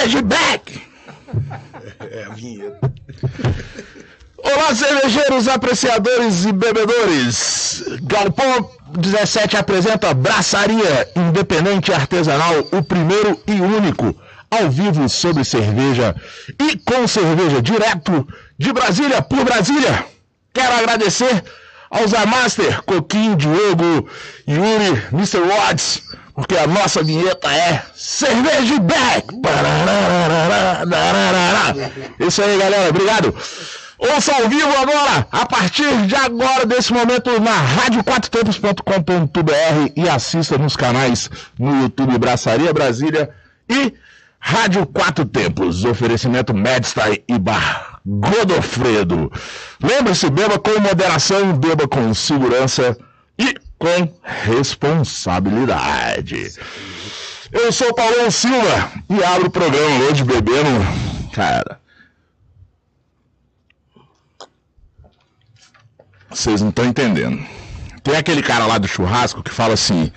Cerveja 0.00 0.22
Back! 0.22 0.82
É 2.10 2.24
a 2.24 2.30
vinheta. 2.30 2.92
Olá, 4.38 4.74
cervejeiros, 4.74 5.46
apreciadores 5.46 6.46
e 6.46 6.52
bebedores! 6.52 7.84
Galpão 8.02 8.70
17 8.96 9.58
apresenta 9.58 10.14
Braçaria 10.14 11.06
Independente 11.14 11.92
Artesanal, 11.92 12.66
o 12.72 12.82
primeiro 12.82 13.38
e 13.46 13.60
único 13.60 14.16
ao 14.50 14.70
vivo 14.70 15.06
sobre 15.06 15.44
cerveja 15.44 16.16
e 16.58 16.78
com 16.78 17.06
cerveja 17.06 17.60
direto 17.60 18.26
de 18.58 18.72
Brasília 18.72 19.20
por 19.20 19.44
Brasília. 19.44 20.06
Quero 20.54 20.76
agradecer 20.76 21.44
aos 21.90 22.14
Amaster, 22.14 22.82
Coquinho, 22.84 23.36
Diogo, 23.36 24.08
Yuri, 24.48 25.02
Mr. 25.12 25.40
Watts, 25.40 26.02
porque 26.34 26.56
a 26.56 26.66
nossa 26.66 27.02
vinheta 27.02 27.52
é 27.52 27.82
Cerveja 27.94 28.80
Back! 28.80 29.34
Isso 32.18 32.42
aí, 32.42 32.56
galera, 32.58 32.88
obrigado! 32.88 33.34
Ouça 33.98 34.34
ao 34.34 34.48
vivo 34.48 34.74
agora, 34.78 35.26
a 35.30 35.44
partir 35.44 36.06
de 36.06 36.16
agora, 36.16 36.64
desse 36.64 36.90
momento, 36.90 37.38
na 37.38 37.52
radioquatrotempos.com.br 37.52 39.92
e 39.94 40.08
assista 40.08 40.56
nos 40.56 40.74
canais 40.74 41.28
no 41.58 41.82
YouTube 41.82 42.16
Braçaria 42.16 42.72
Brasília 42.72 43.28
e 43.68 43.92
Rádio 44.38 44.86
Quatro 44.86 45.26
Tempos, 45.26 45.84
oferecimento 45.84 46.54
Medstein 46.54 47.22
e 47.28 47.38
Bar 47.38 47.90
Godofredo. 48.06 49.30
Lembre-se, 49.82 50.30
beba 50.30 50.58
com 50.58 50.80
moderação, 50.80 51.52
beba 51.52 51.86
com 51.86 52.14
segurança 52.14 52.96
e 53.38 53.54
com 53.80 54.14
responsabilidade. 54.22 56.54
Eu 57.50 57.72
sou 57.72 57.92
Paulo 57.94 58.30
Silva 58.30 58.92
e 59.08 59.24
abro 59.24 59.48
o 59.48 59.50
programa 59.50 60.04
hoje 60.04 60.22
bebendo, 60.22 60.68
cara. 61.32 61.80
Vocês 66.28 66.60
não 66.60 66.68
estão 66.68 66.84
entendendo. 66.84 67.42
Tem 68.04 68.14
aquele 68.16 68.42
cara 68.42 68.66
lá 68.66 68.76
do 68.78 68.86
churrasco 68.86 69.42
que 69.42 69.50
fala 69.50 69.74
assim: 69.74 70.12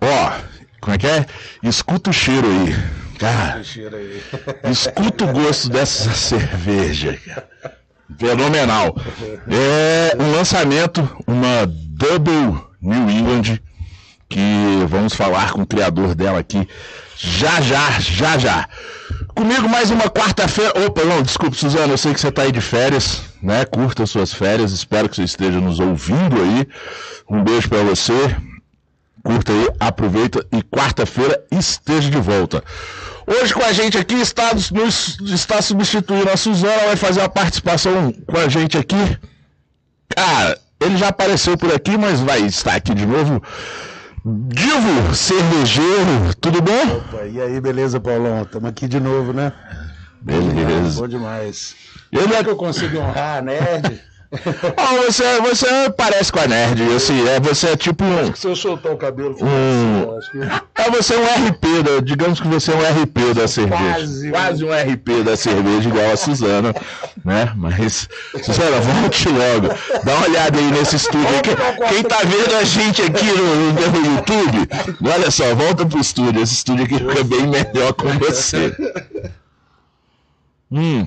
Ó, 0.00 0.32
como 0.80 0.94
é 0.94 0.98
que 0.98 1.06
é? 1.06 1.26
Escuta 1.62 2.10
o 2.10 2.12
cheiro 2.12 2.46
aí. 2.46 2.74
Cara, 3.18 3.62
escuta 4.70 5.24
o 5.24 5.32
gosto 5.32 5.70
dessa 5.70 6.12
cerveja. 6.12 7.18
Fenomenal. 8.18 8.94
É 9.48 10.14
um 10.20 10.32
lançamento, 10.32 11.08
uma 11.26 11.66
Double 11.66 12.71
New 12.82 13.08
England, 13.08 13.60
que 14.28 14.84
vamos 14.88 15.14
falar 15.14 15.52
com 15.52 15.62
o 15.62 15.66
criador 15.66 16.14
dela 16.14 16.40
aqui 16.40 16.66
já, 17.22 17.60
já, 17.60 18.00
já, 18.00 18.36
já. 18.36 18.68
Comigo 19.34 19.68
mais 19.68 19.90
uma 19.90 20.10
quarta-feira. 20.10 20.72
Opa, 20.84 21.04
não, 21.04 21.22
desculpe, 21.22 21.56
Suzana, 21.56 21.92
eu 21.92 21.98
sei 21.98 22.12
que 22.12 22.20
você 22.20 22.28
está 22.28 22.42
aí 22.42 22.52
de 22.52 22.60
férias, 22.60 23.22
né? 23.40 23.64
Curta 23.64 24.04
suas 24.06 24.32
férias, 24.32 24.72
espero 24.72 25.08
que 25.08 25.16
você 25.16 25.22
esteja 25.22 25.60
nos 25.60 25.78
ouvindo 25.78 26.40
aí. 26.40 26.66
Um 27.30 27.44
beijo 27.44 27.68
para 27.68 27.82
você. 27.84 28.36
Curta 29.22 29.52
aí, 29.52 29.68
aproveita 29.78 30.44
e 30.52 30.62
quarta-feira 30.62 31.44
esteja 31.52 32.10
de 32.10 32.18
volta. 32.18 32.64
Hoje 33.24 33.54
com 33.54 33.62
a 33.62 33.72
gente 33.72 33.96
aqui 33.96 34.16
está, 34.16 34.50
está 35.32 35.62
substituindo 35.62 36.28
a 36.28 36.36
Suzana, 36.36 36.86
vai 36.86 36.96
fazer 36.96 37.20
uma 37.20 37.28
participação 37.28 38.12
com 38.26 38.36
a 38.36 38.48
gente 38.48 38.76
aqui. 38.76 39.16
Cara, 40.08 40.58
ele 40.82 40.96
já 40.96 41.08
apareceu 41.08 41.56
por 41.56 41.72
aqui, 41.72 41.96
mas 41.96 42.20
vai 42.20 42.40
estar 42.42 42.74
aqui 42.74 42.94
de 42.94 43.06
novo. 43.06 43.42
Divo, 44.24 45.14
cervejeiro, 45.14 46.34
tudo 46.40 46.62
bom? 46.62 46.96
Opa, 46.96 47.24
e 47.24 47.40
aí, 47.40 47.60
beleza, 47.60 47.98
Paulão? 47.98 48.42
Estamos 48.42 48.68
aqui 48.68 48.86
de 48.86 49.00
novo, 49.00 49.32
né? 49.32 49.52
Beleza. 50.20 51.00
Bom 51.00 51.08
demais. 51.08 51.74
Ele 52.12 52.34
é 52.34 52.38
é 52.38 52.44
que 52.44 52.50
eu 52.50 52.56
consigo 52.56 52.98
honrar 52.98 53.38
a 53.38 53.42
nerd? 53.42 54.00
Ah, 54.76 54.96
você, 55.06 55.40
você 55.40 55.66
parece 55.96 56.32
com 56.32 56.40
a 56.40 56.46
nerd, 56.46 56.82
assim, 56.94 57.28
é, 57.28 57.38
você 57.38 57.68
é 57.68 57.76
tipo 57.76 58.02
um. 58.04 58.34
Se 58.34 58.46
eu 58.46 58.56
soltar 58.56 58.92
o 58.92 58.96
cabelo, 58.96 59.36
Hum. 59.40 60.16
assim, 60.18 60.40
que... 60.40 60.82
É 60.82 60.90
você 60.90 61.14
é 61.14 61.18
um 61.18 61.48
RP, 61.48 61.82
da, 61.82 62.00
digamos 62.00 62.40
que 62.40 62.48
você 62.48 62.72
é 62.72 62.74
um 62.74 63.02
RP 63.02 63.34
da 63.34 63.46
cerveja. 63.46 63.82
Quase. 63.94 64.30
Quase 64.30 64.64
um 64.64 64.70
RP 64.72 65.22
da 65.24 65.36
cerveja, 65.36 65.88
igual 65.88 66.10
a 66.10 66.16
Suzana, 66.16 66.74
né? 67.24 67.52
Mas, 67.56 68.08
Suzana, 68.42 68.80
volte 68.80 69.28
logo. 69.28 69.68
Dá 70.02 70.14
uma 70.14 70.26
olhada 70.26 70.58
aí 70.58 70.70
nesse 70.72 70.96
estúdio. 70.96 71.28
Quem, 71.42 71.54
quem 71.88 72.02
tá 72.02 72.18
vendo 72.24 72.56
a 72.56 72.64
gente 72.64 73.02
aqui 73.02 73.26
no, 73.26 73.72
no 73.72 74.14
YouTube, 74.16 74.68
olha 75.14 75.30
só, 75.30 75.54
volta 75.54 75.84
pro 75.84 76.00
estúdio. 76.00 76.42
Esse 76.42 76.54
estúdio 76.54 76.84
aqui 76.86 76.98
fica 76.98 77.22
bem 77.24 77.46
melhor 77.46 77.92
com 77.92 78.08
você. 78.18 78.74
Hum. 80.70 81.06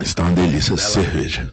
Está 0.00 0.24
uma 0.24 0.32
delícia 0.32 0.74
essa 0.74 0.88
cerveja. 0.90 1.52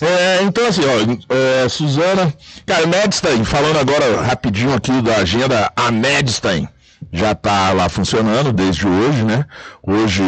É, 0.00 0.42
então, 0.42 0.66
assim, 0.66 0.82
ó, 0.84 1.34
é, 1.34 1.68
Suzana. 1.68 2.32
Cara, 2.64 2.86
Medstein, 2.86 3.44
falando 3.44 3.78
agora 3.78 4.22
rapidinho 4.22 4.72
aqui 4.72 5.02
da 5.02 5.16
agenda, 5.16 5.72
a 5.74 5.90
Medstein 5.90 6.68
já 7.12 7.32
está 7.32 7.72
lá 7.72 7.88
funcionando 7.88 8.52
desde 8.52 8.86
hoje, 8.86 9.24
né? 9.24 9.44
Hoje 9.82 10.22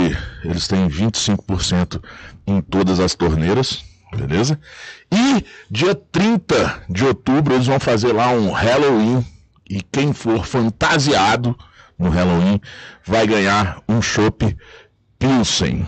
eles 0.44 0.66
têm 0.66 0.88
25% 0.88 2.03
em 2.47 2.60
todas 2.60 2.98
as 2.98 3.14
torneiras, 3.14 3.84
beleza? 4.16 4.59
E 5.12 5.44
dia 5.70 5.94
30 5.94 6.82
de 6.88 7.04
outubro 7.04 7.54
eles 7.54 7.66
vão 7.66 7.78
fazer 7.78 8.12
lá 8.12 8.31
um 8.31 8.50
Halloween. 8.50 9.25
E 9.70 9.81
quem 9.81 10.12
for 10.12 10.44
fantasiado 10.44 11.56
no 11.98 12.10
Halloween 12.10 12.60
vai 13.04 13.26
ganhar 13.26 13.81
um 13.88 14.03
chopp 14.03 14.56
Pilsen. 15.19 15.87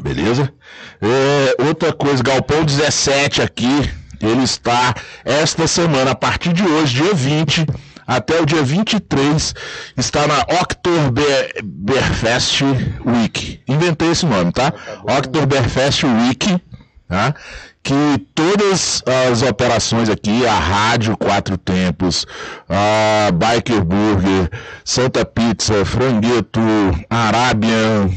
Beleza? 0.00 0.52
É, 1.00 1.56
outra 1.64 1.92
coisa, 1.92 2.22
Galpão 2.22 2.64
17 2.64 3.42
aqui, 3.42 3.90
ele 4.20 4.42
está 4.42 4.94
esta 5.24 5.66
semana, 5.66 6.12
a 6.12 6.14
partir 6.14 6.52
de 6.52 6.62
hoje, 6.62 7.02
dia 7.02 7.14
20, 7.14 7.66
até 8.06 8.40
o 8.40 8.46
dia 8.46 8.62
23, 8.62 9.54
está 9.96 10.26
na 10.26 10.40
Oktoberfest 10.60 12.62
Week. 13.04 13.60
Inventei 13.68 14.10
esse 14.10 14.24
nome, 14.24 14.52
tá? 14.52 14.72
Oktoberfest 15.02 16.04
Week, 16.04 16.58
tá? 17.06 17.34
Que 17.82 18.18
todas 18.34 19.02
as 19.06 19.42
operações 19.42 20.08
aqui, 20.08 20.46
a 20.46 20.58
Rádio 20.58 21.16
Quatro 21.16 21.56
Tempos, 21.56 22.26
a 22.68 23.30
Biker 23.30 23.84
Burger, 23.84 24.50
Santa 24.84 25.24
Pizza, 25.24 25.84
Frangueto, 25.84 26.60
Arabian, 27.08 28.10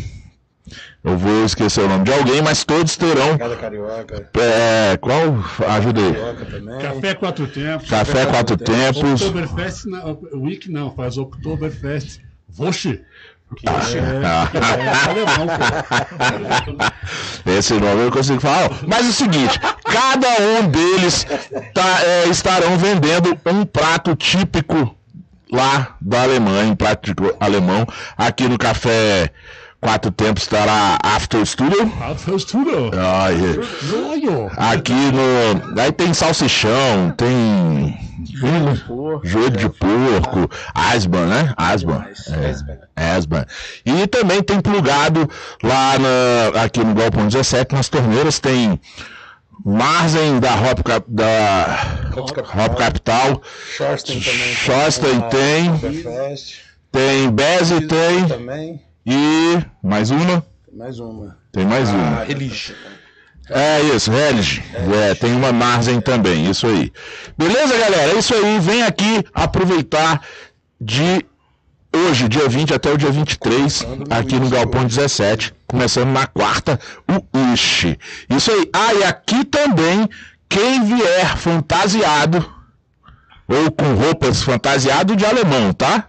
eu 1.03 1.17
vou 1.17 1.45
esquecer 1.45 1.83
o 1.83 1.87
nome 1.87 2.03
de 2.03 2.13
alguém, 2.13 2.41
mas 2.41 2.63
todos 2.63 2.95
terão. 2.95 3.37
Cada 3.37 3.55
carioca, 3.55 4.29
É, 4.39 4.97
qual? 4.97 5.39
Ajuda 5.67 5.99
aí. 5.99 6.13
carioca 6.13 6.45
também. 6.45 6.79
Café 6.79 7.13
Quatro 7.15 7.47
Tempos. 7.47 7.89
Café 7.89 8.25
Quatro 8.27 8.57
Tempos. 8.57 9.21
Oktoberfest, 9.21 9.85
não, 9.85 10.19
Week 10.33 10.71
não, 10.71 10.93
faz 10.93 11.17
Oktoberfest. 11.17 12.19
Voshi. 12.47 13.01
Que 13.57 13.67
é, 13.67 13.71
que 13.81 13.97
é 13.97 15.09
alemão, 15.09 15.47
cara. 15.47 16.93
Esse 17.45 17.73
nome 17.73 17.87
eu 17.87 18.03
não 18.05 18.11
consigo 18.11 18.39
falar. 18.39 18.69
Mas 18.87 19.07
é 19.07 19.09
o 19.09 19.13
seguinte: 19.13 19.59
cada 19.83 20.29
um 20.41 20.69
deles 20.69 21.25
tá, 21.73 22.01
é, 22.03 22.27
estarão 22.29 22.77
vendendo 22.77 23.37
um 23.45 23.65
prato 23.65 24.15
típico 24.15 24.95
lá 25.51 25.97
da 25.99 26.23
Alemanha, 26.23 26.71
um 26.71 26.75
prato 26.75 27.01
típico 27.07 27.35
alemão. 27.39 27.85
Aqui 28.17 28.47
no 28.47 28.57
Café 28.57 29.31
Quatro 29.81 30.11
Tempos 30.11 30.43
estará 30.43 30.99
After 31.03 31.43
Studio. 31.43 31.91
Ah, 32.93 33.31
é. 33.31 33.85
Joio. 33.85 34.51
Aqui 34.55 34.93
no. 34.93 35.81
Aí 35.81 35.91
tem 35.91 36.13
salsichão, 36.13 37.11
tem. 37.17 37.97
Joelho 39.23 39.57
de 39.57 39.69
porco, 39.69 40.47
asban, 40.75 41.25
né? 41.25 41.53
Asban. 41.57 42.05
É, 42.95 43.11
asban. 43.15 43.45
E 43.83 44.05
também 44.05 44.43
tem 44.43 44.61
plugado 44.61 45.27
lá 45.63 45.95
na, 45.97 46.61
aqui 46.63 46.83
no 46.83 46.93
Galpão 46.93 47.27
17, 47.27 47.73
nas 47.73 47.89
torneiras, 47.89 48.39
tem 48.39 48.79
Marzen 49.65 50.39
da 50.39 50.53
Hop, 50.53 50.83
Cap- 50.83 51.05
da 51.09 52.11
Hop 52.15 52.31
Capital. 52.31 52.65
Hop 52.65 52.77
Capital, 52.77 53.41
Shorsten 53.75 54.21
também. 54.21 55.29
Tem. 55.29 55.71
Oktoberfest. 55.71 56.59
tem 56.91 57.31
Beze 57.31 57.81
tem, 57.81 58.27
Também. 58.27 58.81
E 59.05 59.59
mais 59.83 60.11
uma? 60.11 60.45
Mais 60.71 60.99
uma. 60.99 61.37
Tem 61.51 61.65
mais 61.65 61.89
uma. 61.89 62.21
Ah, 62.21 62.23
Religion. 62.23 62.75
É 63.49 63.81
isso, 63.81 64.11
Helge. 64.11 64.63
É, 64.73 65.13
tem 65.15 65.35
uma 65.35 65.51
Marzen 65.51 65.99
também, 65.99 66.49
isso 66.49 66.67
aí. 66.67 66.91
Beleza, 67.37 67.77
galera? 67.77 68.13
É 68.13 68.17
isso 68.17 68.33
aí. 68.33 68.59
Vem 68.59 68.83
aqui 68.83 69.23
aproveitar 69.33 70.21
de 70.79 71.25
hoje, 71.93 72.29
dia 72.29 72.47
20 72.47 72.73
até 72.73 72.91
o 72.91 72.97
dia 72.97 73.11
23, 73.11 73.85
aqui 74.09 74.39
no 74.39 74.49
Galpão 74.49 74.85
17, 74.85 75.53
começando 75.67 76.09
na 76.11 76.25
quarta, 76.25 76.79
o 77.07 77.53
Ishi. 77.53 77.99
Isso 78.29 78.51
aí. 78.51 78.69
Ah, 78.73 78.93
e 78.93 79.03
aqui 79.03 79.43
também, 79.43 80.07
quem 80.47 80.85
vier 80.85 81.35
fantasiado, 81.37 82.49
ou 83.47 83.69
com 83.71 83.93
roupas 83.95 84.41
fantasiado 84.41 85.15
de 85.15 85.25
alemão, 85.25 85.73
tá? 85.73 86.07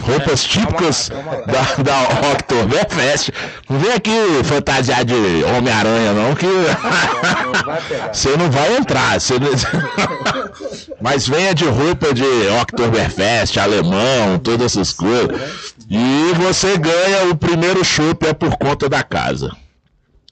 Roupas 0.00 0.44
típicas 0.44 1.08
calma 1.08 1.32
lá. 1.32 1.40
da, 1.42 1.82
da 1.82 2.30
Oktoberfest. 2.32 3.30
Não 3.68 3.78
vem 3.80 3.92
aqui 3.92 4.10
fantasiar 4.44 5.04
de 5.04 5.14
Homem-Aranha, 5.44 6.12
não, 6.12 6.34
que 6.36 6.46
você 8.12 8.36
não 8.36 8.48
vai 8.50 8.76
entrar. 8.76 9.20
Você 9.20 9.34
não- 9.38 9.50
Mas 11.02 11.26
venha 11.28 11.54
de 11.54 11.64
roupa 11.64 12.14
de 12.14 12.24
Oktoberfest, 12.62 13.58
alemão, 13.58 14.38
todas 14.42 14.72
essas 14.72 14.92
coisas. 14.92 15.74
E 15.90 16.32
você 16.36 16.78
ganha 16.78 17.24
o 17.30 17.36
primeiro 17.36 17.84
chopp 17.84 18.24
é 18.26 18.32
por 18.32 18.56
conta 18.56 18.88
da 18.88 19.02
casa. 19.02 19.50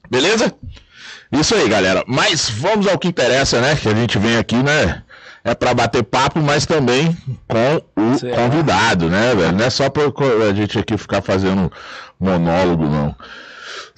Beleza? 0.09 0.53
Isso 1.31 1.53
aí, 1.55 1.67
galera. 1.67 2.03
Mas 2.07 2.49
vamos 2.49 2.87
ao 2.87 2.97
que 2.97 3.07
interessa, 3.09 3.59
né? 3.59 3.75
Que 3.75 3.89
a 3.89 3.93
gente 3.93 4.17
vem 4.17 4.37
aqui, 4.37 4.55
né? 4.55 5.01
É 5.45 5.53
pra 5.53 5.73
bater 5.75 6.03
papo, 6.03 6.39
mas 6.41 6.65
também 6.65 7.15
com 7.47 7.75
o 8.01 8.35
convidado, 8.35 9.09
né, 9.09 9.35
velho? 9.35 9.51
Não 9.55 9.63
é 9.65 9.69
só 9.69 9.89
co- 9.91 10.23
a 10.49 10.53
gente 10.53 10.79
aqui 10.79 10.97
ficar 10.97 11.21
fazendo 11.21 11.71
monólogo, 12.19 12.85
não. 12.87 13.15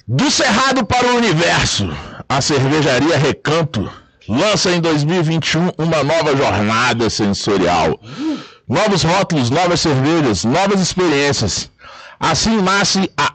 Do 0.06 0.30
Cerrado 0.30 0.84
para 0.84 1.06
o 1.08 1.16
Universo, 1.16 1.90
a 2.28 2.40
cervejaria 2.42 3.16
Recanto 3.16 3.90
lança 4.28 4.70
em 4.70 4.80
2021 4.80 5.70
uma 5.78 6.04
nova 6.04 6.36
jornada 6.36 7.08
sensorial. 7.08 7.98
Novos 8.68 9.02
rótulos, 9.02 9.48
novas 9.48 9.80
cervejas, 9.80 10.44
novas 10.44 10.80
experiências. 10.80 11.70
Assim 12.20 12.60
nasce 12.60 13.10
a 13.16 13.32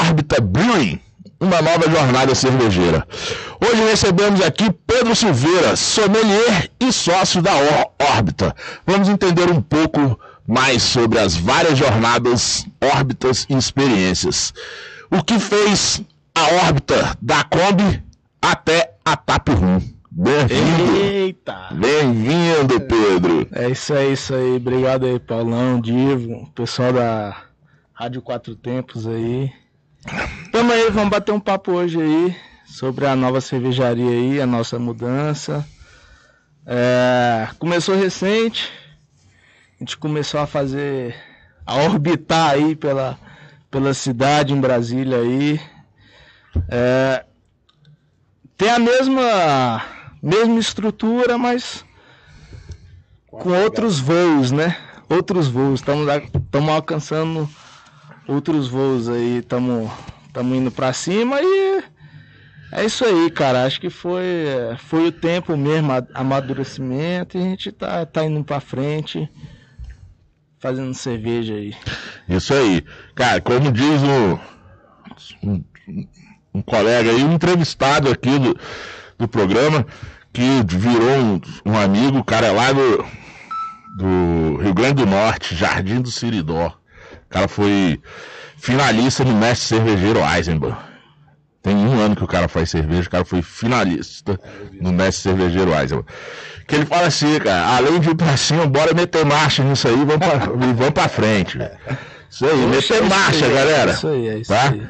Orbita 0.00 0.40
Brewing, 0.40 0.98
uma 1.40 1.60
nova 1.60 1.90
jornada 1.90 2.34
cervejeira. 2.34 3.06
Hoje 3.60 3.82
recebemos 3.82 4.40
aqui 4.40 4.70
Pedro 4.86 5.14
Silveira, 5.14 5.76
sommelier 5.76 6.70
e 6.80 6.92
sócio 6.92 7.42
da 7.42 7.52
Órbita. 8.00 8.54
Vamos 8.86 9.08
entender 9.08 9.50
um 9.50 9.60
pouco 9.60 10.18
mais 10.46 10.82
sobre 10.82 11.18
as 11.18 11.36
várias 11.36 11.78
jornadas, 11.78 12.66
órbitas 12.80 13.46
e 13.48 13.54
experiências. 13.54 14.52
O 15.10 15.22
que 15.22 15.38
fez 15.38 16.02
a 16.34 16.66
órbita 16.66 17.16
da 17.20 17.44
Kombi 17.44 18.02
até 18.42 18.94
a 19.04 19.16
Tap 19.16 19.48
Room. 19.48 19.80
Bem-vindo! 20.10 20.96
Eita! 20.96 21.68
Bem-vindo, 21.72 22.80
Pedro! 22.80 23.48
É 23.52 23.68
isso 23.70 23.92
aí, 23.94 24.12
isso 24.12 24.34
aí. 24.34 24.56
Obrigado 24.56 25.06
aí, 25.06 25.18
Paulão, 25.18 25.80
Divo, 25.80 26.48
pessoal 26.54 26.92
da 26.92 27.36
Rádio 27.92 28.22
Quatro 28.22 28.54
Tempos 28.54 29.06
aí. 29.06 29.50
Tamo 30.52 30.70
aí, 30.70 30.90
vamos 30.90 31.08
bater 31.08 31.32
um 31.32 31.40
papo 31.40 31.72
hoje 31.72 32.00
aí 32.00 32.36
sobre 32.66 33.06
a 33.06 33.16
nova 33.16 33.40
cervejaria 33.40 34.10
aí, 34.10 34.40
a 34.40 34.46
nossa 34.46 34.78
mudança. 34.78 35.66
É, 36.66 37.48
começou 37.58 37.96
recente, 37.96 38.70
a 39.74 39.78
gente 39.78 39.96
começou 39.96 40.40
a 40.40 40.46
fazer, 40.46 41.16
a 41.64 41.76
orbitar 41.76 42.50
aí 42.50 42.76
pela, 42.76 43.18
pela 43.70 43.94
cidade 43.94 44.52
em 44.52 44.60
Brasília 44.60 45.18
aí. 45.18 45.58
É, 46.68 47.24
tem 48.58 48.68
a 48.68 48.78
mesma, 48.78 49.82
mesma 50.22 50.58
estrutura, 50.58 51.38
mas 51.38 51.82
com 53.30 53.50
outros 53.50 53.98
voos, 53.98 54.52
né? 54.52 54.76
Outros 55.08 55.48
voos. 55.48 55.80
Estamos 55.80 56.68
alcançando 56.68 57.48
outros 58.26 58.68
voos 58.68 59.08
aí. 59.08 59.38
Estamos 59.38 59.90
indo 60.36 60.70
para 60.70 60.92
cima 60.92 61.40
e 61.40 61.82
é 62.72 62.84
isso 62.84 63.04
aí, 63.04 63.30
cara. 63.30 63.64
Acho 63.64 63.80
que 63.80 63.88
foi, 63.88 64.26
foi 64.78 65.06
o 65.06 65.12
tempo 65.12 65.56
mesmo, 65.56 65.90
amadurecimento, 66.12 67.38
e 67.38 67.40
a 67.40 67.44
gente 67.44 67.70
tá, 67.70 68.04
tá 68.04 68.24
indo 68.24 68.42
para 68.42 68.58
frente, 68.58 69.30
fazendo 70.58 70.92
cerveja 70.92 71.54
aí. 71.54 71.72
Isso 72.28 72.52
aí. 72.52 72.84
Cara, 73.14 73.40
como 73.40 73.70
diz 73.70 74.02
o, 74.02 75.46
um, 75.46 75.64
um 76.52 76.62
colega 76.62 77.10
aí, 77.10 77.22
um 77.22 77.34
entrevistado 77.34 78.10
aqui 78.10 78.38
do, 78.40 78.58
do 79.18 79.28
programa, 79.28 79.86
que 80.32 80.42
virou 80.66 81.16
um, 81.16 81.40
um 81.64 81.78
amigo, 81.78 82.18
o 82.18 82.24
cara 82.24 82.48
é 82.48 82.50
lá 82.50 82.72
do, 82.72 83.04
do 83.98 84.56
Rio 84.56 84.74
Grande 84.74 85.04
do 85.04 85.06
Norte, 85.06 85.54
Jardim 85.54 86.00
do 86.00 86.10
Siridó. 86.10 86.76
O 87.34 87.36
cara 87.36 87.48
foi 87.48 88.00
finalista 88.56 89.24
no 89.24 89.34
Mestre 89.34 89.66
Cervejeiro 89.66 90.20
Eisenbahn. 90.20 90.76
Tem 91.60 91.74
um 91.74 91.98
ano 91.98 92.14
que 92.14 92.22
o 92.22 92.28
cara 92.28 92.46
faz 92.46 92.70
cerveja, 92.70 93.08
o 93.08 93.10
cara 93.10 93.24
foi 93.24 93.42
finalista 93.42 94.38
no 94.80 94.92
Mestre 94.92 95.22
Cervejeiro 95.32 95.72
Eisenbahn. 95.74 96.04
Que 96.68 96.76
ele 96.76 96.86
fala 96.86 97.08
assim, 97.08 97.36
cara, 97.40 97.76
além 97.76 97.98
de 97.98 98.10
ir 98.10 98.14
pra 98.14 98.36
cima, 98.36 98.66
bora 98.68 98.94
meter 98.94 99.26
marcha 99.26 99.64
nisso 99.64 99.88
aí, 99.88 99.96
vamos 99.96 100.16
pra, 100.18 100.44
e 100.64 100.72
vamos 100.74 100.90
pra 100.92 101.08
frente. 101.08 101.58
Isso 102.30 102.46
aí, 102.46 102.56
meter 102.66 103.02
marcha, 103.02 103.48
galera. 103.48 103.90
Isso 103.90 104.06
aí, 104.06 104.28
é 104.28 104.38
isso 104.38 104.52
Tá? 104.52 104.68
aí. 104.68 104.86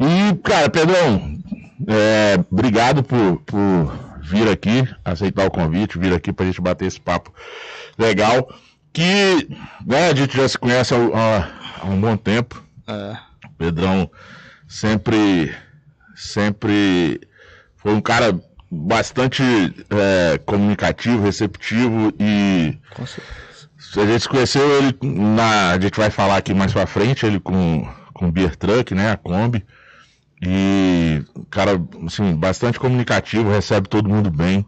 E, 0.00 0.34
cara, 0.42 0.68
Pedrão, 0.68 1.38
é, 1.86 2.40
obrigado 2.50 3.04
por, 3.04 3.40
por 3.46 3.92
vir 4.20 4.48
aqui, 4.48 4.88
aceitar 5.04 5.46
o 5.46 5.50
convite, 5.50 5.96
vir 5.96 6.12
aqui 6.12 6.32
pra 6.32 6.44
gente 6.44 6.60
bater 6.60 6.86
esse 6.86 7.00
papo 7.00 7.32
legal. 7.96 8.48
Que 8.94 9.48
né, 9.84 10.08
a 10.10 10.14
gente 10.14 10.36
já 10.36 10.48
se 10.48 10.56
conhece 10.56 10.94
há, 10.94 10.98
há- 10.98 11.48
há 11.82 11.86
um 11.86 12.00
bom 12.00 12.16
tempo. 12.16 12.62
É. 12.86 13.16
Pedrão 13.58 14.10
sempre, 14.68 15.54
sempre 16.14 17.20
foi 17.76 17.92
um 17.92 18.00
cara 18.00 18.38
bastante 18.70 19.42
é, 19.90 20.38
comunicativo, 20.46 21.22
receptivo 21.24 22.12
e 22.18 22.78
Com 22.94 23.02
a 24.00 24.06
gente 24.06 24.20
se 24.22 24.28
conheceu 24.28 24.68
ele 24.78 24.96
na. 25.02 25.70
A 25.72 25.80
gente 25.80 25.96
vai 25.98 26.10
falar 26.10 26.36
aqui 26.38 26.54
mais 26.54 26.72
pra 26.72 26.86
frente, 26.86 27.26
ele 27.26 27.38
com, 27.40 27.86
com 28.12 28.28
o 28.28 28.32
Beer 28.32 28.56
Truck, 28.56 28.94
né? 28.94 29.10
A 29.12 29.16
Kombi. 29.16 29.64
E 30.42 31.22
cara, 31.50 31.80
assim, 32.06 32.34
bastante 32.34 32.78
comunicativo, 32.80 33.50
recebe 33.50 33.88
todo 33.88 34.08
mundo 34.08 34.30
bem, 34.30 34.66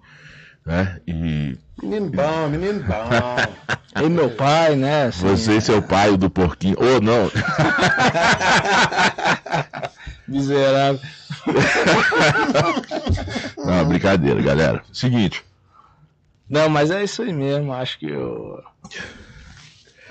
né? 0.66 1.00
E 1.06 1.56
Menino 1.82 2.10
bom, 2.10 2.48
menino 2.48 2.82
bom. 2.82 3.08
E 4.02 4.10
meu 4.10 4.28
pai, 4.28 4.76
né? 4.76 5.04
assim, 5.04 5.26
você 5.26 5.56
e 5.56 5.60
seu 5.60 5.80
pai, 5.80 6.10
o 6.10 6.18
do 6.18 6.28
porquinho. 6.28 6.76
Ou 6.78 7.00
não, 7.00 7.30
Miserável. 10.28 11.00
não, 13.56 13.84
brincadeira, 13.86 14.42
galera. 14.42 14.82
Seguinte, 14.92 15.42
Não, 16.46 16.68
mas 16.68 16.90
é 16.90 17.02
isso 17.02 17.22
aí 17.22 17.32
mesmo. 17.32 17.72
Acho 17.72 17.98
que 17.98 18.10
eu... 18.10 18.62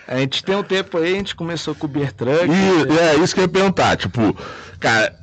a 0.07 0.17
gente 0.17 0.43
tem 0.43 0.55
um 0.55 0.63
tempo 0.63 0.97
aí, 0.97 1.13
a 1.13 1.17
gente 1.17 1.35
começou 1.35 1.75
com 1.75 1.85
o 1.85 1.89
Beer 1.89 2.11
Truck. 2.11 2.47
e 2.49 2.97
é 2.97 3.17
isso 3.17 3.35
que 3.35 3.41
eu 3.41 3.45
ia 3.45 3.49
perguntar, 3.49 3.97
tipo, 3.97 4.35
cara, 4.79 5.15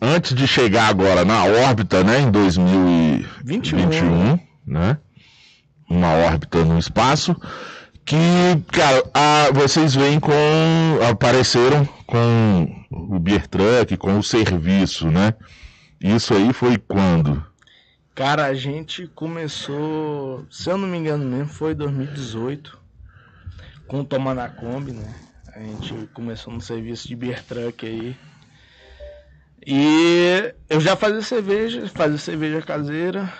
antes 0.00 0.34
de 0.34 0.48
chegar 0.48 0.88
agora 0.88 1.24
na 1.24 1.44
órbita, 1.44 2.02
né, 2.02 2.18
em 2.18 2.32
2021, 2.32 4.40
né? 4.66 4.98
Uma 5.88 6.12
órbita 6.14 6.64
no 6.64 6.78
espaço, 6.78 7.34
que, 8.04 8.16
cara, 8.72 9.02
a- 9.14 9.50
vocês 9.52 9.94
vêm 9.94 10.18
com. 10.18 10.32
apareceram 11.08 11.84
com 12.06 12.84
o 12.90 13.18
Beer 13.18 13.46
Truck, 13.46 13.96
com 13.96 14.18
o 14.18 14.22
serviço, 14.22 15.10
né? 15.10 15.34
Isso 16.00 16.34
aí 16.34 16.52
foi 16.52 16.78
quando? 16.78 17.44
Cara, 18.14 18.46
a 18.46 18.54
gente 18.54 19.06
começou, 19.08 20.44
se 20.50 20.68
eu 20.68 20.76
não 20.76 20.86
me 20.88 20.98
engano 20.98 21.24
mesmo, 21.24 21.48
foi 21.48 21.72
em 21.72 21.76
2018, 21.76 22.78
com 23.86 24.00
o 24.00 24.04
Toma 24.04 24.34
na 24.34 24.48
Kombi, 24.48 24.92
né? 24.92 25.14
A 25.54 25.60
gente 25.60 25.94
começou 26.12 26.52
no 26.52 26.60
serviço 26.60 27.06
de 27.08 27.14
beer 27.16 27.42
truck 27.44 27.86
aí. 27.86 28.16
E 29.64 30.52
eu 30.68 30.80
já 30.80 30.96
fazia 30.96 31.22
cerveja, 31.22 31.86
fazia 31.88 32.18
cerveja 32.18 32.60
caseira. 32.62 33.32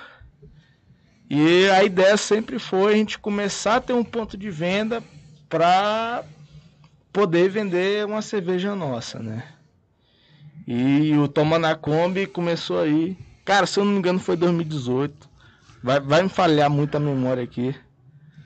E 1.35 1.67
a 1.71 1.83
ideia 1.83 2.15
sempre 2.19 2.59
foi 2.59 2.93
a 2.93 2.97
gente 2.99 3.19
começar 3.19 3.77
a 3.77 3.81
ter 3.81 3.95
um 3.95 4.05
ponto 4.05 4.37
de 4.37 4.51
venda 4.51 5.03
para 5.49 6.25
poder 7.11 7.49
vender 7.49 8.05
uma 8.05 8.21
cerveja 8.21 8.75
nossa, 8.75 9.19
né? 9.19 9.43
E 10.69 11.17
o 11.17 11.27
Toma 11.27 11.59
na 11.59 11.75
Kombi 11.75 12.27
começou 12.27 12.81
aí. 12.81 13.17
Cara, 13.47 13.65
se 13.65 13.81
eu 13.81 13.85
não 13.87 13.93
me 13.93 13.99
engano, 13.99 14.19
foi 14.19 14.37
2018. 14.37 15.27
Vai, 15.83 16.01
vai 16.01 16.23
me 16.23 16.29
falhar 16.29 16.69
muito 16.69 16.99
a 16.99 17.01
memória 17.01 17.43
aqui. 17.43 17.75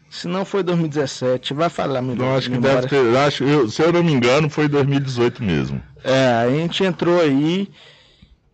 Se 0.09 0.28
não 0.28 0.45
foi 0.45 0.62
2017, 0.62 1.55
vai 1.55 1.69
falhar 1.69 2.00
melhor. 2.00 2.25
Eu 2.25 2.37
acho 2.37 2.49
que 2.49 2.57
memória. 2.57 2.83
deve 2.83 2.88
ter. 2.88 3.16
Acho, 3.16 3.43
eu, 3.43 3.69
se 3.69 3.83
eu 3.83 3.93
não 3.93 4.05
me 4.05 4.12
engano, 4.12 4.49
foi 4.49 4.69
2018 4.69 5.43
mesmo. 5.43 5.83
É, 6.05 6.35
a 6.35 6.49
gente 6.49 6.85
entrou 6.85 7.21
aí 7.21 7.69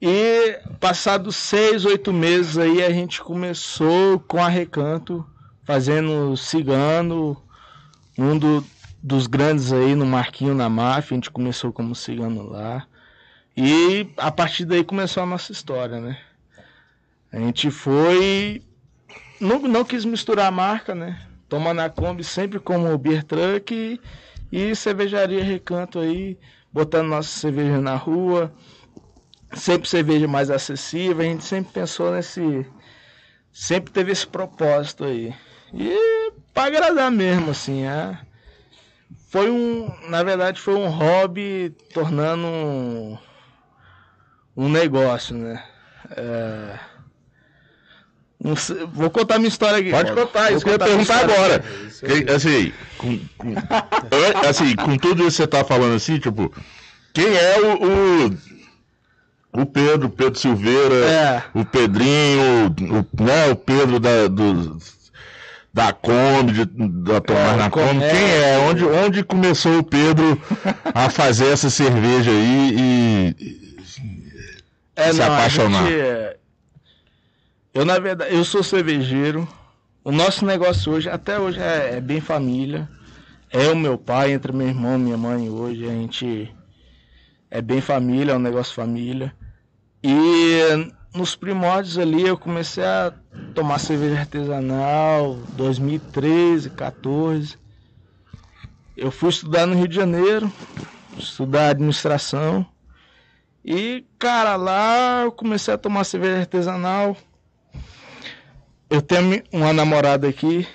e 0.05 0.59
passados 0.81 1.37
seis, 1.37 1.85
oito 1.85 2.13
meses 2.13 2.59
aí 2.59 2.83
a 2.83 2.91
gente 2.91 3.23
começou 3.23 4.19
com 4.19 4.43
a 4.43 4.49
Recanto, 4.49 5.25
fazendo 5.65 6.37
cigano, 6.37 7.41
um 8.19 8.37
do- 8.37 8.67
dos 9.01 9.29
grandes 9.29 9.73
aí 9.73 9.95
no 9.95 10.05
Marquinho 10.05 10.57
na 10.57 10.69
máfia, 10.69 11.15
a 11.15 11.19
gente 11.19 11.31
começou 11.31 11.73
como 11.73 11.95
cigano 11.95 12.43
lá. 12.43 12.85
E 13.57 14.09
a 14.17 14.33
partir 14.33 14.65
daí 14.65 14.83
começou 14.83 15.23
a 15.23 15.27
nossa 15.27 15.53
história, 15.53 16.01
né? 16.01 16.19
A 17.31 17.39
gente 17.39 17.71
foi. 17.71 18.61
Não, 19.41 19.61
não 19.61 19.85
quis 19.85 20.05
misturar 20.05 20.47
a 20.47 20.51
marca, 20.51 20.97
né? 20.97 21.21
Tomando 21.49 21.81
a 21.81 21.89
Kombi 21.89 22.25
sempre 22.25 22.59
como 22.59 22.99
beer 22.99 23.23
truck 23.23 23.73
e, 23.73 24.01
E 24.51 24.75
cervejaria 24.75 25.45
Recanto 25.45 26.01
aí, 26.01 26.37
botando 26.73 27.09
nossa 27.09 27.29
cerveja 27.29 27.81
na 27.81 27.95
rua, 27.95 28.53
sempre 29.55 29.89
cerveja 29.89 30.27
mais 30.29 30.51
acessível, 30.51 31.21
a 31.21 31.25
gente 31.25 31.45
sempre 31.45 31.73
pensou 31.73 32.13
nesse. 32.13 32.67
Sempre 33.53 33.93
teve 33.93 34.13
esse 34.13 34.27
propósito 34.27 35.05
aí. 35.05 35.35
E 35.75 36.33
pra 36.55 36.65
agradar 36.65 37.11
mesmo, 37.11 37.51
assim, 37.51 37.85
é. 37.85 38.19
Foi 39.31 39.51
um. 39.51 39.91
Na 40.09 40.23
verdade, 40.23 40.61
foi 40.61 40.75
um 40.75 40.89
hobby 40.89 41.75
tornando 41.93 42.47
um, 42.47 43.19
um 44.57 44.69
negócio, 44.69 45.37
né? 45.37 45.63
É, 46.17 46.79
sei- 48.57 48.85
vou 48.93 49.11
contar 49.11 49.39
minha 49.39 49.49
história 49.49 49.79
aqui. 49.79 49.91
Pode 49.91 50.13
contar, 50.13 50.51
isso 50.53 50.65
que 50.65 50.69
eu 50.71 50.73
ia 50.75 50.79
perguntar 50.79 51.21
agora. 51.25 51.65
Que- 52.01 52.31
assim, 52.33 52.73
com, 52.99 53.19
com- 53.39 53.55
assim, 54.49 54.75
com 54.77 54.97
tudo 54.99 55.21
isso 55.27 55.37
que 55.37 55.43
você 55.43 55.47
tá 55.47 55.65
falando 55.65 55.95
assim, 55.95 56.19
tipo, 56.19 56.53
quem 57.15 57.35
é 57.37 57.61
o, 57.61 58.27
o, 58.27 58.39
o 59.53 59.67
Pedro, 59.67 60.09
Pedro 60.09 60.39
Silveira, 60.39 60.95
É. 60.95 61.43
o 61.55 61.65
Pedrinho, 61.65 62.69
o, 62.69 63.23
né, 63.23 63.49
o 63.51 63.57
Pedro 63.57 64.01
da, 64.01 64.27
do, 64.29 64.79
da 65.75 65.93
Kombi, 65.93 66.53
de- 66.53 66.65
da 67.05 67.21
Tomar 67.21 67.55
É, 67.55 67.57
na 67.57 67.71
Kombi, 67.71 68.01
quem 68.01 68.31
é? 68.31 68.59
Onde, 68.69 68.85
onde 68.85 69.23
começou 69.23 69.79
o 69.79 69.85
Pedro 69.85 70.41
a 70.95 71.11
fazer 71.11 71.49
essa 71.49 71.69
cerveja 71.69 72.31
aí 72.31 72.75
e... 73.37 73.63
É, 74.97 75.13
se 75.13 75.19
não, 75.19 75.27
apaixonar. 75.27 75.85
gente, 75.87 76.37
eu, 77.75 77.85
na 77.85 77.99
verdade, 77.99 78.35
eu 78.35 78.45
sou 78.45 78.63
cervejeiro. 78.63 79.49
O 80.05 80.13
nosso 80.13 80.45
negócio 80.45 80.93
hoje, 80.93 81.09
até 81.09 81.39
hoje, 81.39 81.59
é, 81.61 81.97
é 81.97 82.01
bem 82.01 82.21
família. 82.21 82.89
É 83.51 83.69
o 83.69 83.77
meu 83.77 83.97
pai, 83.97 84.33
entre 84.33 84.53
meu 84.53 84.67
irmão 84.69 84.97
e 84.97 84.99
minha 84.99 85.17
mãe 85.17 85.49
hoje. 85.49 85.85
A 85.87 85.91
gente 85.93 86.55
é 87.51 87.63
bem 87.63 87.81
família, 87.81 88.33
é 88.33 88.37
um 88.37 88.41
negócio 88.41 88.75
família. 88.75 89.33
E 90.03 90.93
nos 91.15 91.37
primórdios 91.37 91.97
ali 91.97 92.27
eu 92.27 92.37
comecei 92.37 92.85
a 92.85 93.13
tomar 93.55 93.79
cerveja 93.79 94.19
artesanal, 94.19 95.35
2013, 95.53 96.71
14. 96.71 97.57
Eu 98.97 99.11
fui 99.11 99.29
estudar 99.29 99.67
no 99.67 99.75
Rio 99.75 99.87
de 99.87 99.95
Janeiro, 99.95 100.53
estudar 101.17 101.69
administração. 101.69 102.67
E, 103.65 104.05
cara, 104.19 104.57
lá 104.57 105.23
eu 105.23 105.33
comecei 105.33 105.73
a 105.73 105.79
tomar 105.79 106.05
cerveja 106.05 106.41
artesanal. 106.41 107.17
Eu 108.91 109.01
tenho 109.01 109.43
uma 109.53 109.73
namorada 109.73 110.29
aqui 110.29 110.67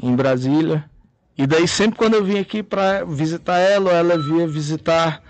em 0.00 0.14
Brasília. 0.14 0.88
E 1.36 1.46
daí 1.46 1.66
sempre 1.66 1.98
quando 1.98 2.14
eu 2.14 2.24
vim 2.24 2.38
aqui 2.38 2.62
pra 2.62 3.04
visitar 3.04 3.58
ela, 3.58 3.90
ou 3.90 3.96
ela 3.96 4.16
vinha 4.16 4.46
visitar, 4.46 5.22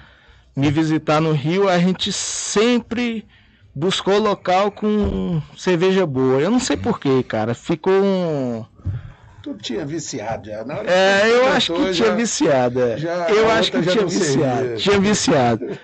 me 0.55 0.71
visitar 0.71 1.21
no 1.21 1.33
Rio, 1.33 1.69
a 1.69 1.79
gente 1.79 2.13
sempre 2.13 3.27
buscou 3.76 4.18
local 4.18 4.71
com 4.73 5.40
cerveja 5.56 6.06
boa. 6.06 6.40
Eu 6.40 6.50
não 6.50 6.59
sei 6.59 6.76
porquê, 6.76 7.23
cara. 7.23 7.54
Ficou 7.54 7.92
um. 7.92 8.64
Tu 9.42 9.54
tinha 9.59 9.85
viciado 9.87 10.49
já. 10.50 10.64
Na 10.64 10.78
hora 10.78 10.90
É, 10.90 11.30
eu 11.30 11.47
acho 11.52 11.73
que 11.75 11.92
tinha 11.92 12.14
viciado. 12.16 12.80
é. 12.80 12.99
já- 12.99 13.28
eu 13.28 13.50
acho 13.50 13.71
que 13.71 13.83
tinha 13.83 14.04
viciado. 14.06 14.59
servia. 14.61 14.76
Tinha 14.76 14.99
viciado. 15.00 15.78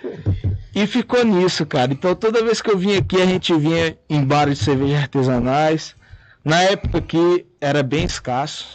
E 0.75 0.87
ficou 0.87 1.23
nisso, 1.25 1.65
cara. 1.67 1.93
Então 1.93 2.15
toda 2.15 2.43
vez 2.43 2.61
que 2.63 2.71
eu 2.71 2.79
vinha 2.79 2.99
aqui, 2.99 3.21
a 3.21 3.27
gente 3.27 3.55
vinha 3.55 3.97
em 4.09 4.25
bares 4.25 4.59
de 4.59 4.65
cerveja 4.65 4.99
artesanais. 4.99 5.95
Na 6.45 6.61
época 6.63 7.01
que 7.01 7.47
era 7.61 7.83
bem 7.85 8.05
escasso. 8.05 8.67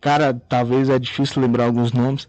Cara, 0.00 0.34
talvez 0.48 0.88
é 0.90 0.98
difícil 0.98 1.40
lembrar 1.40 1.64
alguns 1.66 1.92
nomes. 1.92 2.26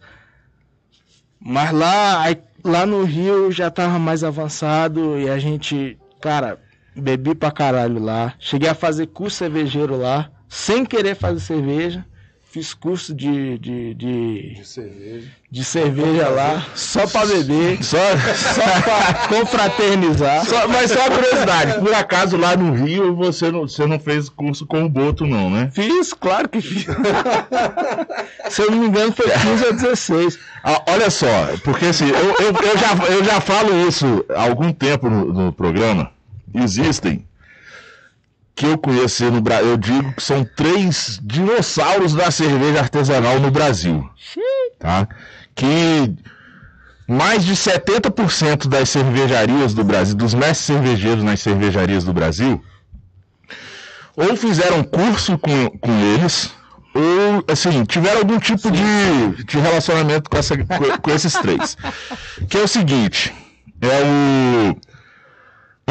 Mas 1.39 1.71
lá, 1.71 2.21
aí- 2.21 2.37
lá 2.65 2.83
no 2.83 3.03
Rio 3.03 3.51
já 3.51 3.69
tava 3.69 3.99
mais 3.99 4.23
avançado 4.23 5.19
e 5.19 5.29
a 5.29 5.37
gente, 5.37 5.97
cara, 6.19 6.59
bebi 6.95 7.35
pra 7.35 7.51
caralho 7.51 8.01
lá. 8.01 8.33
Cheguei 8.39 8.67
a 8.67 8.73
fazer 8.73 9.07
curso 9.07 9.37
cervejeiro 9.37 9.95
lá, 9.95 10.31
sem 10.49 10.83
querer 10.83 11.15
fazer 11.15 11.39
cerveja. 11.39 12.03
Fiz 12.55 12.73
curso 12.73 13.13
de, 13.13 13.57
de, 13.57 13.93
de, 13.95 14.53
De 14.53 14.65
cerveja. 14.65 15.27
de 15.51 15.63
cerveja 15.65 16.29
lá, 16.29 16.65
só 16.73 17.05
pra 17.05 17.25
beber, 17.25 17.79
Só, 17.83 17.97
só 17.97 18.81
pra 18.81 19.27
confraternizar. 19.27 20.45
só, 20.45 20.65
mas 20.69 20.89
só 20.89 20.99
uma 21.05 21.17
curiosidade, 21.17 21.79
por 21.81 21.93
acaso 21.93 22.37
lá 22.37 22.55
no 22.55 22.71
Rio 22.73 23.13
você 23.13 23.51
não, 23.51 23.67
você 23.67 23.85
não 23.85 23.99
fez 23.99 24.29
curso 24.29 24.65
com 24.65 24.85
o 24.85 24.89
Boto 24.89 25.27
não, 25.27 25.49
né? 25.49 25.69
Fiz, 25.73 26.13
claro 26.13 26.47
que 26.47 26.61
fiz. 26.61 26.85
Se 28.49 28.61
eu 28.61 28.71
não 28.71 28.77
me 28.79 28.87
engano, 28.87 29.11
foi 29.11 29.29
15 29.29 29.65
ou 29.65 29.73
16. 29.73 30.39
Ah, 30.63 30.81
olha 30.87 31.09
só, 31.09 31.27
porque 31.61 31.87
assim, 31.87 32.07
eu, 32.07 32.15
eu, 32.15 32.53
eu 32.53 32.77
já, 32.77 33.13
eu 33.15 33.21
já 33.25 33.41
falo 33.41 33.85
isso 33.85 34.23
há 34.33 34.43
algum 34.43 34.71
tempo 34.71 35.09
no, 35.09 35.25
no 35.25 35.51
programa. 35.51 36.09
Existem 36.53 37.27
que 38.55 38.65
eu 38.65 38.77
conheci 38.77 39.25
no 39.25 39.41
Brasil, 39.41 39.67
eu 39.71 39.77
digo 39.77 40.13
que 40.13 40.23
são 40.23 40.45
três 40.55 41.19
dinossauros 41.21 42.13
da 42.13 42.31
cerveja 42.31 42.79
artesanal 42.79 43.39
no 43.39 43.51
Brasil. 43.51 44.09
Tá? 44.79 45.07
Que 45.53 46.15
mais 47.07 47.43
de 47.43 47.53
70% 47.53 48.67
das 48.67 48.89
cervejarias 48.89 49.73
do 49.73 49.83
Brasil, 49.83 50.15
dos 50.15 50.33
mestres 50.33 50.65
cervejeiros 50.65 51.23
nas 51.23 51.41
cervejarias 51.41 52.05
do 52.05 52.13
Brasil, 52.13 52.63
ou 54.15 54.35
fizeram 54.37 54.83
curso 54.83 55.37
com, 55.37 55.69
com 55.77 55.91
eles, 56.15 56.49
ou, 56.93 57.43
assim, 57.51 57.83
tiveram 57.83 58.19
algum 58.19 58.39
tipo 58.39 58.71
de, 58.71 59.43
de 59.43 59.59
relacionamento 59.59 60.29
com, 60.29 60.37
essa, 60.37 60.57
com, 60.57 60.97
com 61.01 61.11
esses 61.11 61.33
três. 61.33 61.77
Que 62.49 62.57
é 62.57 62.61
o 62.61 62.67
seguinte, 62.69 63.33
é 63.81 64.71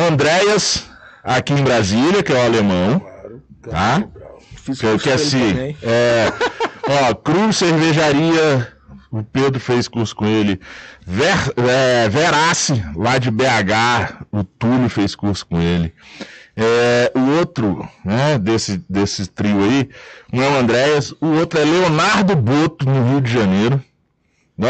o 0.00 0.02
Andréas, 0.08 0.88
aqui 1.24 1.52
em 1.54 1.62
Brasília, 1.64 2.22
que 2.22 2.32
é 2.32 2.36
o 2.36 2.44
alemão, 2.44 3.00
Claro. 3.00 3.42
Tá. 3.62 4.00
Cabral. 4.00 4.38
Fiz 4.56 4.78
que, 4.78 5.10
é 5.10 5.12
assim, 5.14 5.76
é, 5.82 6.32
ó, 7.10 7.14
Cruz 7.14 7.56
Cervejaria, 7.56 8.68
o 9.10 9.22
Pedro 9.22 9.60
fez 9.60 9.88
curso 9.88 10.14
com 10.16 10.26
ele, 10.26 10.60
Ver, 11.06 11.36
é, 11.68 12.08
Verace, 12.08 12.82
lá 12.96 13.18
de 13.18 13.30
BH, 13.30 14.24
o 14.32 14.42
Túlio 14.42 14.88
fez 14.88 15.14
curso 15.14 15.46
com 15.46 15.60
ele. 15.60 15.92
É, 16.56 17.12
o 17.14 17.38
outro, 17.38 17.86
né, 18.04 18.38
desse, 18.38 18.82
desse 18.88 19.26
trio 19.26 19.62
aí, 19.64 19.88
um 20.32 20.40
é 20.42 20.48
o 20.48 20.56
Andréas, 20.56 21.12
o 21.20 21.26
outro 21.38 21.58
é 21.60 21.64
Leonardo 21.64 22.34
Boto, 22.36 22.88
no 22.88 23.10
Rio 23.10 23.20
de 23.20 23.32
Janeiro. 23.32 23.82
Na- 24.56 24.68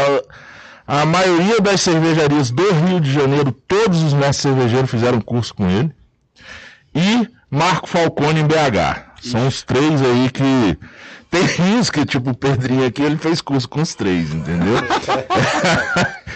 A 0.87 1.05
maioria 1.05 1.59
das 1.61 1.81
cervejarias 1.81 2.51
do 2.51 2.63
Rio 2.71 2.99
de 2.99 3.11
Janeiro, 3.13 3.51
todos 3.51 4.03
os 4.03 4.13
mestres 4.13 4.37
cervejeiros 4.37 4.89
fizeram 4.91 5.19
curso 5.21 5.53
com 5.53 5.69
ele. 5.69 5.91
E 6.95 7.27
Marco 7.51 7.87
Falcone 7.87 8.39
em 8.41 8.47
BH. 8.47 9.03
São 9.21 9.47
os 9.47 9.61
três 9.63 10.01
aí 10.01 10.29
que. 10.31 10.77
Tem 11.29 11.43
uns 11.75 11.89
que, 11.89 12.05
tipo, 12.05 12.29
o 12.29 12.35
Pedrinho 12.35 12.85
aqui, 12.85 13.01
ele 13.01 13.17
fez 13.17 13.41
curso 13.41 13.67
com 13.67 13.81
os 13.81 13.93
três, 13.93 14.33
entendeu? 14.33 14.75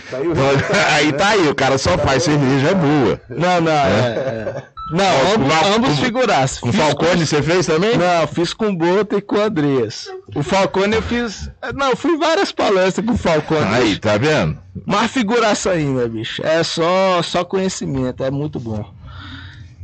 Tá 0.10 0.18
aí 0.18 0.28
o 0.28 0.34
resultado, 0.34 0.76
aí 0.92 1.06
né? 1.12 1.12
tá 1.18 1.28
aí, 1.30 1.48
o 1.48 1.54
cara 1.56 1.78
só 1.78 1.96
faz 2.00 2.24
cerveja 2.24 2.74
boa. 2.74 3.22
Não, 3.30 3.62
não, 3.62 3.72
é. 3.72 3.78
é. 3.86 4.64
Não, 4.92 5.34
ambos, 5.36 5.54
com- 5.56 5.74
ambos 5.76 5.90
com- 5.92 6.04
figuraças. 6.04 6.60
Com 6.60 6.72
Fiz 6.72 6.82
Falcone 6.82 7.26
você 7.28 7.44
fez 7.44 7.68
também? 7.68 7.96
Não, 7.96 8.26
fiz 8.28 8.54
com 8.56 8.70
o 8.70 8.76
Boto 8.76 9.16
e 9.18 9.22
com 9.22 9.36
o 9.36 9.42
Andreas. 9.42 10.10
O 10.36 10.42
Falcone 10.42 10.96
eu 10.96 11.02
fiz. 11.04 11.52
Não, 11.76 11.92
eu 11.92 11.96
fui 11.96 12.18
várias 12.18 12.52
palestras 12.52 13.06
com 13.06 13.14
o 13.14 13.18
Falcone. 13.18 13.66
Aí, 13.72 13.98
tá 14.00 14.18
vendo? 14.18 14.58
Mas 14.84 15.12
figuraça 15.12 15.70
ainda, 15.70 16.08
bicho. 16.10 16.44
É 16.44 16.64
só, 16.64 17.22
só 17.22 17.44
conhecimento, 17.44 18.24
é 18.24 18.32
muito 18.32 18.60
bom. 18.60 18.84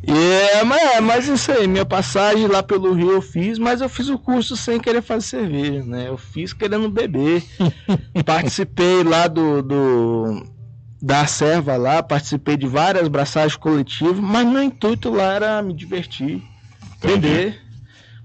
E 0.07 0.57
é, 0.57 0.63
mas, 0.63 0.81
é, 0.81 1.01
mas 1.01 1.27
isso 1.27 1.51
aí, 1.51 1.67
minha 1.67 1.85
passagem 1.85 2.45
lá 2.47 2.61
pelo 2.61 2.93
Rio 2.93 3.11
eu 3.11 3.21
fiz, 3.21 3.57
mas 3.57 3.81
eu 3.81 3.89
fiz 3.89 4.07
o 4.07 4.19
curso 4.19 4.55
sem 4.55 4.79
querer 4.79 5.01
fazer 5.01 5.25
cerveja, 5.25 5.83
né? 5.83 6.07
Eu 6.07 6.17
fiz 6.17 6.53
querendo 6.53 6.89
beber. 6.89 7.43
participei 8.23 9.03
lá 9.03 9.27
do, 9.27 9.63
do 9.63 10.45
da 11.01 11.25
serva 11.25 11.75
lá, 11.75 12.03
participei 12.03 12.55
de 12.55 12.67
várias 12.67 13.07
braçagens 13.07 13.55
coletivas, 13.55 14.19
mas 14.19 14.47
meu 14.47 14.61
intuito 14.63 15.09
lá 15.09 15.33
era 15.33 15.61
me 15.61 15.73
divertir, 15.73 16.41
beber, 17.01 17.61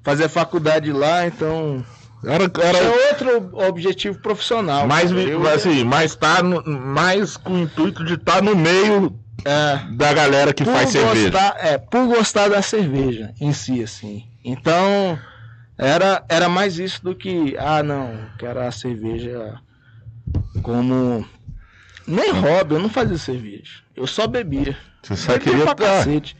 fazer 0.03 0.29
faculdade 0.29 0.93
lá, 0.93 1.27
então 1.27 1.85
Era, 2.25 2.45
era 2.45 2.79
era 2.79 3.09
outro 3.09 3.51
objetivo 3.67 4.19
profissional. 4.19 4.87
mais, 4.87 5.11
cara. 5.11 5.23
Eu- 5.23 5.49
assim, 5.49 5.85
mais, 5.85 6.15
tá 6.15 6.43
no- 6.43 6.63
mais 6.67 7.37
com 7.37 7.55
o 7.55 7.59
intuito 7.59 8.05
de 8.05 8.15
estar 8.15 8.43
no 8.43 8.55
meio 8.55 9.19
é, 9.45 9.79
da 9.97 10.13
galera 10.13 10.53
que 10.53 10.65
faz 10.65 10.91
cerveja. 10.91 11.31
gostar, 11.31 11.57
é, 11.61 11.79
por 11.79 12.07
gostar 12.07 12.49
da 12.51 12.61
cerveja 12.61 13.33
em 13.41 13.53
si, 13.55 13.83
assim. 13.83 14.25
Então, 14.45 15.19
era, 15.79 16.23
era 16.29 16.47
mais 16.49 16.79
isso 16.79 17.03
do 17.03 17.15
que, 17.15 17.57
ah, 17.59 17.83
não, 17.83 18.27
quero 18.39 18.61
a 18.61 18.71
cerveja 18.71 19.55
como. 20.63 21.25
Nem 22.07 22.33
hobby, 22.33 22.75
eu 22.75 22.81
não 22.81 22.89
fazia 22.89 23.17
cerveja. 23.17 23.81
Eu 23.97 24.07
só 24.07 24.27
bebia. 24.27 24.77
Você 25.03 25.17
só 25.17 25.33
Bebia 25.33 25.45
queria 25.53 25.65
pra 25.65 25.75
tá 25.75 25.85
cacete. 25.85 26.37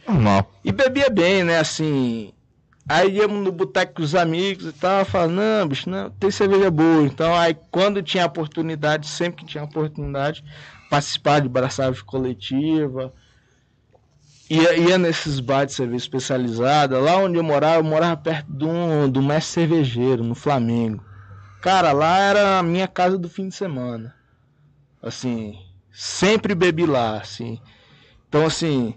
E 0.63 0.71
bebia 0.71 1.09
bem, 1.09 1.43
né? 1.43 1.57
Assim. 1.59 2.31
Aí 2.93 3.15
íamos 3.15 3.41
no 3.41 3.53
boteco 3.53 3.93
com 3.95 4.03
os 4.03 4.13
amigos 4.13 4.65
e 4.65 4.73
tal, 4.73 5.05
falando, 5.05 5.35
não, 5.35 5.65
bicho, 5.65 5.89
não, 5.89 6.09
tem 6.09 6.29
cerveja 6.29 6.69
boa. 6.69 7.03
Então, 7.03 7.33
aí 7.33 7.55
quando 7.71 8.03
tinha 8.03 8.25
oportunidade, 8.25 9.07
sempre 9.07 9.37
que 9.37 9.45
tinha 9.45 9.63
oportunidade, 9.63 10.43
participar 10.89 11.39
de 11.39 11.47
braçagem 11.47 12.03
coletiva, 12.03 13.13
ia, 14.49 14.75
ia 14.75 14.97
nesses 14.97 15.39
bares 15.39 15.69
de 15.71 15.77
cerveja 15.77 16.03
especializada. 16.03 16.99
Lá 16.99 17.15
onde 17.15 17.37
eu 17.37 17.43
morava, 17.43 17.77
eu 17.77 17.83
morava 17.83 18.17
perto 18.17 18.51
do, 18.51 19.07
do 19.09 19.21
mestre 19.21 19.53
cervejeiro, 19.61 20.21
no 20.21 20.35
Flamengo. 20.35 21.01
Cara, 21.61 21.93
lá 21.93 22.19
era 22.19 22.59
a 22.59 22.63
minha 22.63 22.89
casa 22.89 23.17
do 23.17 23.29
fim 23.29 23.47
de 23.47 23.55
semana. 23.55 24.13
Assim, 25.01 25.57
sempre 25.93 26.53
bebi 26.53 26.85
lá, 26.85 27.21
assim. 27.21 27.57
Então, 28.27 28.45
assim, 28.45 28.95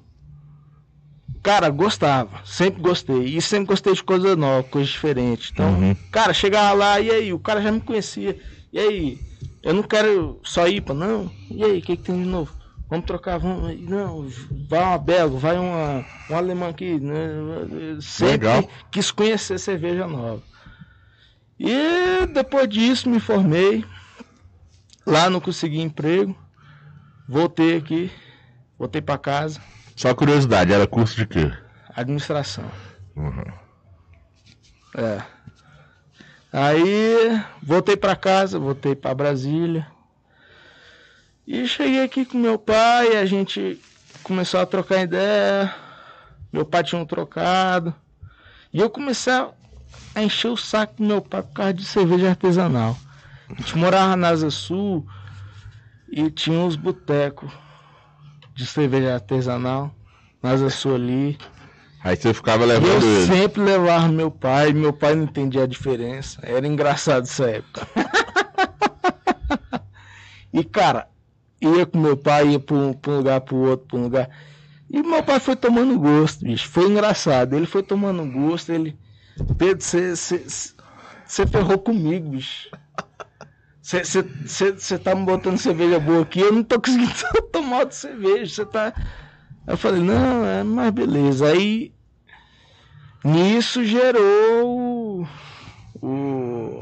cara, 1.44 1.68
gostava, 1.68 2.40
sempre 2.44 2.80
gostei. 2.80 3.24
E 3.36 3.40
sempre 3.40 3.66
gostei 3.68 3.92
de 3.92 4.02
coisa 4.02 4.34
nova, 4.34 4.64
coisa 4.66 4.90
diferente. 4.90 5.50
Então, 5.52 5.74
Uhum. 5.74 5.94
cara, 6.10 6.32
chegava 6.32 6.72
lá, 6.72 6.98
e 7.00 7.10
aí? 7.10 7.32
O 7.32 7.38
cara 7.38 7.60
já 7.62 7.70
me 7.70 7.80
conhecia. 7.80 8.36
E 8.72 8.78
aí? 8.78 9.18
Eu 9.62 9.74
não 9.74 9.82
quero 9.82 10.40
só 10.42 10.66
IPA, 10.66 10.94
não. 10.94 11.30
E 11.50 11.62
aí, 11.62 11.78
o 11.78 11.82
que, 11.82 11.96
que 11.96 12.02
tem 12.02 12.22
de 12.22 12.28
novo? 12.28 12.52
Vamos 12.88 13.06
trocar, 13.06 13.38
vamos. 13.38 13.78
Não, 13.80 14.26
vai 14.68 14.80
uma 14.82 14.98
belga, 14.98 15.36
vai 15.36 15.58
uma, 15.58 16.04
um 16.30 16.36
alemão 16.36 16.68
aqui. 16.68 16.98
Né? 16.98 17.14
Sempre 18.00 18.32
Legal. 18.48 18.68
quis 18.90 19.10
conhecer 19.10 19.58
cerveja 19.58 20.06
nova. 20.06 20.42
E 21.58 22.26
depois 22.32 22.68
disso 22.68 23.08
me 23.08 23.20
formei. 23.20 23.84
Lá 25.06 25.28
não 25.30 25.40
consegui 25.40 25.80
emprego. 25.80 26.36
Voltei 27.28 27.76
aqui. 27.76 28.10
Voltei 28.78 29.00
para 29.00 29.18
casa. 29.18 29.60
Só 29.96 30.14
curiosidade, 30.14 30.72
era 30.72 30.86
curso 30.86 31.16
de 31.16 31.26
quê? 31.26 31.52
Administração. 31.94 32.64
Uhum. 33.14 33.44
É. 34.96 35.22
Aí 36.52 37.42
voltei 37.62 37.96
para 37.96 38.16
casa, 38.16 38.58
voltei 38.58 38.94
para 38.94 39.14
Brasília. 39.14 39.86
E 41.46 41.66
cheguei 41.66 42.02
aqui 42.02 42.24
com 42.24 42.38
meu 42.38 42.58
pai, 42.58 43.16
a 43.16 43.24
gente 43.24 43.80
começou 44.22 44.60
a 44.60 44.66
trocar 44.66 45.02
ideia. 45.02 45.74
Meu 46.52 46.64
pai 46.64 46.82
tinha 46.82 47.00
um 47.00 47.06
trocado. 47.06 47.94
E 48.72 48.80
eu 48.80 48.90
comecei 48.90 49.32
a 49.32 50.22
encher 50.22 50.48
o 50.48 50.56
saco 50.56 50.94
do 50.96 51.04
meu 51.04 51.20
pai 51.20 51.42
por 51.42 51.52
causa 51.52 51.74
de 51.74 51.84
cerveja 51.84 52.30
artesanal. 52.30 52.96
A 53.48 53.54
gente 53.54 53.76
morava 53.76 54.16
na 54.16 54.28
Asa 54.28 54.50
Sul 54.50 55.06
e 56.08 56.30
tinha 56.30 56.58
uns 56.58 56.76
botecos 56.76 57.52
de 58.54 58.66
cerveja 58.66 59.14
artesanal. 59.14 59.94
Na 60.42 60.50
Asa 60.50 60.68
Sul 60.70 60.96
ali. 60.96 61.38
Aí 62.02 62.16
você 62.16 62.34
ficava 62.34 62.64
E 62.64 62.64
eu 62.64 62.68
levando 62.68 63.02
ele. 63.02 63.26
sempre 63.26 63.62
levava 63.62 64.08
meu 64.08 64.30
pai, 64.30 64.72
meu 64.74 64.92
pai 64.92 65.14
não 65.14 65.24
entendia 65.24 65.62
a 65.62 65.66
diferença. 65.66 66.38
Era 66.42 66.66
engraçado 66.66 67.22
essa 67.24 67.48
época. 67.48 67.86
e 70.52 70.62
cara, 70.62 71.08
ia 71.60 71.86
com 71.86 71.98
meu 71.98 72.16
pai, 72.16 72.48
ia 72.48 72.60
pra 72.60 72.76
um, 72.76 72.94
um 73.06 73.16
lugar, 73.16 73.40
pro 73.40 73.56
outro, 73.56 73.86
pra 73.86 73.98
um 73.98 74.02
lugar. 74.02 74.28
E 74.90 75.02
meu 75.02 75.22
pai 75.22 75.40
foi 75.40 75.56
tomando 75.56 75.98
gosto, 75.98 76.44
bicho. 76.44 76.68
Foi 76.68 76.88
engraçado. 76.88 77.56
Ele 77.56 77.66
foi 77.66 77.82
tomando 77.82 78.24
gosto, 78.30 78.70
ele. 78.70 78.96
Pedro, 79.58 79.82
você 79.82 81.46
ferrou 81.46 81.78
comigo, 81.78 82.30
bicho. 82.30 82.68
Você 83.84 84.98
tá 84.98 85.14
me 85.14 85.26
botando 85.26 85.58
cerveja 85.58 86.00
boa 86.00 86.22
aqui, 86.22 86.40
eu 86.40 86.50
não 86.50 86.64
tô 86.64 86.80
conseguindo 86.80 87.12
tomar 87.52 87.80
outra 87.80 87.94
cerveja. 87.94 88.54
Você 88.54 88.64
tá. 88.64 88.94
Eu 89.66 89.76
falei, 89.76 90.00
não, 90.00 90.46
é, 90.46 90.62
mas 90.64 90.90
beleza. 90.90 91.48
Aí 91.48 91.92
nisso 93.22 93.84
gerou 93.84 95.20
o, 95.20 95.28
o, 96.00 96.80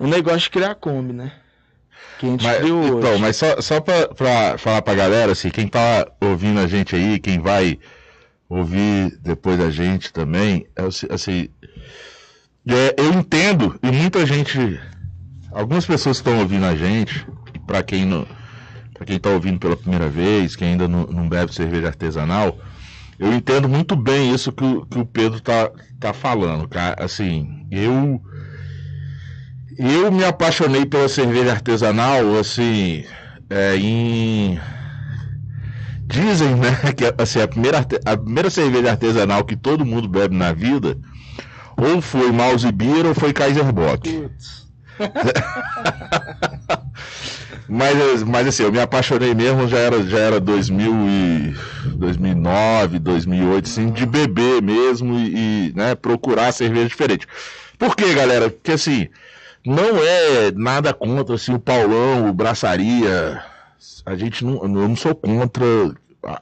o 0.00 0.06
negócio 0.08 0.40
de 0.40 0.50
criar 0.50 0.72
a 0.72 0.74
Kombi, 0.74 1.12
né? 1.12 1.32
Que 2.18 2.26
a 2.26 2.30
gente 2.30 2.44
Mas, 2.44 2.56
criou 2.58 2.98
então, 2.98 3.12
hoje. 3.12 3.20
mas 3.22 3.36
só, 3.36 3.60
só 3.60 3.80
pra, 3.80 4.08
pra 4.08 4.58
falar 4.58 4.82
pra 4.82 4.94
galera, 4.94 5.30
assim, 5.32 5.50
quem 5.50 5.68
tá 5.68 6.04
ouvindo 6.20 6.58
a 6.58 6.66
gente 6.66 6.96
aí, 6.96 7.20
quem 7.20 7.38
vai 7.38 7.78
ouvir 8.48 9.16
depois 9.20 9.56
da 9.56 9.70
gente 9.70 10.12
também, 10.12 10.66
é 10.74 10.82
assim, 10.82 11.48
é, 12.68 12.94
eu 12.96 13.12
entendo, 13.12 13.78
e 13.82 13.90
muita 13.90 14.24
gente, 14.26 14.58
algumas 15.52 15.86
pessoas 15.86 16.20
que 16.20 16.28
estão 16.28 16.40
ouvindo 16.40 16.66
a 16.66 16.74
gente, 16.74 17.26
pra 17.66 17.82
quem 17.82 18.04
não, 18.04 18.26
quem 19.04 19.18
tá 19.18 19.30
ouvindo 19.30 19.58
pela 19.58 19.76
primeira 19.76 20.08
vez, 20.08 20.56
que 20.56 20.64
ainda 20.64 20.86
não, 20.86 21.04
não 21.06 21.28
bebe 21.28 21.54
cerveja 21.54 21.88
artesanal, 21.88 22.58
eu 23.18 23.32
entendo 23.32 23.68
muito 23.68 23.94
bem 23.94 24.34
isso 24.34 24.52
que 24.52 24.64
o, 24.64 24.86
que 24.86 24.98
o 24.98 25.06
Pedro 25.06 25.40
tá, 25.40 25.70
tá 26.00 26.12
falando, 26.12 26.68
cara, 26.68 27.02
assim, 27.02 27.66
eu 27.70 28.20
eu 29.78 30.12
me 30.12 30.24
apaixonei 30.24 30.84
pela 30.84 31.08
cerveja 31.08 31.52
artesanal, 31.52 32.38
assim, 32.38 33.04
é, 33.48 33.76
em. 33.76 34.60
Dizem, 36.06 36.54
né, 36.56 36.76
que 36.96 37.04
assim, 37.16 37.40
a, 37.40 37.48
primeira, 37.48 37.78
a 38.04 38.16
primeira 38.16 38.50
cerveja 38.50 38.90
artesanal 38.90 39.44
que 39.44 39.56
todo 39.56 39.86
mundo 39.86 40.08
bebe 40.08 40.36
na 40.36 40.52
vida, 40.52 40.98
ou 41.76 42.02
foi 42.02 42.30
Mouse 42.30 42.70
Beer 42.70 43.06
ou 43.06 43.14
foi 43.14 43.32
Kaiser 43.32 43.72
Bock. 43.72 44.10
Putz. 44.10 44.61
Mas, 47.68 48.22
mas 48.22 48.46
assim, 48.48 48.64
eu 48.64 48.72
me 48.72 48.80
apaixonei 48.80 49.34
mesmo, 49.34 49.66
já 49.66 49.78
era, 49.78 50.02
já 50.02 50.18
era 50.18 50.38
2000 50.38 50.92
e 51.08 51.54
2009, 51.94 52.98
2008, 52.98 53.64
assim, 53.64 53.90
de 53.90 54.04
beber 54.04 54.60
mesmo 54.60 55.14
e, 55.14 55.68
e, 55.68 55.72
né, 55.74 55.94
procurar 55.94 56.52
cerveja 56.52 56.88
diferente. 56.88 57.26
Por 57.78 57.96
quê, 57.96 58.12
galera? 58.12 58.50
Porque 58.50 58.72
assim, 58.72 59.08
não 59.64 59.98
é 59.98 60.52
nada 60.54 60.92
contra 60.92 61.34
assim, 61.34 61.54
o 61.54 61.58
Paulão, 61.58 62.28
o 62.28 62.32
Braçaria. 62.34 63.42
A 64.04 64.16
gente 64.16 64.44
não, 64.44 64.54
eu 64.62 64.68
não 64.68 64.96
sou 64.96 65.14
contra 65.14 65.64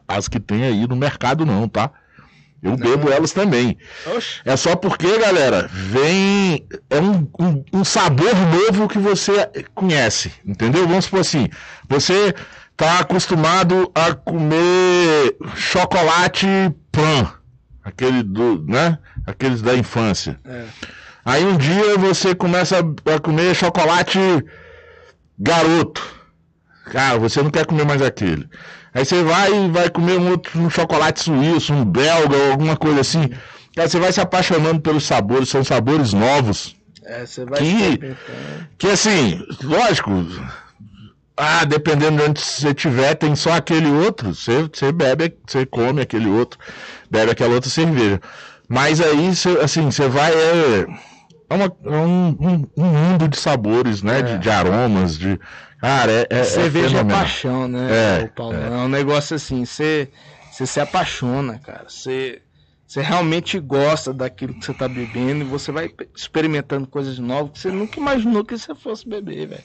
as 0.09 0.27
que 0.27 0.41
tem 0.41 0.65
aí 0.65 0.87
no 0.87 0.97
mercado, 0.97 1.47
não, 1.47 1.69
tá? 1.69 1.93
Eu 2.63 2.77
bebo 2.77 3.11
elas 3.11 3.33
também. 3.33 3.79
Oxe. 4.15 4.41
É 4.45 4.57
só 4.57 4.77
porque, 4.77 5.19
galera, 5.19 5.69
vem. 5.73 6.67
É 6.91 7.01
um, 7.01 7.27
um, 7.39 7.65
um 7.73 7.85
sabor 7.85 8.35
novo 8.35 8.87
que 8.87 8.99
você 8.99 9.49
conhece, 9.75 10.33
entendeu? 10.45 10.87
Vamos 10.87 11.07
supor 11.07 11.21
assim: 11.21 11.49
você 11.89 12.35
tá 12.77 12.99
acostumado 13.01 13.91
a 13.95 14.15
comer 14.15 15.37
chocolate 15.55 16.47
pan, 16.93 17.33
aquele 17.83 18.23
do, 18.23 18.63
né? 18.67 18.99
Aqueles 19.27 19.63
da 19.63 19.75
infância. 19.75 20.39
É. 20.45 20.65
Aí 21.25 21.45
um 21.45 21.57
dia 21.57 21.97
você 21.99 22.35
começa 22.35 22.79
a 22.79 23.21
comer 23.21 23.55
chocolate 23.55 24.19
garoto. 25.39 26.20
Cara, 26.91 27.19
você 27.19 27.43
não 27.43 27.51
quer 27.51 27.65
comer 27.67 27.85
mais 27.87 28.03
aquele. 28.03 28.49
Aí 28.93 29.05
você 29.05 29.23
vai 29.23 29.53
e 29.53 29.69
vai 29.71 29.89
comer 29.89 30.19
um 30.19 30.31
outro 30.31 30.61
um 30.61 30.69
chocolate 30.69 31.21
suíço, 31.23 31.73
um 31.73 31.85
belga, 31.85 32.51
alguma 32.51 32.77
coisa 32.77 33.01
assim. 33.01 33.31
Cara, 33.77 33.89
você 33.89 33.99
vai 34.01 34.13
se 34.13 34.21
apaixonando 34.21 34.81
pelos 34.81 35.05
sabores, 35.05 35.49
são 35.49 35.63
sabores 35.63 36.13
novos. 36.13 36.75
É, 37.05 37.25
você 37.25 37.45
vai 37.45 37.61
Que-. 37.61 38.17
Que 38.79 38.89
assim, 38.89 39.41
lógico. 39.63 40.11
Ah, 41.37 41.65
dependendo 41.65 42.19
de 42.23 42.29
onde 42.29 42.41
você 42.41 42.75
tiver, 42.75 43.15
tem 43.15 43.35
só 43.35 43.53
aquele 43.53 43.89
outro. 43.89 44.35
Você, 44.35 44.69
você 44.73 44.93
bebe, 44.93 45.35
você 45.47 45.65
come 45.65 46.03
aquele 46.03 46.29
outro, 46.29 46.59
bebe 47.11 47.31
aquela 47.31 47.55
outra 47.55 47.71
cerveja. 47.71 48.21
Mas 48.69 49.01
aí, 49.01 49.35
você, 49.35 49.49
assim, 49.63 49.91
você 49.91 50.07
vai. 50.09 50.33
É, 50.33 50.87
é, 51.49 51.55
uma- 51.55 51.73
é 51.87 51.97
um, 51.97 52.29
um- 52.41 52.67
um 52.77 52.85
mundo 52.85 53.27
de 53.29 53.39
sabores, 53.39 54.03
né? 54.03 54.21
De, 54.23 54.39
de 54.39 54.51
aromas, 54.51 55.17
de. 55.19 55.41
Cara, 55.81 56.13
é. 56.13 56.27
é 56.31 56.45
Cerveja 56.45 56.87
é, 56.87 56.91
fenomenal. 56.91 57.19
paixão, 57.21 57.69
né, 57.69 57.89
É, 58.23 58.27
Paulo? 58.29 58.57
É. 58.57 58.71
um 58.71 58.89
negócio 58.89 59.35
assim, 59.37 59.65
você, 59.65 60.11
você 60.49 60.67
se 60.67 60.79
apaixona, 60.81 61.59
cara. 61.59 61.87
Você, 61.89 62.43
você 62.87 63.01
realmente 63.01 63.59
gosta 63.59 64.13
daquilo 64.13 64.55
que 64.55 64.65
você 64.65 64.75
tá 64.75 64.87
bebendo 64.89 65.43
e 65.45 65.49
você 65.49 65.73
vai 65.73 65.91
experimentando 66.15 66.87
coisas 66.87 67.19
novas 67.19 67.53
que 67.53 67.59
você 67.61 67.71
nunca 67.71 67.99
imaginou 67.99 68.45
que 68.45 68.57
você 68.59 68.75
fosse 68.75 69.09
beber, 69.09 69.49
velho. 69.49 69.65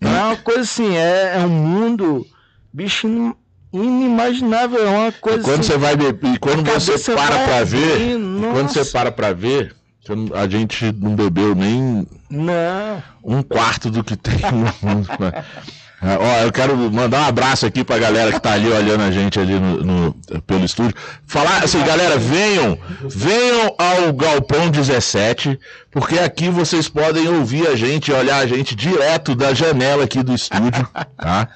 É 0.00 0.06
uma 0.08 0.36
coisa 0.36 0.62
assim, 0.62 0.96
é, 0.96 1.34
é 1.36 1.38
um 1.40 1.48
mundo, 1.50 2.26
bicho, 2.72 3.06
in- 3.06 3.34
inimaginável, 3.72 4.82
é 4.86 4.88
uma 4.88 5.12
coisa 5.12 5.40
E 5.40 5.44
quando 5.44 5.60
assim, 5.60 5.72
você 5.72 5.78
vai 5.78 5.96
beber, 5.96 6.34
e 6.34 6.38
quando 6.38 6.62
você 6.64 7.14
para 7.14 7.36
vai 7.36 7.44
pra 7.46 7.64
ver, 7.64 8.18
quando 8.52 8.68
você 8.72 8.84
para 8.86 9.12
pra 9.12 9.32
ver, 9.34 9.76
a 10.34 10.48
gente 10.48 10.92
não 10.92 11.14
bebeu 11.14 11.54
nem 11.54 12.06
Não, 12.30 13.02
um 13.22 13.42
quarto 13.42 13.90
do 13.90 14.02
que 14.02 14.16
tem 14.16 14.38
no 14.52 14.72
mundo. 14.88 15.08
né? 15.18 15.44
Ó, 16.18 16.44
eu 16.44 16.50
quero 16.50 16.74
mandar 16.90 17.20
um 17.20 17.26
abraço 17.26 17.66
aqui 17.66 17.84
pra 17.84 17.98
galera 17.98 18.32
que 18.32 18.40
tá 18.40 18.52
ali 18.52 18.68
olhando 18.72 19.02
a 19.02 19.10
gente 19.10 19.38
ali 19.38 19.60
no, 19.60 19.84
no- 19.84 20.14
pelo 20.46 20.64
estúdio. 20.64 20.94
Falar 21.26 21.62
assim, 21.62 21.84
galera, 21.84 22.16
venham, 22.16 22.78
venham 23.02 23.74
ao 23.78 24.10
Galpão 24.14 24.70
17, 24.70 25.60
porque 25.90 26.18
aqui 26.18 26.48
vocês 26.48 26.88
podem 26.88 27.28
ouvir 27.28 27.66
a 27.68 27.76
gente, 27.76 28.10
olhar 28.10 28.38
a 28.38 28.46
gente 28.46 28.74
direto 28.74 29.34
da 29.34 29.52
janela 29.52 30.04
aqui 30.04 30.22
do 30.22 30.34
estúdio, 30.34 30.88
tá? 31.18 31.48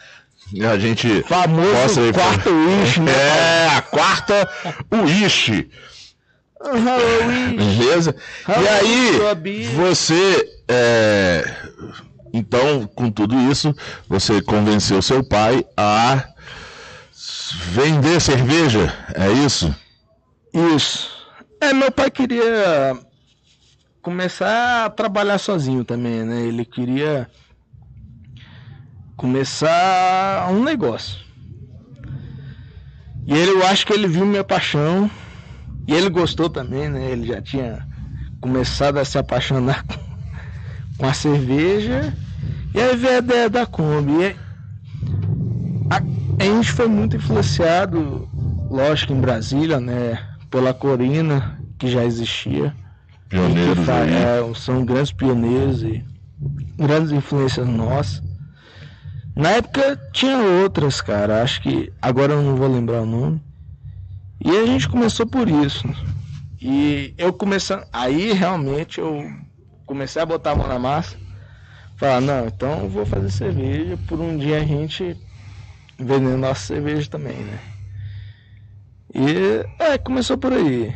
E 0.52 0.62
a 0.64 0.78
gente 0.78 1.22
famoso 1.26 2.12
quarto 2.12 2.50
wish, 2.50 3.00
né? 3.00 3.12
é, 3.12 3.68
a 3.78 3.80
quarta 3.80 4.46
Wish. 4.92 5.70
Halloween. 6.64 7.56
Beleza? 7.56 8.16
E 8.48 8.52
Halloween, 8.52 9.16
sua 9.16 9.32
aí, 9.32 9.66
você. 9.74 10.50
é, 10.68 11.44
Então, 12.32 12.86
com 12.86 13.10
tudo 13.10 13.38
isso, 13.50 13.74
você 14.08 14.40
convenceu 14.42 15.00
seu 15.02 15.22
pai 15.22 15.64
a 15.76 16.24
vender 17.72 18.20
cerveja, 18.20 18.92
é 19.14 19.30
isso? 19.32 19.74
Isso. 20.74 21.10
É, 21.60 21.72
meu 21.72 21.90
pai 21.92 22.10
queria 22.10 22.96
começar 24.02 24.84
a 24.86 24.90
trabalhar 24.90 25.38
sozinho 25.38 25.84
também, 25.84 26.24
né? 26.24 26.42
Ele 26.42 26.64
queria 26.64 27.28
começar 29.16 30.48
um 30.50 30.62
negócio. 30.62 31.18
E 33.26 33.32
ele, 33.32 33.52
eu 33.52 33.66
acho 33.66 33.86
que 33.86 33.92
ele 33.92 34.06
viu 34.06 34.26
minha 34.26 34.44
paixão 34.44 35.10
e 35.86 35.92
ele 35.92 36.08
gostou 36.08 36.48
também, 36.48 36.88
né? 36.88 37.10
Ele 37.10 37.26
já 37.26 37.40
tinha 37.42 37.86
começado 38.40 38.98
a 38.98 39.04
se 39.04 39.18
apaixonar 39.18 39.84
com, 39.84 39.96
com 40.98 41.06
a 41.06 41.12
cerveja. 41.12 42.12
E 42.74 42.80
aí 42.80 42.96
veio 42.96 43.14
a 43.14 43.18
ideia 43.18 43.50
da 43.50 43.66
Kombi. 43.66 44.12
E 44.12 44.36
a, 45.90 46.02
a 46.40 46.44
gente 46.44 46.72
foi 46.72 46.88
muito 46.88 47.16
influenciado, 47.16 48.28
lógico, 48.70 49.12
em 49.12 49.20
Brasília, 49.20 49.78
né? 49.78 50.18
Pela 50.50 50.72
Corina, 50.72 51.58
que 51.78 51.88
já 51.88 52.04
existia. 52.04 52.74
Pioneiros 53.28 53.88
é, 53.88 54.54
são 54.54 54.84
grandes 54.84 55.12
pioneiros 55.12 55.82
e 55.82 56.04
grandes 56.78 57.10
influências 57.12 57.66
nossas. 57.66 58.22
Na 59.34 59.50
época 59.50 60.00
tinha 60.12 60.38
outras, 60.38 61.00
cara. 61.00 61.42
Acho 61.42 61.60
que 61.60 61.92
agora 62.00 62.34
eu 62.34 62.42
não 62.42 62.54
vou 62.56 62.68
lembrar 62.68 63.02
o 63.02 63.06
nome. 63.06 63.40
E 64.44 64.50
a 64.50 64.66
gente 64.66 64.88
começou 64.88 65.26
por 65.26 65.48
isso. 65.48 65.88
E 66.60 67.14
eu 67.16 67.32
comecei. 67.32 67.78
Aí 67.92 68.32
realmente 68.32 69.00
eu 69.00 69.24
comecei 69.86 70.20
a 70.20 70.26
botar 70.26 70.52
a 70.52 70.56
mão 70.56 70.68
na 70.68 70.78
massa. 70.78 71.16
Falar, 71.96 72.20
não, 72.20 72.46
então 72.46 72.82
eu 72.82 72.88
vou 72.88 73.06
fazer 73.06 73.30
cerveja 73.30 73.96
por 74.06 74.20
um 74.20 74.36
dia 74.36 74.58
a 74.58 74.64
gente 74.64 75.16
vender 75.98 76.36
nossa 76.36 76.66
cerveja 76.66 77.08
também, 77.08 77.36
né? 77.36 77.58
E 79.14 79.64
é, 79.82 79.96
começou 79.96 80.36
por 80.36 80.52
aí. 80.52 80.94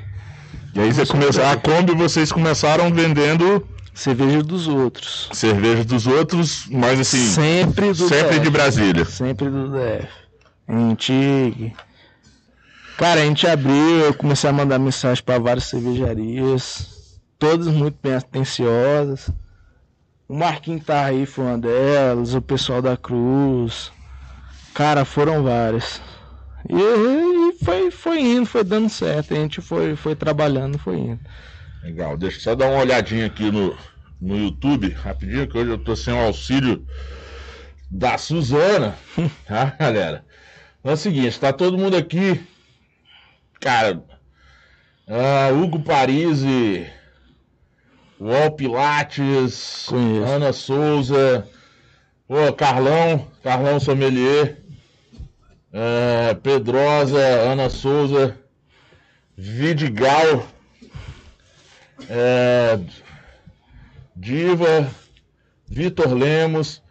E 0.74 0.80
aí 0.80 0.92
você 0.92 1.06
começou. 1.06 1.44
A 1.44 1.56
Kombi 1.56 1.94
vocês 1.94 2.30
começaram 2.30 2.92
vendendo 2.92 3.66
Cerveja 3.94 4.44
dos 4.44 4.68
outros. 4.68 5.28
cerveja 5.32 5.84
dos 5.84 6.06
outros, 6.06 6.66
mas 6.70 7.00
assim, 7.00 7.26
sempre 7.26 7.92
do 7.92 8.08
sempre 8.08 8.34
DF. 8.36 8.40
de 8.40 8.50
Brasília. 8.50 9.04
Sempre 9.04 9.50
do 9.50 9.70
DF. 9.70 10.08
Antigo. 10.68 11.72
Cara, 12.98 13.20
a 13.20 13.24
gente 13.24 13.46
abriu, 13.46 14.00
eu 14.00 14.12
comecei 14.12 14.50
a 14.50 14.52
mandar 14.52 14.76
mensagem 14.76 15.22
para 15.22 15.38
várias 15.38 15.66
cervejarias, 15.66 17.20
todas 17.38 17.68
muito 17.68 17.96
bem 18.02 18.14
atenciosas. 18.14 19.30
O 20.28 20.34
Marquinhos 20.34 20.84
tá 20.84 21.04
aí, 21.04 21.24
foi 21.24 21.44
uma 21.44 21.58
delas, 21.58 22.34
o 22.34 22.42
pessoal 22.42 22.82
da 22.82 22.96
Cruz. 22.96 23.92
Cara, 24.74 25.04
foram 25.04 25.44
várias. 25.44 26.02
E, 26.68 26.74
e 26.74 27.64
foi, 27.64 27.88
foi 27.92 28.20
indo, 28.20 28.46
foi 28.46 28.64
dando 28.64 28.88
certo. 28.88 29.32
A 29.32 29.36
gente 29.36 29.60
foi, 29.60 29.94
foi 29.94 30.16
trabalhando, 30.16 30.76
foi 30.76 30.96
indo. 30.96 31.20
Legal, 31.84 32.16
deixa 32.16 32.38
eu 32.38 32.42
só 32.42 32.54
dar 32.56 32.66
uma 32.66 32.80
olhadinha 32.80 33.26
aqui 33.26 33.48
no, 33.48 33.78
no 34.20 34.36
YouTube, 34.36 34.88
rapidinho, 34.90 35.46
que 35.46 35.56
hoje 35.56 35.70
eu 35.70 35.78
tô 35.78 35.94
sem 35.94 36.12
o 36.12 36.26
auxílio 36.26 36.84
da 37.88 38.18
Suzana, 38.18 38.96
tá, 39.46 39.66
galera? 39.78 40.24
É 40.82 40.92
o 40.92 40.96
seguinte, 40.96 41.38
tá 41.38 41.52
todo 41.52 41.78
mundo 41.78 41.96
aqui, 41.96 42.44
cara, 43.60 44.02
ah, 45.06 45.50
Hugo 45.52 45.80
Parisi, 45.80 46.86
Wal 48.20 48.52
Pilates, 48.52 49.86
Conheço. 49.88 50.24
Ana 50.24 50.52
Souza, 50.52 51.48
pô, 52.26 52.52
Carlão, 52.52 53.26
Carlão 53.42 53.80
Sommelier, 53.80 54.58
é, 55.72 56.34
Pedrosa, 56.34 57.18
Ana 57.20 57.70
Souza, 57.70 58.36
Vidigal, 59.36 60.46
é, 62.08 62.78
Diva, 64.14 64.90
Vitor 65.66 66.12
Lemos. 66.12 66.82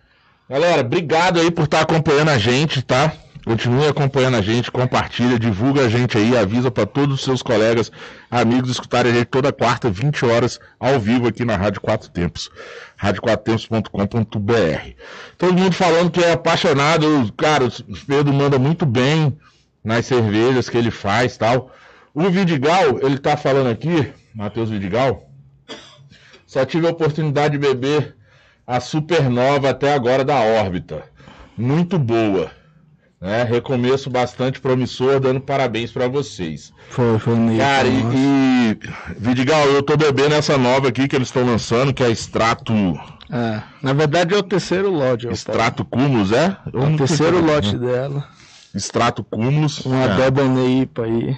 Galera, 0.50 0.82
obrigado 0.82 1.40
aí 1.42 1.52
por 1.52 1.66
estar 1.66 1.82
acompanhando 1.82 2.30
a 2.30 2.38
gente, 2.38 2.82
tá? 2.82 3.14
Continue 3.48 3.88
acompanhando 3.88 4.36
a 4.36 4.42
gente, 4.42 4.70
compartilha, 4.70 5.40
divulga 5.40 5.86
a 5.86 5.90
gente 5.90 6.18
aí, 6.18 6.36
avisa 6.36 6.70
para 6.70 6.86
todos 6.86 7.16
os 7.16 7.22
seus 7.24 7.42
colegas, 7.42 7.90
amigos 8.30 8.70
escutarem 8.70 9.10
a 9.10 9.16
gente 9.16 9.28
toda 9.28 9.54
quarta, 9.54 9.90
20 9.90 10.26
horas, 10.26 10.60
ao 10.78 11.00
vivo 11.00 11.30
aqui 11.30 11.46
na 11.46 11.56
Rádio 11.56 11.80
Quatro 11.80 12.10
Tempos, 12.10 12.52
radioquatrotempos.com.br. 12.98 14.92
Todo 15.38 15.54
mundo 15.54 15.72
falando 15.72 16.12
que 16.12 16.22
é 16.22 16.34
apaixonado, 16.34 17.32
cara, 17.38 17.64
o 17.64 17.72
Pedro 18.06 18.34
manda 18.34 18.60
muito 18.60 18.86
bem 18.86 19.40
nas 19.82 20.06
cervejas 20.06 20.68
que 20.68 20.78
ele 20.78 20.92
faz 20.92 21.38
tal. 21.38 21.74
O 22.14 22.30
Vidigal, 22.30 23.00
ele 23.02 23.18
tá 23.18 23.38
falando 23.38 23.70
aqui, 23.70 24.12
Matheus 24.36 24.70
Vidigal, 24.70 25.32
só 26.46 26.66
tive 26.66 26.86
a 26.86 26.92
oportunidade 26.92 27.58
de 27.58 27.60
beber 27.60 28.14
a 28.68 28.82
Supernova 28.82 29.70
até 29.70 29.94
agora 29.94 30.26
da 30.26 30.36
órbita. 30.36 31.06
Muito 31.58 31.98
boa. 31.98 32.57
Né? 33.20 33.44
Recomeço 33.44 34.10
bastante 34.12 34.60
promissor, 34.60 35.20
dando 35.20 35.40
parabéns 35.42 35.92
para 35.92 36.08
vocês. 36.08 36.72
Foi, 36.90 37.18
foi 37.18 37.36
meio. 37.36 37.58
Cara, 37.60 37.88
e, 37.88 38.00
e 38.00 38.80
Vidigal, 39.18 39.66
eu 39.70 39.82
tô 39.82 39.98
bebendo 39.98 40.36
essa 40.36 40.56
nova 40.58 40.90
aqui 40.90 41.08
que 41.08 41.16
eles 41.16 41.28
estão 41.30 41.44
lançando, 41.46 41.94
que 41.94 42.04
é 42.04 42.12
Extrato. 42.12 42.74
É, 43.30 43.62
na 43.82 43.92
verdade 43.92 44.34
é 44.34 44.38
o 44.38 44.44
terceiro 44.44 44.90
lote. 44.92 45.28
Extrato 45.28 45.84
Cúmulos, 45.84 46.32
é? 46.32 46.56
É 46.74 46.78
o 46.78 46.96
terceiro 46.96 47.44
lote 47.44 47.76
dela. 47.78 48.24
Extrato 48.74 49.24
Cúmulos. 49.24 49.84
Uma 49.86 50.04
é. 50.04 50.16
Debonei 50.16 50.82
IPA 50.84 51.04
aí. 51.04 51.36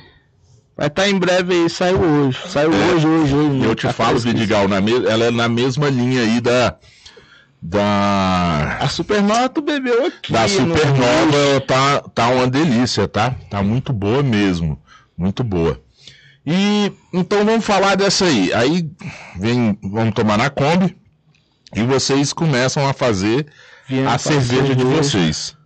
Vai 0.78 0.88
estar 0.88 1.10
em 1.10 1.18
breve 1.18 1.54
aí, 1.54 1.70
saiu 1.70 2.00
hoje. 2.00 2.38
Saiu 2.48 2.72
É. 2.74 2.76
hoje, 2.94 3.08
hoje, 3.08 3.36
hoje. 3.36 3.58
Né? 3.58 3.66
eu 3.66 3.76
te 3.76 3.88
Tá 3.88 3.94
falo. 3.94 4.20
Vidigal, 4.20 4.68
na 4.68 4.80
me- 4.82 5.06
ela 5.08 5.26
é 5.26 5.32
na 5.32 5.48
mesma 5.50 5.90
linha 5.90 6.22
aí 6.22 6.40
da. 6.42 6.76
Da. 7.62 8.78
A 8.80 8.88
Supernova 8.88 9.50
tu 9.50 9.62
bebeu 9.62 10.06
aqui. 10.08 10.32
Da 10.32 10.44
no- 10.44 10.48
Supernova 10.50 11.62
tá, 11.68 12.02
tá 12.14 12.28
uma 12.30 12.48
delícia, 12.48 13.08
tá? 13.08 13.36
Tá 13.50 13.62
muito 13.62 13.92
boa 13.92 14.24
mesmo. 14.24 14.82
Muito 15.18 15.44
boa. 15.44 15.80
E 16.46 16.92
então 17.14 17.44
vamos 17.46 17.66
falar 17.66 17.96
dessa 17.96 18.26
aí. 18.26 18.54
Aí 18.54 18.90
vem, 19.38 19.78
vamos 19.84 20.14
tomar 20.14 20.38
na 20.38 20.50
Kombi 20.50 20.98
e 21.76 21.84
vocês 21.84 22.32
começam 22.32 22.88
a 22.88 22.94
fazer 22.94 23.46
Viemos 23.88 24.14
a 24.14 24.18
fazer 24.18 24.42
cerveja 24.42 24.76
de 24.76 24.82
cerveja. 24.82 25.04
vocês. 25.04 25.58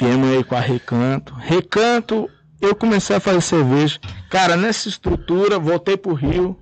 Viemos 0.00 0.30
aí 0.30 0.44
com 0.44 0.54
a 0.54 0.60
Recanto. 0.60 1.34
Recanto, 1.34 2.30
eu 2.60 2.74
comecei 2.74 3.16
a 3.16 3.20
fazer 3.20 3.40
cerveja. 3.40 3.98
Cara, 4.30 4.56
nessa 4.56 4.88
estrutura, 4.88 5.58
voltei 5.58 5.96
pro 5.96 6.14
Rio. 6.14 6.56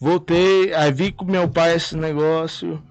Voltei, 0.00 0.74
aí 0.74 0.92
vi 0.92 1.10
com 1.12 1.24
meu 1.24 1.48
pai 1.48 1.74
esse 1.76 1.96
negócio. 1.96 2.82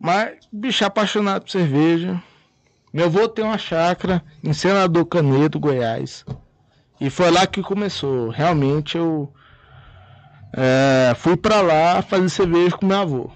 Mas, 0.00 0.38
bicho, 0.50 0.82
apaixonado 0.82 1.42
por 1.42 1.50
cerveja. 1.50 2.20
Meu 2.90 3.04
avô 3.04 3.28
tem 3.28 3.44
uma 3.44 3.58
chácara 3.58 4.24
em 4.42 4.54
Senador 4.54 5.04
Canedo, 5.04 5.60
Goiás. 5.60 6.24
E 6.98 7.10
foi 7.10 7.30
lá 7.30 7.46
que 7.46 7.62
começou. 7.62 8.30
Realmente 8.30 8.96
eu 8.96 9.30
é, 10.54 11.14
fui 11.16 11.36
pra 11.36 11.60
lá 11.60 12.00
fazer 12.00 12.30
cerveja 12.30 12.76
com 12.76 12.86
meu 12.86 12.96
avô. 12.96 13.30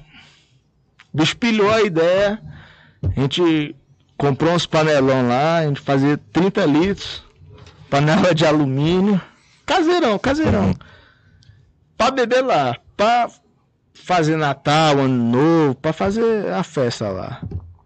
O 1.12 1.16
bicho 1.18 1.36
pilhou 1.36 1.70
a 1.70 1.82
ideia. 1.82 2.42
A 3.02 3.20
gente 3.20 3.76
comprou 4.16 4.54
uns 4.54 4.64
panelão 4.64 5.28
lá, 5.28 5.58
a 5.58 5.66
gente 5.66 5.82
fazia 5.82 6.16
30 6.32 6.64
litros, 6.64 7.22
panela 7.90 8.34
de 8.34 8.46
alumínio, 8.46 9.20
caseirão, 9.66 10.18
caseirão. 10.18 10.74
Pra 11.96 12.10
beber 12.10 12.42
lá, 12.42 12.76
pra 12.96 13.28
fazer 13.94 14.36
Natal, 14.36 14.98
Ano 14.98 15.30
Novo, 15.30 15.74
pra 15.76 15.92
fazer 15.92 16.52
a 16.52 16.62
festa 16.62 17.08
lá. 17.08 17.42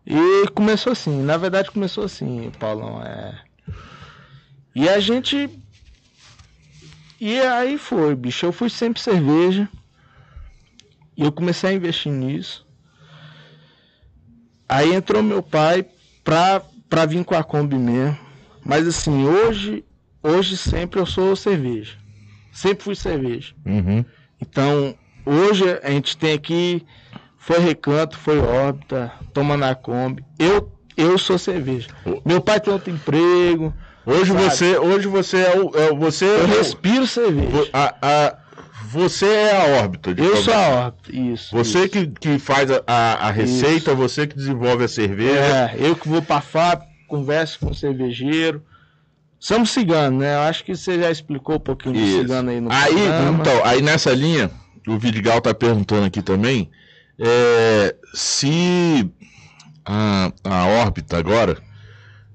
E 0.07 0.49
começou 0.55 0.93
assim, 0.93 1.23
na 1.23 1.37
verdade 1.37 1.71
começou 1.71 2.05
assim, 2.05 2.51
Paulão, 2.59 3.03
é. 3.05 3.39
E 4.75 4.89
a 4.89 4.99
gente. 4.99 5.51
E 7.21 7.39
aí 7.41 7.77
foi, 7.77 8.15
bicho, 8.15 8.47
eu 8.47 8.53
fui 8.53 8.71
sempre 8.71 9.03
cerveja. 9.03 9.69
E 11.17 11.23
eu 11.23 11.33
comecei 11.33 11.71
a 11.71 11.73
investir 11.73 12.13
nisso. 12.13 12.67
Aí 14.69 14.95
entrou 14.95 15.23
meu 15.23 15.43
pai 15.43 15.85
pra, 16.23 16.63
pra 16.89 17.07
vir 17.07 17.25
com 17.25 17.35
a 17.35 17.43
Kombi 17.43 17.77
mesmo. 17.77 18.17
Mas 18.65 18.87
assim, 18.87 19.27
hoje, 19.27 19.85
hoje 20.23 20.57
sempre 20.57 21.01
eu 21.01 21.07
sou 21.07 21.35
cerveja. 21.35 21.97
Sempre 22.53 22.85
fui 22.85 22.95
cerveja. 22.95 23.53
Uhum. 23.67 24.05
Então, 24.41 24.95
hoje 25.29 25.65
a 25.83 25.91
gente 25.91 26.17
tem 26.17 26.33
aqui, 26.35 26.85
foi 27.37 27.59
recanto, 27.59 28.17
foi 28.17 28.39
órbita, 28.39 29.13
toma 29.33 29.57
na 29.57 29.75
Kombi. 29.75 30.25
Eu, 30.39 30.71
eu 30.97 31.17
sou 31.19 31.39
cerveja. 31.39 31.89
Meu 32.25 32.41
pai 32.41 32.61
tem 32.61 32.73
outro 32.73 32.91
emprego. 32.93 33.73
Hoje 34.07 34.33
Sabe? 34.33 34.43
você, 34.45 34.79
hoje 34.79 35.07
você 35.07 35.37
é 35.39 35.59
o, 35.61 35.71
é 35.77 35.93
você 35.95 36.25
é 36.25 36.41
Eu 36.41 36.47
respiro 36.47 37.07
cerveja. 37.07 37.69
a, 37.73 37.95
a- 38.03 38.39
você 38.91 39.27
é 39.27 39.57
a 39.77 39.83
órbita. 39.83 40.15
de 40.15 40.23
Eu 40.25 40.37
sou 40.39 40.55
a 40.55 40.69
órbita, 40.87 41.15
isso. 41.15 41.55
Você 41.55 41.81
isso. 41.81 41.89
que, 41.91 42.07
que 42.07 42.39
faz 42.39 42.71
a, 42.71 42.83
a, 42.87 43.31
receita, 43.31 43.95
você 43.95 44.27
que 44.27 44.35
desenvolve 44.35 44.85
a 44.85 44.89
cerveja. 44.89 45.39
É, 45.41 45.77
eu 45.79 45.95
que 45.95 46.09
vou 46.09 46.23
pra 46.23 46.41
fábrica, 46.41 46.91
converso 47.07 47.59
com 47.61 47.71
o 47.71 47.75
cervejeiro. 47.75 48.63
Somos 49.39 49.71
ciganos, 49.71 50.19
né? 50.21 50.37
Eu 50.37 50.41
acho 50.41 50.65
que 50.65 50.75
você 50.75 50.99
já 50.99 51.11
explicou 51.11 51.57
um 51.57 51.61
pouquinho 51.61 51.95
de 51.97 52.03
Isso. 52.03 52.21
cigano 52.21 52.51
aí 52.51 52.61
no 52.63 52.73
Aí, 52.73 52.95
programa. 52.95 53.39
então, 53.43 53.65
aí 53.65 53.83
nessa 53.83 54.13
linha, 54.15 54.51
o 54.91 54.99
Vidigal 54.99 55.41
tá 55.41 55.53
perguntando 55.55 56.07
aqui 56.07 56.23
também, 56.23 56.71
é, 57.19 57.95
se 58.15 59.11
a, 59.85 60.33
a 60.45 60.67
órbita 60.67 61.17
agora, 61.19 61.57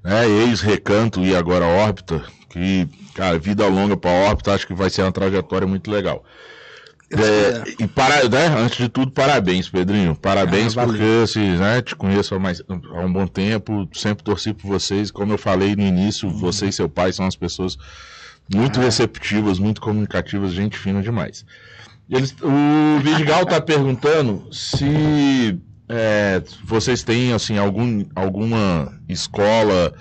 né, 0.04 0.28
ex-recanto 0.28 1.22
e 1.22 1.36
agora 1.36 1.66
órbita, 1.66 2.22
que, 2.50 2.88
cara, 3.16 3.38
vida 3.40 3.66
longa 3.68 3.96
pra 3.98 4.12
órbita, 4.12 4.54
acho 4.54 4.68
que 4.68 4.74
vai 4.74 4.90
ser 4.90 5.02
uma 5.04 5.12
trajetória 5.12 5.68
muito 5.68 5.90
legal. 5.90 6.24
É, 7.16 7.64
e 7.84 7.88
para, 7.88 8.28
né, 8.28 8.48
antes 8.58 8.78
de 8.78 8.90
tudo, 8.90 9.12
parabéns, 9.12 9.70
Pedrinho. 9.70 10.16
Parabéns, 10.16 10.76
Ah, 10.76 10.84
porque 10.84 11.04
assim, 11.24 11.58
né, 11.58 11.80
te 11.82 11.96
conheço 11.96 12.34
há, 12.34 12.40
mais, 12.40 12.60
há 12.68 13.00
um 13.02 13.14
bom 13.14 13.28
tempo, 13.28 13.88
sempre 13.94 14.24
torci 14.24 14.52
por 14.52 14.68
vocês. 14.68 15.12
Como 15.12 15.32
eu 15.32 15.38
falei 15.38 15.76
no 15.76 15.84
início, 15.84 16.28
Uhum. 16.28 16.38
você 16.40 16.68
e 16.68 16.74
seu 16.74 16.90
pai 16.90 17.14
são 17.14 17.28
as 17.28 17.36
pessoas 17.36 17.78
muito 18.52 18.80
Ah. 18.80 18.84
receptivas, 18.84 19.60
muito 19.60 19.80
comunicativas, 19.80 20.54
gente 20.54 20.76
fina 20.76 21.04
demais. 21.04 21.46
Eles, 22.10 22.36
o 22.42 23.00
Vidigal 23.02 23.44
está 23.44 23.62
perguntando 23.62 24.48
se 24.52 25.60
é, 25.90 26.42
vocês 26.64 27.04
têm 27.04 27.34
assim 27.34 27.58
algum, 27.58 28.06
alguma 28.16 28.94
escola 29.08 29.94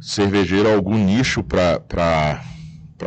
cervejeira, 0.00 0.74
algum 0.74 0.96
nicho 0.96 1.42
para 1.42 2.40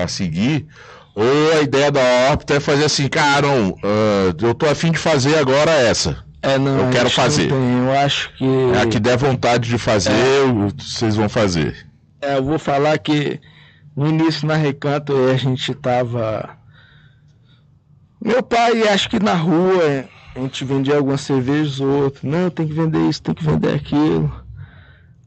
seguir. 0.07 0.67
Ou 1.15 1.57
a 1.57 1.61
ideia 1.61 1.91
da 1.91 2.01
órbita 2.31 2.55
é 2.55 2.59
fazer 2.59 2.85
assim, 2.85 3.07
cara, 3.07 3.47
não, 3.47 3.75
ah, 3.83 4.33
eu 4.41 4.53
tô 4.53 4.65
afim 4.67 4.91
de 4.91 4.97
fazer 4.97 5.37
agora 5.37 5.71
essa. 5.71 6.23
É, 6.41 6.57
não, 6.57 6.85
eu 6.85 6.89
quero 6.89 7.05
não 7.05 7.11
fazer. 7.11 7.51
Eu 7.51 7.91
acho 7.91 8.33
que. 8.37 8.45
É 8.73 8.81
a 8.81 8.85
que 8.85 8.99
der 8.99 9.17
vontade 9.17 9.67
de 9.69 9.77
fazer, 9.77 10.13
vocês 10.77 11.15
vão 11.15 11.27
fazer. 11.27 11.75
É, 12.21 12.37
eu 12.37 12.43
vou 12.43 12.57
falar 12.57 12.97
que 12.97 13.39
no 13.95 14.07
início 14.07 14.47
na 14.47 14.55
Recanto 14.55 15.13
a 15.29 15.35
gente 15.35 15.73
tava. 15.73 16.57
Meu 18.21 18.43
pai, 18.43 18.87
acho 18.89 19.09
que 19.09 19.17
na 19.17 19.33
rua 19.33 20.05
a 20.35 20.39
gente 20.39 20.65
vendia 20.65 20.97
algumas 20.97 21.21
cervejas 21.21 21.79
ou 21.79 22.03
outras. 22.03 22.23
Não, 22.23 22.49
tem 22.49 22.67
que 22.67 22.73
vender 22.73 22.99
isso, 23.09 23.21
tem 23.21 23.33
que 23.33 23.43
vender 23.43 23.73
aquilo. 23.73 24.31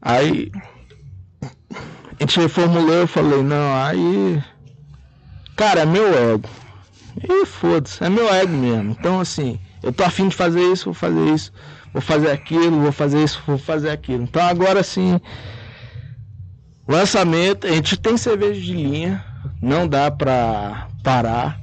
Aí 0.01 0.51
a 1.41 2.19
gente 2.19 2.39
reformulou, 2.39 2.93
eu 2.93 3.07
falei, 3.07 3.41
não, 3.41 3.75
aí. 3.83 4.43
Cara, 5.55 5.81
é 5.81 5.85
meu 5.85 6.33
ego. 6.33 6.47
E 7.21 7.45
foda-se, 7.45 8.03
é 8.03 8.09
meu 8.09 8.31
ego 8.31 8.53
mesmo. 8.53 8.91
Então 8.91 9.19
assim, 9.19 9.59
eu 9.81 9.91
tô 9.91 10.03
afim 10.03 10.27
de 10.27 10.35
fazer 10.35 10.61
isso, 10.71 10.85
vou 10.85 10.93
fazer 10.93 11.33
isso, 11.33 11.51
vou 11.91 12.01
fazer 12.01 12.31
aquilo, 12.31 12.79
vou 12.79 12.91
fazer 12.91 13.23
isso, 13.23 13.41
vou 13.45 13.57
fazer 13.57 13.89
aquilo. 13.89 14.23
Então 14.23 14.41
agora 14.43 14.83
sim. 14.83 15.19
Lançamento, 16.87 17.65
a 17.65 17.71
gente 17.71 17.97
tem 17.97 18.17
cerveja 18.17 18.59
de 18.59 18.73
linha, 18.73 19.23
não 19.61 19.87
dá 19.87 20.11
pra 20.11 20.87
parar. 21.01 21.62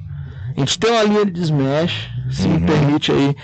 A 0.55 0.59
gente 0.59 0.79
tem 0.79 0.91
uma 0.91 1.03
linha 1.03 1.25
de 1.25 1.41
Smash, 1.41 2.09
se 2.31 2.47
me 2.47 2.65
permite 2.65 3.11
aí. 3.11 3.35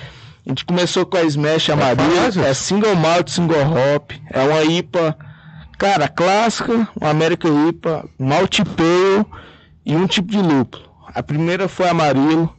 A 0.46 0.50
gente 0.50 0.66
começou 0.66 1.06
com 1.06 1.18
a 1.18 1.24
Smash 1.24 1.70
amarela, 1.70 2.32
falar, 2.32 2.48
é 2.48 2.54
single 2.54 2.96
malt, 2.96 3.30
single 3.30 3.58
hop, 3.62 4.12
é 4.32 4.42
uma 4.42 4.64
IPA, 4.64 5.18
cara, 5.78 6.08
clássica, 6.08 6.88
uma 7.00 7.10
American 7.10 7.70
IPA, 7.70 8.10
malt 8.18 8.60
pale 8.62 9.26
e 9.86 9.96
um 9.96 10.08
tipo 10.08 10.32
de 10.32 10.42
lúpulo. 10.42 10.84
A 11.14 11.22
primeira 11.22 11.68
foi 11.68 11.90
amarelo, 11.90 12.54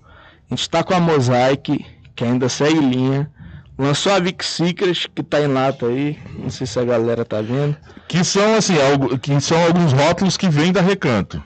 a 0.51 0.55
gente 0.55 0.69
tá 0.69 0.83
com 0.83 0.95
a 0.95 1.01
Mosaic, 1.01 1.85
que 2.15 2.25
ainda 2.25 2.49
segue 2.49 2.81
linha. 2.81 3.31
Lançou 3.79 4.13
a 4.13 4.19
Vic 4.19 4.45
Secret, 4.45 5.09
que 5.15 5.23
tá 5.23 5.41
em 5.41 5.47
lata 5.47 5.87
aí, 5.87 6.19
não 6.37 6.51
sei 6.51 6.67
se 6.67 6.81
a 6.81 6.85
galera 6.85 7.25
tá 7.25 7.41
vendo. 7.41 7.77
Que 8.09 8.25
são 8.25 8.57
assim, 8.57 8.77
algo, 8.81 9.17
que 9.19 9.41
são 9.41 9.63
alguns 9.63 9.93
rótulos 9.93 10.37
que 10.37 10.49
vêm 10.49 10.73
da 10.73 10.81
Recanto. 10.81 11.41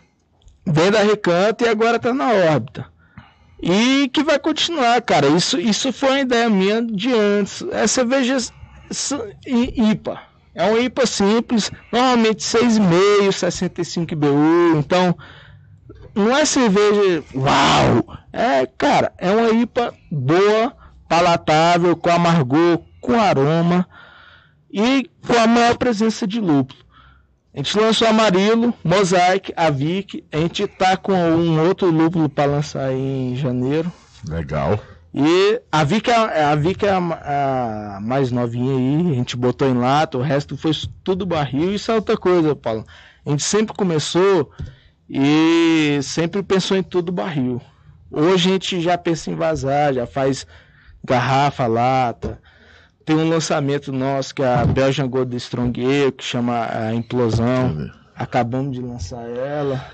Vem 0.67 0.91
da 0.91 1.03
Recanto 1.03 1.65
e 1.65 1.69
agora 1.69 1.99
tá 1.99 2.13
na 2.13 2.31
órbita. 2.31 2.87
E 3.63 4.09
que 4.09 4.25
vai 4.25 4.39
continuar, 4.39 5.01
cara. 5.03 5.29
Isso, 5.29 5.59
isso 5.59 5.93
foi 5.93 6.11
uma 6.11 6.21
ideia 6.21 6.51
minha 6.51 6.83
de 6.83 7.13
antes. 7.13 7.65
É 7.71 7.87
cerveja 7.87 8.37
IPA. 9.47 10.21
É 10.55 10.65
um 10.65 10.79
IPA 10.79 11.07
simples, 11.07 11.71
normalmente 11.91 12.45
6,5, 12.45 13.33
65 13.33 14.17
BU. 14.17 14.77
Então, 14.77 15.17
não 16.15 16.37
é 16.37 16.45
cerveja 16.45 17.25
uau. 17.35 18.19
É, 18.33 18.67
cara, 18.67 19.13
é 19.17 19.31
uma 19.31 19.51
IPA 19.51 19.95
boa, 20.11 20.77
palatável, 21.09 21.97
com 21.97 22.11
amargor, 22.11 22.83
com 23.01 23.19
aroma 23.19 23.87
e 24.71 25.09
com 25.27 25.39
a 25.39 25.47
maior 25.47 25.77
presença 25.77 26.27
de 26.27 26.41
lúpulo. 26.41 26.81
A 27.55 27.59
gente 27.59 27.77
lançou 27.77 28.09
Amarilo, 28.09 28.73
Mosaic, 28.83 29.53
a 29.55 29.69
Vic. 29.69 30.25
A 30.33 30.39
gente 30.39 30.67
tá 30.67 30.97
com 30.97 31.13
um 31.13 31.61
outro 31.67 31.91
lúpulo 31.91 32.27
para 32.27 32.51
lançar 32.51 32.91
em 32.93 33.37
janeiro. 33.37 33.93
Legal. 34.27 34.81
E 35.15 35.61
a 35.71 35.85
Vic 35.85 36.09
é 36.09 36.43
a, 36.45 36.55
Vic 36.55 36.83
é 36.87 36.91
a, 36.91 37.97
a 37.97 38.01
mais 38.01 38.33
novinha 38.33 38.75
aí. 38.75 39.11
A 39.11 39.15
gente 39.15 39.37
botou 39.37 39.69
em 39.69 39.75
lata, 39.75 40.17
o 40.17 40.23
resto 40.23 40.57
foi 40.57 40.73
tudo 41.05 41.27
barril. 41.27 41.75
Isso 41.75 41.91
é 41.91 41.95
outra 41.95 42.17
coisa, 42.17 42.57
Paulo. 42.57 42.87
A 43.27 43.31
gente 43.31 43.43
sempre 43.43 43.75
começou 43.75 44.51
e 45.07 46.01
sempre 46.03 46.43
pensou 46.43 46.75
em 46.75 46.83
tudo 46.83 47.13
barril. 47.13 47.61
Hoje 48.11 48.49
a 48.49 48.53
gente 48.53 48.81
já 48.81 48.97
pensa 48.97 49.31
em 49.31 49.35
vazar, 49.35 49.93
já 49.93 50.07
faz 50.07 50.47
garrafa, 51.05 51.67
lata. 51.67 52.41
Tem 53.05 53.17
um 53.17 53.29
lançamento 53.29 53.93
nosso 53.93 54.35
que 54.35 54.43
é 54.43 54.55
a 54.55 54.65
Belgian 54.65 55.09
Gold 55.09 55.35
Strong 55.37 55.85
Ale, 55.85 56.13
que 56.13 56.25
chama 56.25 56.69
a 56.71 56.95
Implosão. 56.95 57.91
Acabamos 58.17 58.77
de 58.77 58.81
lançar 58.83 59.25
ela. 59.29 59.85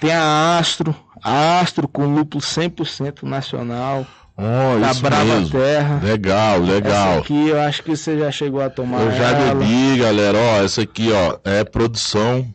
Tem 0.00 0.12
a 0.12 0.58
Astro, 0.58 0.94
a 1.22 1.60
Astro 1.60 1.88
com 1.88 2.06
lúpulo 2.06 2.42
100% 2.42 3.22
nacional, 3.24 4.06
Oh, 4.40 4.78
da 4.78 4.94
Brava 4.94 5.24
mesmo. 5.24 5.50
Terra. 5.50 6.00
Legal, 6.00 6.62
Essa 6.62 6.72
legal. 6.72 7.18
aqui 7.18 7.48
eu 7.48 7.60
acho 7.60 7.82
que 7.82 7.90
você 7.96 8.16
já 8.16 8.30
chegou 8.30 8.60
a 8.62 8.70
tomar 8.70 9.00
Eu 9.00 9.10
já 9.10 9.30
ela. 9.30 9.54
bebi, 9.56 9.98
galera. 9.98 10.38
Ó, 10.38 10.62
essa 10.62 10.82
aqui, 10.82 11.10
ó, 11.10 11.38
é 11.44 11.64
produção 11.64 12.46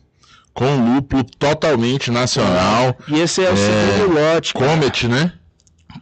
com 0.54 0.94
lúpulo 0.94 1.22
totalmente 1.38 2.10
nacional. 2.10 2.96
E 3.06 3.20
esse 3.20 3.44
é 3.44 3.50
o 3.50 3.52
É, 3.52 3.56
segundo 3.56 4.14
lote, 4.14 4.54
cara. 4.54 4.66
Comet, 4.66 5.06
né? 5.08 5.32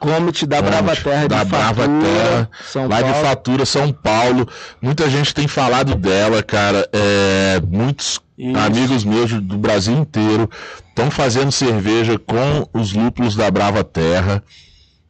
Comet 0.03 0.47
da 0.47 0.57
Comet, 0.57 0.71
Brava 0.71 0.97
Terra 0.97 1.29
da 1.29 1.45
de 1.45 1.51
Brava 1.51 1.83
Fatura, 1.83 2.01
Terra, 2.03 2.51
São 2.67 2.89
lá 2.89 3.01
Paulo. 3.01 3.15
de 3.15 3.21
Fatura, 3.21 3.67
São 3.67 3.93
Paulo. 3.93 4.49
Muita 4.81 5.09
gente 5.09 5.33
tem 5.33 5.47
falado 5.47 5.95
dela, 5.95 6.43
cara. 6.43 6.89
É, 6.93 7.61
muitos 7.67 8.21
Isso. 8.37 8.59
amigos 8.59 9.05
meus 9.05 9.33
do 9.33 9.57
Brasil 9.57 9.97
inteiro 9.97 10.51
estão 10.89 11.09
fazendo 11.09 11.53
cerveja 11.53 12.19
com 12.19 12.69
os 12.73 12.93
lúpulos 12.93 13.37
da 13.37 13.49
Brava 13.49 13.85
Terra, 13.85 14.43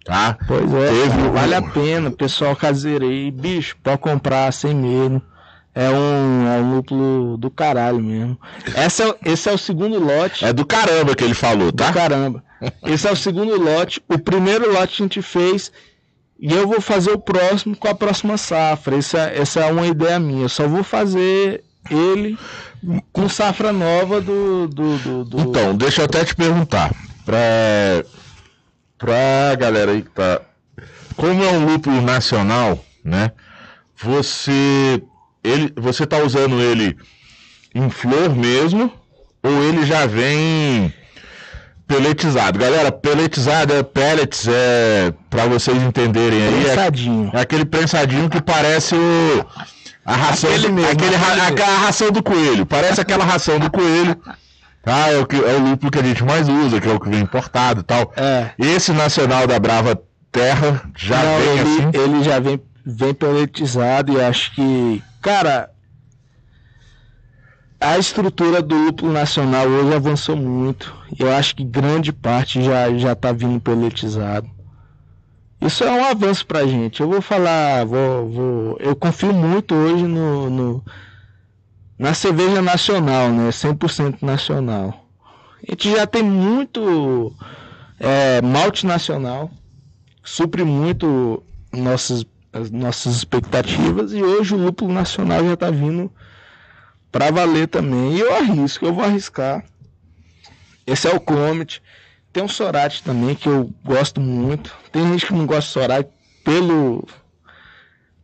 tá? 0.05 0.37
Pois 0.47 0.73
é, 0.75 0.89
Teve 0.89 1.29
vale 1.31 1.55
a 1.55 1.63
pena, 1.63 2.11
pessoal 2.11 2.55
caseiro 2.55 3.07
aí, 3.07 3.31
bicho, 3.31 3.77
pode 3.83 3.99
comprar 3.99 4.53
sem 4.53 4.75
medo. 4.75 5.23
É 5.75 5.89
um, 5.89 6.47
é 6.47 6.59
um 6.61 6.75
lúpulo 6.77 7.37
do 7.39 7.51
caralho 7.51 7.99
mesmo. 8.01 8.39
Esse 8.77 9.03
é, 9.03 9.15
esse 9.25 9.49
é 9.49 9.53
o 9.53 9.59
segundo 9.59 9.99
lote. 9.99 10.45
É 10.45 10.53
do 10.53 10.67
caramba 10.67 11.15
que 11.15 11.25
ele 11.25 11.33
falou, 11.35 11.73
tá? 11.73 11.89
Do 11.89 11.95
caramba. 11.95 12.45
Esse 12.85 13.09
é 13.09 13.11
o 13.13 13.17
segundo 13.17 13.59
lote. 13.61 14.03
O 14.09 14.19
primeiro 14.19 14.71
lote 14.73 15.03
a 15.03 15.05
gente 15.07 15.23
fez 15.23 15.73
e 16.39 16.53
eu 16.53 16.67
vou 16.69 16.81
fazer 16.81 17.11
o 17.13 17.19
próximo 17.19 17.75
com 17.75 17.89
a 17.89 17.95
próxima 17.95 18.37
safra. 18.37 18.97
Essa, 18.97 19.19
essa 19.31 19.61
é 19.61 19.73
uma 19.73 19.87
ideia 19.87 20.19
minha. 20.21 20.43
Eu 20.45 20.49
só 20.51 20.69
vou 20.69 20.85
fazer 20.85 21.65
ele 21.91 22.37
com 23.13 23.29
safra 23.29 23.73
nova 23.73 24.21
do. 24.21 24.69
do, 24.69 24.99
do, 24.99 25.25
do- 25.25 25.41
Então, 25.41 25.75
deixa 25.75 26.03
eu 26.03 26.05
até 26.05 26.23
te 26.25 26.35
perguntar. 26.37 26.95
Pra, 27.25 27.39
pra 28.99 29.55
galera 29.59 29.93
aí 29.93 30.03
que 30.03 30.11
tá. 30.11 30.41
Como 31.17 31.43
é 31.43 31.51
um 31.53 31.65
lúpulo 31.65 32.01
nacional, 32.03 32.79
né? 33.05 33.33
Você. 33.97 35.03
Ele, 35.45 35.73
você 35.77 36.07
tá 36.07 36.19
usando 36.19 36.61
ele 36.61 36.97
em 37.75 37.89
flor 37.91 38.35
mesmo? 38.35 38.93
Ou 39.43 39.63
ele 39.65 39.85
já 39.85 40.07
vem 40.07 40.93
peletizado? 41.87 42.59
Galera, 42.59 42.93
peletizado 42.93 43.73
é 43.75 43.83
pellets, 43.83 44.47
é. 44.49 45.13
Pra 45.29 45.47
vocês 45.47 45.83
entenderem 45.83 46.43
aí. 46.43 46.61
É, 46.67 46.73
Prensadinho. 46.75 47.31
é 47.35 47.41
aquele 47.41 47.65
prensadinho 47.65 48.29
que 48.31 48.41
parece 48.41 48.95
o. 48.95 49.47
A 50.05 50.17
ração, 50.17 50.51
Aquele 50.51 50.67
do, 50.69 50.75
mesmo, 50.75 50.91
aquele 50.91 51.15
ra- 51.15 51.47
aquela 51.47 51.77
ração 51.79 52.11
do 52.11 52.23
coelho. 52.23 52.67
Parece 52.67 53.01
aquela 53.01 53.25
ração 53.25 53.59
do 53.61 53.71
coelho. 53.71 54.17
Ah, 54.85 55.11
é 55.13 55.19
o, 55.19 55.25
que, 55.27 55.37
é 55.37 55.55
o 55.55 55.61
lúpulo 55.61 55.93
que 55.93 55.99
a 56.01 56.03
gente 56.03 56.25
mais 56.25 56.49
usa, 56.49 56.81
que 56.81 56.89
é 56.89 56.93
o 56.93 56.99
que 56.99 57.09
vem 57.09 57.21
importado 57.21 57.81
e 57.81 57.85
tal. 57.85 58.13
É. 58.17 58.51
Esse 58.59 58.93
nacional 58.93 59.47
da 59.47 59.61
Brava 59.61 59.97
Terra 60.33 60.83
já 60.97 61.23
Não, 61.23 61.39
vem 61.39 61.49
ele, 61.51 61.61
assim. 61.61 61.91
ele 61.95 62.25
já 62.25 62.41
vem, 62.41 62.61
vem 62.85 63.15
peletizado 63.15 64.13
e 64.15 64.21
acho 64.21 64.53
que. 64.57 65.03
Cara. 65.23 65.71
a 67.81 67.97
estrutura 67.97 68.61
do 68.61 68.75
lúpulo 68.77 69.13
nacional 69.13 69.67
hoje 69.69 69.95
avançou 69.95 70.37
muito. 70.37 70.95
Eu 71.19 71.33
acho 71.33 71.55
que 71.57 71.65
grande 71.65 72.13
parte 72.13 72.63
já 72.63 72.93
já 72.99 73.13
está 73.13 73.33
vindo 73.33 73.61
peletizado. 73.61 74.51
Isso 75.61 75.85
é 75.85 75.93
um 75.93 76.05
avanço 76.05 76.45
pra 76.45 76.67
gente. 76.67 77.01
Eu 77.01 77.09
vou 77.09 77.23
falar, 77.23 77.85
vou, 77.87 78.29
vou 78.29 78.77
eu 78.81 78.97
confio 78.97 79.33
muito 79.33 79.75
hoje 79.75 80.05
no, 80.05 80.51
no 80.51 80.85
na 81.97 82.15
cerveja 82.15 82.61
nacional, 82.61 83.29
né? 83.31 83.51
100% 83.51 84.23
nacional. 84.23 85.07
A 85.63 85.71
gente 85.71 85.93
já 85.93 86.05
tem 86.05 86.23
muito 86.25 87.33
é, 88.01 88.43
malte 88.43 88.85
nacional, 88.85 89.49
supre 90.25 90.65
muito 90.65 91.41
nossas, 91.73 92.25
as 92.53 92.71
nossas 92.71 93.17
expectativas 93.17 94.13
e 94.13 94.23
hoje 94.23 94.55
o 94.55 94.59
lúpulo 94.59 94.93
nacional 94.93 95.45
já 95.45 95.55
está 95.55 95.71
vindo 95.71 96.13
para 97.11 97.31
valer 97.31 97.69
também. 97.69 98.15
E 98.15 98.21
eu 98.21 98.35
arrisco, 98.35 98.85
eu 98.85 98.93
vou 98.93 99.05
arriscar. 99.05 99.65
Esse 100.87 101.09
é 101.09 101.15
o 101.15 101.21
Comet. 101.21 101.83
Tem 102.33 102.43
um 102.43 102.49
Sorate 102.49 103.03
também 103.03 103.35
que 103.35 103.49
eu 103.49 103.71
gosto 103.85 104.21
muito. 104.21 104.75
Tem 104.91 105.07
gente 105.09 105.27
que 105.27 105.35
não 105.35 105.47
gosta 105.47 105.67
de 105.67 105.73
Sorate 105.73 106.11
pelo 106.45 107.07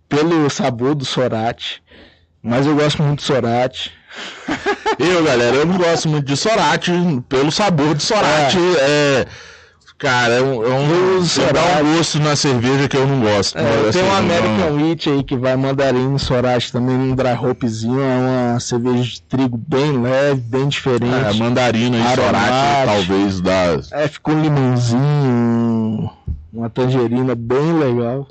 pelo 0.08 0.48
sabor 0.48 0.94
do 0.94 1.04
Sorate, 1.04 1.82
mas 2.42 2.66
eu 2.66 2.74
gosto 2.74 3.02
muito 3.02 3.20
de 3.20 3.26
Sorate. 3.26 3.92
Eu, 4.98 5.22
galera, 5.22 5.54
eu 5.54 5.66
não 5.66 5.76
gosto 5.76 6.08
muito 6.08 6.24
de 6.24 6.36
Sorate 6.36 6.90
pelo 7.28 7.52
sabor 7.52 7.94
de 7.94 8.02
Sorate. 8.02 8.56
É. 8.80 9.26
cara, 9.98 10.34
é 10.34 10.40
um, 10.42 10.62
é 10.62 10.68
um, 10.68 11.18
dá 11.52 11.80
um 11.82 11.96
gosto 11.96 12.20
na 12.20 12.36
cerveja 12.36 12.88
que 12.88 12.96
eu 12.96 13.06
não 13.06 13.20
gosto. 13.20 13.58
É, 13.58 13.62
tem 13.62 13.88
assim, 13.88 14.02
um 14.02 14.06
não- 14.06 14.16
American 14.16 14.72
Wheat 14.76 15.10
aí 15.10 15.24
que 15.24 15.36
vai 15.36 15.56
mandarino 15.56 16.18
Sorate 16.18 16.70
também, 16.72 16.94
um 16.96 17.14
dry 17.14 17.32
hopzinho, 17.34 18.00
é 18.00 18.16
uma 18.52 18.60
cerveja 18.60 19.02
de 19.02 19.20
trigo 19.22 19.56
bem 19.58 20.00
leve, 20.00 20.40
bem 20.40 20.62
É, 20.62 20.66
diferente. 20.66 21.38
mandarina 21.38 21.96
e. 21.96 22.14
Sorate, 22.14 22.86
talvez, 22.86 23.40
das. 23.40 23.92
É, 23.92 24.06
ficou 24.08 24.34
um 24.34 24.40
limãozinho, 24.42 26.10
uma 26.52 26.70
tangerina 26.70 27.34
bem 27.34 27.72
legal. 27.78 28.26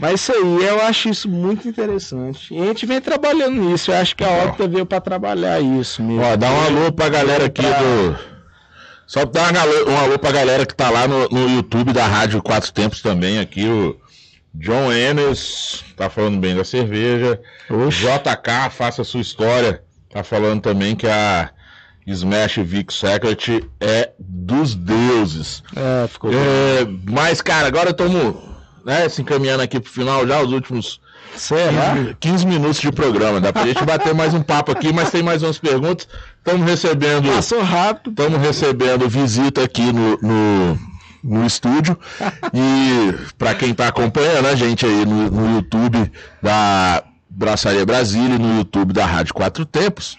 Mas 0.00 0.20
isso 0.22 0.32
aí, 0.32 0.64
eu 0.66 0.82
acho 0.82 1.08
isso 1.08 1.28
muito 1.28 1.68
interessante. 1.68 2.52
E 2.52 2.60
a 2.60 2.66
gente 2.66 2.84
vem 2.84 3.00
trabalhando 3.00 3.52
nisso, 3.60 3.92
eu 3.92 3.96
acho 3.96 4.16
que 4.16 4.24
a 4.24 4.44
Octa 4.46 4.66
veio 4.66 4.84
pra 4.84 5.00
trabalhar 5.00 5.60
isso 5.60 6.02
mesmo. 6.02 6.20
Ó, 6.24 6.34
dá 6.34 6.50
um 6.50 6.60
alô 6.66 6.90
pra 6.92 7.08
galera 7.08 7.44
aqui 7.46 7.62
Pra- 7.62 7.78
do. 7.78 8.33
Só 9.06 9.24
dar 9.24 9.42
uma 9.42 9.52
galo- 9.52 9.90
um 9.90 9.96
alô 9.98 10.18
pra 10.18 10.32
galera 10.32 10.64
que 10.66 10.74
tá 10.74 10.90
lá 10.90 11.06
no, 11.06 11.28
no 11.28 11.48
YouTube 11.56 11.92
da 11.92 12.06
Rádio 12.06 12.42
Quatro 12.42 12.72
Tempos 12.72 13.02
também, 13.02 13.38
aqui, 13.38 13.66
o 13.68 13.96
John 14.54 14.92
Enes 14.92 15.84
tá 15.96 16.08
falando 16.08 16.38
bem 16.38 16.54
da 16.56 16.64
cerveja. 16.64 17.40
Oxe. 17.68 17.98
JK, 17.98 18.70
faça 18.70 19.02
a 19.02 19.04
sua 19.04 19.20
história. 19.20 19.82
Tá 20.12 20.22
falando 20.22 20.60
também 20.62 20.94
que 20.94 21.06
a 21.08 21.50
Smash 22.06 22.56
Vic 22.58 22.92
Secret 22.92 23.64
é 23.80 24.10
dos 24.18 24.74
deuses. 24.74 25.62
É, 25.74 26.06
ficou 26.06 26.30
É, 26.32 26.86
mas, 27.04 27.40
cara, 27.40 27.66
agora 27.66 27.90
estamos 27.90 28.36
né, 28.84 29.08
se 29.08 29.22
encaminhando 29.22 29.62
aqui 29.62 29.80
pro 29.80 29.90
final 29.90 30.26
já, 30.26 30.40
os 30.40 30.52
últimos 30.52 31.00
Será? 31.36 31.94
15, 31.94 32.16
15 32.20 32.46
minutos 32.46 32.80
de 32.80 32.92
programa. 32.92 33.40
Dá 33.40 33.52
pra 33.52 33.66
gente 33.66 33.84
bater 33.84 34.14
mais 34.14 34.34
um 34.34 34.42
papo 34.42 34.72
aqui, 34.72 34.92
mas 34.92 35.10
tem 35.10 35.22
mais 35.22 35.42
umas 35.42 35.58
perguntas. 35.58 36.08
Estamos 36.38 36.66
recebendo. 36.68 37.32
Passou 37.32 37.62
rápido. 37.62 38.10
Estamos 38.10 38.40
recebendo 38.40 39.08
visita 39.08 39.62
aqui 39.62 39.92
no, 39.92 40.18
no, 40.20 40.78
no 41.22 41.46
estúdio. 41.46 41.98
E 42.52 43.14
para 43.38 43.54
quem 43.54 43.70
está 43.70 43.88
acompanhando 43.88 44.46
a 44.46 44.54
gente 44.54 44.84
aí 44.84 45.04
no, 45.04 45.30
no 45.30 45.56
YouTube 45.56 46.10
da 46.42 47.02
Braçaria 47.28 47.84
Brasília 47.84 48.36
e 48.36 48.38
no 48.38 48.58
YouTube 48.58 48.92
da 48.92 49.04
Rádio 49.04 49.34
Quatro 49.34 49.64
Tempos, 49.66 50.16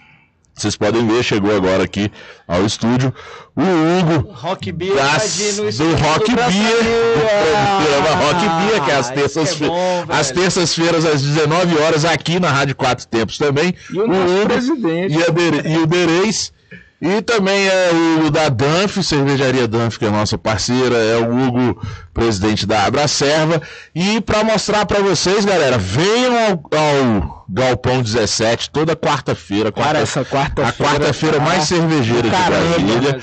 vocês 0.56 0.76
podem 0.78 1.06
ver, 1.06 1.22
chegou 1.24 1.56
agora 1.56 1.84
aqui 1.84 2.12
ao 2.48 2.66
estúdio 2.66 3.14
o 3.56 3.62
Hugo 3.62 4.32
Rock 4.32 4.72
Beer 4.72 4.96
das- 4.96 5.40
invadindo 5.40 5.68
o 5.68 5.72
do 5.72 5.96
Rock. 6.04 6.36
Beer, 6.36 6.44
do 6.44 7.84
programa 7.84 8.16
Rock 8.26 8.68
Beer, 8.68 8.84
que 8.84 8.92
é 8.92 8.96
às 8.96 9.10
Ah, 9.10 9.14
isso 9.14 9.14
que 9.14 9.20
é 9.20 9.22
terças-feiras, 9.22 10.10
às 10.10 10.32
terças-feiras 10.32 11.06
às 11.06 11.22
19 11.22 11.78
horas 11.80 12.06
aqui 12.06 12.40
na 12.40 12.50
Rádio 12.52 12.76
Quatro 12.76 13.06
Tempos 13.08 13.38
também. 13.38 13.74
E 13.92 14.00
o 14.00 14.08
nosso 14.08 14.34
Hugo 14.34 14.46
presidente. 14.48 15.14
e, 15.18 15.24
a 15.24 15.28
Dere- 15.28 15.70
e 15.70 15.78
o 15.78 15.86
Dereis. 15.86 16.54
E 17.02 17.22
também 17.22 17.68
é 17.68 17.92
o 18.26 18.32
da 18.32 18.48
Danf, 18.50 18.98
Cervejaria 19.04 19.68
Danf, 19.68 19.98
que 19.98 20.06
é 20.06 20.10
nossa 20.10 20.38
parceira, 20.38 20.96
é 20.96 21.18
o 21.18 21.30
Hugo, 21.48 21.82
presidente 22.14 22.66
da 22.66 22.84
Abracerva. 22.86 23.62
E 23.94 24.22
para 24.22 24.44
mostrar 24.44 24.86
para 24.86 25.02
vocês, 25.02 25.44
galera, 25.44 25.78
venham 25.78 26.34
ao, 26.38 26.80
ao 26.80 27.46
Galpão 27.50 28.02
17 28.02 28.70
toda 28.72 28.96
quarta-feira. 28.96 29.72
Cara, 29.72 29.86
quarta- 29.86 30.00
essa 30.02 30.26
quarta-feira. 30.26 30.70
a 30.70 30.74
quarta-feira 30.74 31.40
mais 31.40 31.60
tá- 31.60 31.66
cervejeira 31.76 32.24
de 32.24 32.30
Caramba, 32.32 32.80
Brasília. 32.80 33.20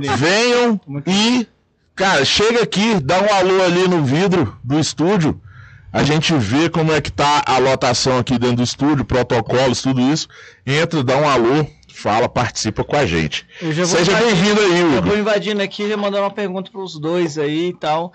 Mas 0.00 0.08
é. 0.08 0.16
Venham 0.16 0.80
e, 1.06 1.46
cara, 1.96 2.24
chega 2.24 2.62
aqui, 2.62 2.94
dá 3.02 3.20
um 3.20 3.34
alô 3.34 3.62
ali 3.64 3.88
no 3.88 4.04
vidro 4.04 4.56
do 4.62 4.78
estúdio. 4.78 5.38
A 5.92 6.02
gente 6.02 6.34
vê 6.34 6.68
como 6.68 6.92
é 6.92 7.00
que 7.00 7.10
tá 7.10 7.42
a 7.46 7.58
lotação 7.58 8.18
aqui 8.18 8.38
dentro 8.38 8.56
do 8.56 8.62
estúdio, 8.62 9.04
protocolos, 9.04 9.80
tudo 9.82 10.00
isso. 10.00 10.28
Entra, 10.66 11.02
dá 11.02 11.16
um 11.16 11.28
alô, 11.28 11.66
fala, 11.96 12.28
participa 12.28 12.84
com 12.84 12.94
a 12.96 13.06
gente. 13.06 13.46
Eu 13.60 13.72
Seja 13.86 14.16
bem-vindo 14.18 14.60
aí, 14.60 14.80
Eu 14.80 14.98
Hugo. 14.98 15.06
vou 15.08 15.18
invadindo 15.18 15.62
aqui 15.62 15.82
e 15.82 15.96
mandando 15.96 16.24
uma 16.24 16.30
pergunta 16.30 16.70
para 16.70 16.80
os 16.82 16.98
dois 16.98 17.38
aí 17.38 17.68
e 17.68 17.72
tal. 17.72 18.12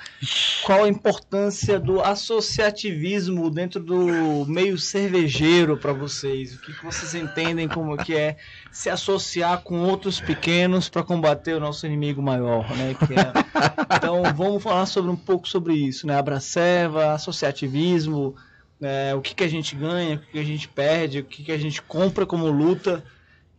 Qual 0.64 0.84
a 0.84 0.88
importância 0.88 1.80
do 1.80 2.00
associativismo 2.02 3.50
dentro 3.50 3.80
do 3.82 4.46
meio 4.48 4.78
cervejeiro 4.78 5.78
para 5.78 5.94
vocês? 5.94 6.54
O 6.56 6.62
que, 6.62 6.74
que 6.74 6.84
vocês 6.84 7.16
entendem 7.16 7.68
como 7.68 7.98
que 7.98 8.16
é 8.16 8.38
se 8.72 8.90
associar 8.90 9.62
com 9.62 9.80
outros 9.84 10.20
pequenos 10.22 10.88
para 10.88 11.04
combater 11.04 11.54
o 11.56 11.60
nosso 11.60 11.86
inimigo 11.86 12.22
maior, 12.22 12.70
né? 12.78 12.92
É- 12.92 13.96
Então 13.96 14.22
vamos 14.36 14.62
falar 14.62 14.86
sobre 14.86 15.10
um 15.12 15.16
pouco 15.16 15.48
sobre 15.48 15.74
isso, 15.74 16.06
né? 16.06 16.18
Abraceva, 16.18 17.14
associativismo, 17.14 18.36
né? 18.80 19.14
o 19.16 19.22
que, 19.22 19.34
que 19.36 19.44
a 19.44 19.48
gente 19.48 19.76
ganha, 19.76 20.16
o 20.16 20.20
que, 20.20 20.32
que 20.34 20.40
a 20.40 20.44
gente 20.44 20.68
perde, 20.68 21.20
o 21.20 21.24
que, 21.24 21.44
que 21.44 21.52
a 21.52 21.58
gente 21.58 21.82
compra 21.82 22.26
como 22.26 22.48
luta. 22.50 23.04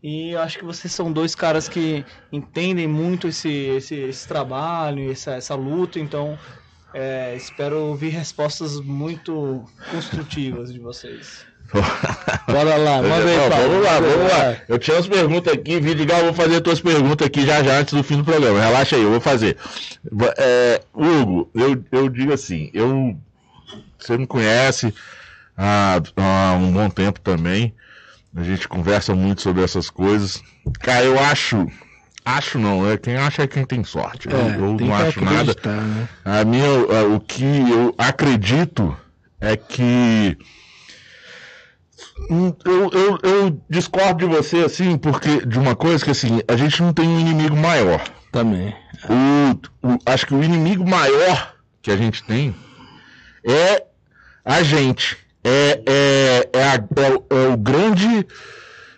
E 0.02 0.30
eu 0.32 0.40
acho 0.40 0.58
que 0.58 0.64
vocês 0.64 0.92
são 0.92 1.12
dois 1.12 1.34
caras 1.34 1.68
que 1.68 2.04
entendem 2.32 2.88
muito 2.88 3.28
esse, 3.28 3.48
esse, 3.48 3.94
esse 3.94 4.26
trabalho, 4.26 5.12
essa, 5.12 5.32
essa 5.32 5.54
luta, 5.54 6.00
então 6.00 6.36
é, 6.92 7.36
espero 7.36 7.78
ouvir 7.78 8.08
respostas 8.08 8.80
muito 8.80 9.64
construtivas 9.90 10.72
de 10.72 10.80
vocês. 10.80 11.46
Bora 12.48 12.76
lá, 12.76 13.00
manda 13.00 13.30
aí, 13.30 13.36
Não, 13.36 13.48
Paulo. 13.48 13.68
vamos 13.68 13.84
lá, 13.84 14.00
vamos 14.00 14.32
lá. 14.32 14.56
Eu 14.68 14.78
tinha 14.78 14.96
umas 14.96 15.06
perguntas 15.08 15.52
aqui, 15.54 15.80
Vidigal, 15.80 16.18
eu 16.18 16.24
vou 16.26 16.34
fazer 16.34 16.56
as 16.56 16.60
tuas 16.60 16.80
perguntas 16.80 17.26
aqui 17.26 17.46
já 17.46 17.62
já 17.62 17.78
antes 17.78 17.94
do 17.94 18.02
fim 18.02 18.18
do 18.18 18.24
programa. 18.24 18.60
Relaxa 18.60 18.96
aí, 18.96 19.02
eu 19.02 19.10
vou 19.10 19.20
fazer. 19.20 19.56
É, 20.36 20.82
Hugo, 20.92 21.48
eu, 21.54 21.82
eu 21.92 22.08
digo 22.08 22.32
assim, 22.32 22.70
eu 22.74 23.16
você 23.98 24.18
me 24.18 24.26
conhece 24.26 24.92
há, 25.56 26.00
há 26.16 26.52
um 26.54 26.72
bom 26.72 26.90
tempo 26.90 27.20
também. 27.20 27.72
A 28.34 28.42
gente 28.42 28.66
conversa 28.68 29.14
muito 29.14 29.42
sobre 29.42 29.62
essas 29.62 29.90
coisas. 29.90 30.42
Cara, 30.80 31.04
eu 31.04 31.18
acho. 31.18 31.66
Acho 32.24 32.58
não, 32.58 32.88
é 32.88 32.96
quem 32.96 33.16
acha 33.16 33.42
é 33.42 33.46
quem 33.48 33.64
tem 33.64 33.82
sorte. 33.84 34.28
Eu- 34.30 34.36
É, 34.36 34.56
eu 34.56 34.76
tem 34.76 34.88
não 34.88 34.96
que 34.96 35.02
acho 35.02 35.24
nada. 35.24 35.54
né? 35.66 36.08
A 36.24 36.44
minha, 36.44 36.70
o 37.14 37.20
que 37.20 37.44
eu 37.44 37.94
acredito 37.98 38.96
é 39.40 39.56
que 39.56 40.36
Hum, 42.30 42.52
eu, 42.64 42.90
eu, 42.92 43.18
eu 43.22 43.62
discordo 43.68 44.26
de 44.26 44.34
você 44.34 44.58
assim, 44.58 44.96
porque 44.96 45.44
de 45.44 45.58
uma 45.58 45.74
coisa 45.74 46.04
que 46.04 46.10
assim, 46.10 46.40
a 46.48 46.56
gente 46.56 46.80
não 46.82 46.92
tem 46.92 47.06
um 47.08 47.18
inimigo 47.20 47.56
maior. 47.56 48.02
Também. 48.30 48.74
O, 49.82 49.88
o- 49.88 49.98
acho 50.06 50.26
que 50.26 50.34
o 50.34 50.42
inimigo 50.42 50.88
maior 50.88 51.54
que 51.82 51.90
a 51.90 51.96
gente 51.96 52.22
tem 52.24 52.54
é 53.44 53.84
a 54.44 54.62
gente. 54.62 55.16
É, 55.44 55.80
é, 55.86 56.48
é, 56.52 56.62
a- 56.64 56.74
é 57.04 57.10
o- 57.10 57.24
é 57.30 57.48
o 57.52 57.56
grande. 57.56 58.26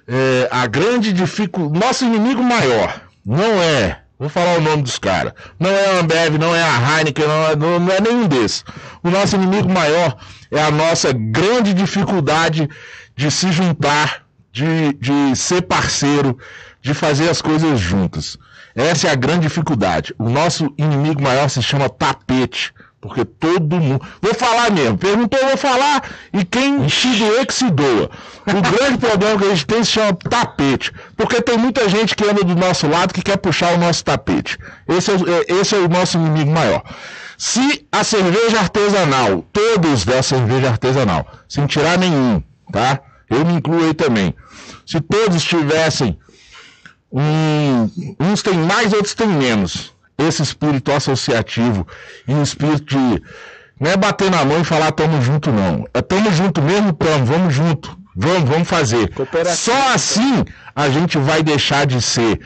é, 0.06 0.48
a 0.50 0.66
grande 0.66 1.12
dificuldade. 1.14 1.82
Nosso 1.86 2.04
inimigo 2.04 2.42
maior 2.42 3.00
não 3.24 3.62
é. 3.62 4.00
Vou 4.18 4.28
falar 4.28 4.58
o 4.58 4.60
nome 4.60 4.82
dos 4.82 4.98
caras. 4.98 5.32
Não 5.58 5.70
é 5.70 5.86
a 5.86 5.98
Ambev, 6.00 6.36
não 6.38 6.54
é 6.54 6.62
a 6.62 6.98
Heineken, 6.98 7.26
não 7.26 7.46
é, 7.48 7.56
não, 7.56 7.80
não 7.80 7.92
é 7.92 8.00
nenhum 8.00 8.26
desses. 8.28 8.62
O 9.02 9.10
nosso 9.10 9.34
inimigo 9.36 9.68
maior 9.68 10.16
é 10.52 10.62
a 10.62 10.70
nossa 10.70 11.12
grande 11.12 11.72
dificuldade 11.74 12.68
de 13.16 13.30
se 13.30 13.50
juntar, 13.50 14.22
de, 14.52 14.92
de 14.94 15.34
ser 15.36 15.62
parceiro, 15.62 16.38
de 16.82 16.92
fazer 16.94 17.28
as 17.30 17.40
coisas 17.42 17.80
juntas. 17.80 18.36
Essa 18.74 19.08
é 19.08 19.10
a 19.10 19.14
grande 19.16 19.42
dificuldade. 19.48 20.14
O 20.18 20.28
nosso 20.28 20.72
inimigo 20.76 21.22
maior 21.22 21.48
se 21.48 21.62
chama 21.62 21.88
tapete. 21.88 22.72
Porque 23.04 23.22
todo 23.22 23.76
mundo. 23.76 24.02
Vou 24.22 24.32
falar 24.32 24.70
mesmo. 24.70 24.96
Perguntou, 24.96 25.38
eu 25.38 25.48
vou 25.48 25.58
falar. 25.58 26.02
E 26.32 26.42
quem 26.42 26.88
se 26.88 27.08
doer 27.08 27.44
que 27.46 27.52
se 27.52 27.70
doa. 27.70 28.08
O 28.46 28.62
grande 28.62 28.96
problema 28.96 29.38
que 29.38 29.44
a 29.44 29.50
gente 29.50 29.66
tem 29.66 29.84
se 29.84 29.90
chama 29.90 30.14
tapete. 30.14 30.90
Porque 31.14 31.42
tem 31.42 31.58
muita 31.58 31.86
gente 31.86 32.16
que 32.16 32.24
anda 32.24 32.42
do 32.42 32.54
nosso 32.56 32.88
lado 32.88 33.12
que 33.12 33.20
quer 33.20 33.36
puxar 33.36 33.74
o 33.74 33.78
nosso 33.78 34.02
tapete. 34.02 34.56
Esse 34.88 35.10
é, 35.10 35.14
o- 35.16 35.28
é- 35.28 35.44
esse 35.60 35.74
é 35.74 35.78
o 35.80 35.88
nosso 35.88 36.16
inimigo 36.16 36.50
maior. 36.50 36.82
Se 37.36 37.86
a 37.92 38.02
cerveja 38.02 38.58
artesanal, 38.60 39.44
todos 39.52 40.06
da 40.06 40.22
cerveja 40.22 40.70
artesanal, 40.70 41.26
sem 41.46 41.66
tirar 41.66 41.98
nenhum, 41.98 42.42
tá? 42.72 43.00
eu 43.28 43.44
me 43.44 43.52
incluo 43.52 43.84
aí 43.84 43.92
também. 43.92 44.34
Se 44.86 44.98
todos 44.98 45.44
tivessem 45.44 46.18
um, 47.12 47.90
uns 48.18 48.42
têm 48.42 48.54
mais, 48.54 48.94
outros 48.94 49.12
têm 49.14 49.28
menos. 49.28 49.93
Esse 50.26 50.42
espírito 50.42 50.92
associativo 50.92 51.86
e 52.26 52.32
um 52.32 52.42
espírito 52.42 52.84
de 52.96 53.22
não 53.80 53.90
é 53.90 53.96
bater 53.96 54.30
na 54.30 54.44
mão 54.44 54.60
e 54.60 54.64
falar 54.64 54.92
tamo 54.92 55.20
junto, 55.20 55.50
não. 55.50 55.86
É 55.92 56.00
tamo 56.00 56.32
junto 56.32 56.62
mesmo, 56.62 56.92
tamo, 56.92 57.24
vamos 57.24 57.54
junto. 57.54 57.98
Vamos, 58.16 58.48
vamos 58.48 58.68
fazer. 58.68 59.10
Só 59.56 59.92
assim 59.92 60.44
a 60.74 60.88
gente 60.88 61.18
vai 61.18 61.42
deixar 61.42 61.84
de 61.84 62.00
ser 62.00 62.40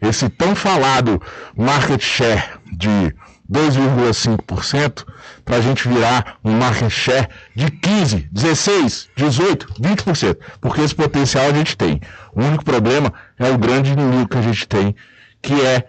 esse 0.00 0.28
tão 0.28 0.54
falado 0.54 1.20
market 1.56 2.02
share 2.02 2.42
de 2.76 3.14
2,5% 3.50 5.04
para 5.44 5.56
a 5.56 5.60
gente 5.60 5.88
virar 5.88 6.38
um 6.44 6.52
market 6.52 6.90
share 6.90 7.28
de 7.54 7.70
15, 7.70 8.28
16, 8.30 9.08
18, 9.16 9.66
20%. 9.80 10.36
Porque 10.60 10.82
esse 10.82 10.94
potencial 10.94 11.46
a 11.46 11.52
gente 11.52 11.76
tem. 11.76 12.00
O 12.34 12.42
único 12.42 12.64
problema 12.64 13.12
é 13.38 13.50
o 13.50 13.56
grande 13.56 13.92
inimigo 13.92 14.28
que 14.28 14.38
a 14.38 14.42
gente 14.42 14.68
tem, 14.68 14.94
que 15.40 15.54
é 15.60 15.86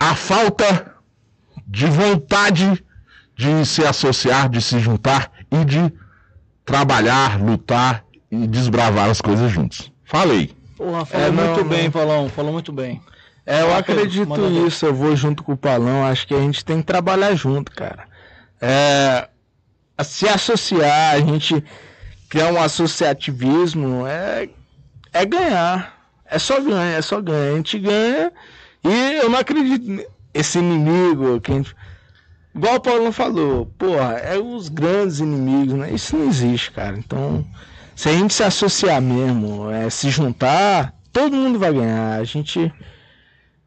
a 0.00 0.14
falta 0.14 0.94
de 1.66 1.86
vontade 1.86 2.84
de 3.36 3.64
se 3.66 3.84
associar, 3.84 4.48
de 4.48 4.60
se 4.62 4.78
juntar 4.78 5.30
e 5.50 5.64
de 5.64 5.92
trabalhar, 6.64 7.40
lutar 7.40 8.04
e 8.30 8.46
desbravar 8.46 9.08
as 9.10 9.20
coisas 9.20 9.50
juntos. 9.50 9.92
Falei. 10.04 10.54
Porra, 10.76 11.04
falou 11.04 11.26
É, 11.26 11.30
não, 11.30 11.44
muito 11.44 11.60
não. 11.62 11.68
bem, 11.68 11.90
Paulão. 11.90 12.28
Falou 12.28 12.52
muito 12.52 12.72
bem. 12.72 13.00
É, 13.44 13.62
eu 13.62 13.72
Ah, 13.72 13.78
acredito 13.78 14.36
nisso, 14.50 14.84
eu 14.86 14.94
vou 14.94 15.14
junto 15.14 15.42
com 15.44 15.52
o 15.52 15.56
Palão, 15.56 16.04
acho 16.04 16.26
que 16.26 16.34
a 16.34 16.40
gente 16.40 16.64
tem 16.64 16.78
que 16.80 16.86
trabalhar 16.86 17.34
junto, 17.36 17.70
cara. 17.72 18.04
É, 18.60 19.28
se 20.02 20.28
associar, 20.28 21.14
a 21.14 21.18
gente 21.20 21.62
criar 22.28 22.52
um 22.52 22.60
associativismo, 22.60 24.04
é, 24.06 24.48
é 25.12 25.24
ganhar. 25.24 25.94
É 26.28 26.38
só 26.40 26.60
ganhar, 26.60 26.98
é 26.98 27.00
só 27.02 27.20
ganhar. 27.20 27.52
A 27.52 27.56
gente 27.56 27.78
ganha 27.78 28.32
e 28.90 29.16
eu 29.16 29.28
não 29.30 29.38
acredito 29.38 30.04
esse 30.34 30.58
inimigo 30.58 31.40
que 31.40 31.52
a 31.52 31.54
gente... 31.54 31.74
Igual 32.54 32.76
o 32.76 32.80
Paulo 32.80 33.12
falou, 33.12 33.66
porra, 33.78 34.14
é 34.14 34.38
os 34.38 34.68
grandes 34.68 35.18
inimigos, 35.20 35.74
né? 35.74 35.90
Isso 35.92 36.16
não 36.16 36.26
existe, 36.26 36.70
cara. 36.72 36.96
Então, 36.96 37.44
se 37.94 38.08
a 38.08 38.12
gente 38.12 38.32
se 38.32 38.42
associar 38.42 39.00
mesmo, 39.02 39.70
é, 39.70 39.90
se 39.90 40.08
juntar, 40.08 40.94
todo 41.12 41.36
mundo 41.36 41.58
vai 41.58 41.72
ganhar. 41.72 42.18
A 42.18 42.24
gente 42.24 42.72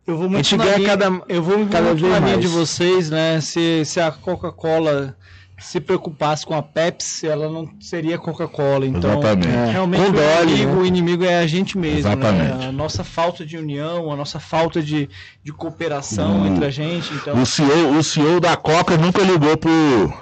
Eu 0.08 0.18
vou 0.18 0.26
A 0.26 0.30
muito 0.30 0.44
gente 0.44 0.58
na 0.58 0.64
ganha 0.66 0.78
linha, 0.78 0.90
cada- 0.98 1.22
eu 1.30 1.44
vou 1.44 1.58
muito 1.60 1.72
cada 1.72 1.94
vez 1.94 2.02
na 2.02 2.18
linha 2.20 2.32
mais. 2.38 2.42
de 2.42 2.48
vocês, 2.48 3.12
né? 3.12 3.40
Se, 3.42 3.86
se 3.86 4.00
a 4.00 4.12
Coca-Cola 4.12 5.16
se 5.60 5.80
preocupasse 5.80 6.46
com 6.46 6.54
a 6.56 6.62
Pepsi, 6.62 7.28
ela 7.28 7.50
não 7.50 7.70
seria 7.80 8.18
Coca-Cola. 8.18 8.86
Então, 8.86 9.12
Exatamente. 9.20 9.48
É, 9.48 9.72
realmente 9.72 10.02
o, 10.02 10.06
inimigo, 10.08 10.72
né? 10.76 10.82
o 10.82 10.86
inimigo 10.86 11.24
é 11.26 11.40
a 11.40 11.48
gente 11.48 11.78
mesmo. 11.78 12.16
Né? 12.16 12.68
A 12.68 12.72
nossa 12.72 13.04
falta 13.04 13.46
de 13.46 13.58
união, 13.58 14.12
a 14.12 14.16
nossa 14.16 14.40
falta 14.40 14.82
de, 14.82 15.10
de 15.44 15.52
cooperação 15.52 16.44
O- 16.44 16.48
entre 16.48 16.66
a 16.66 16.70
gente. 16.70 17.14
Então, 17.14 17.42
O 17.42 17.46
CEO, 17.46 17.98
o 17.98 18.04
CEO 18.04 18.40
da 18.40 18.56
Coca 18.56 18.98
nunca 18.98 19.22
ligou 19.22 19.58
pro, 19.58 20.14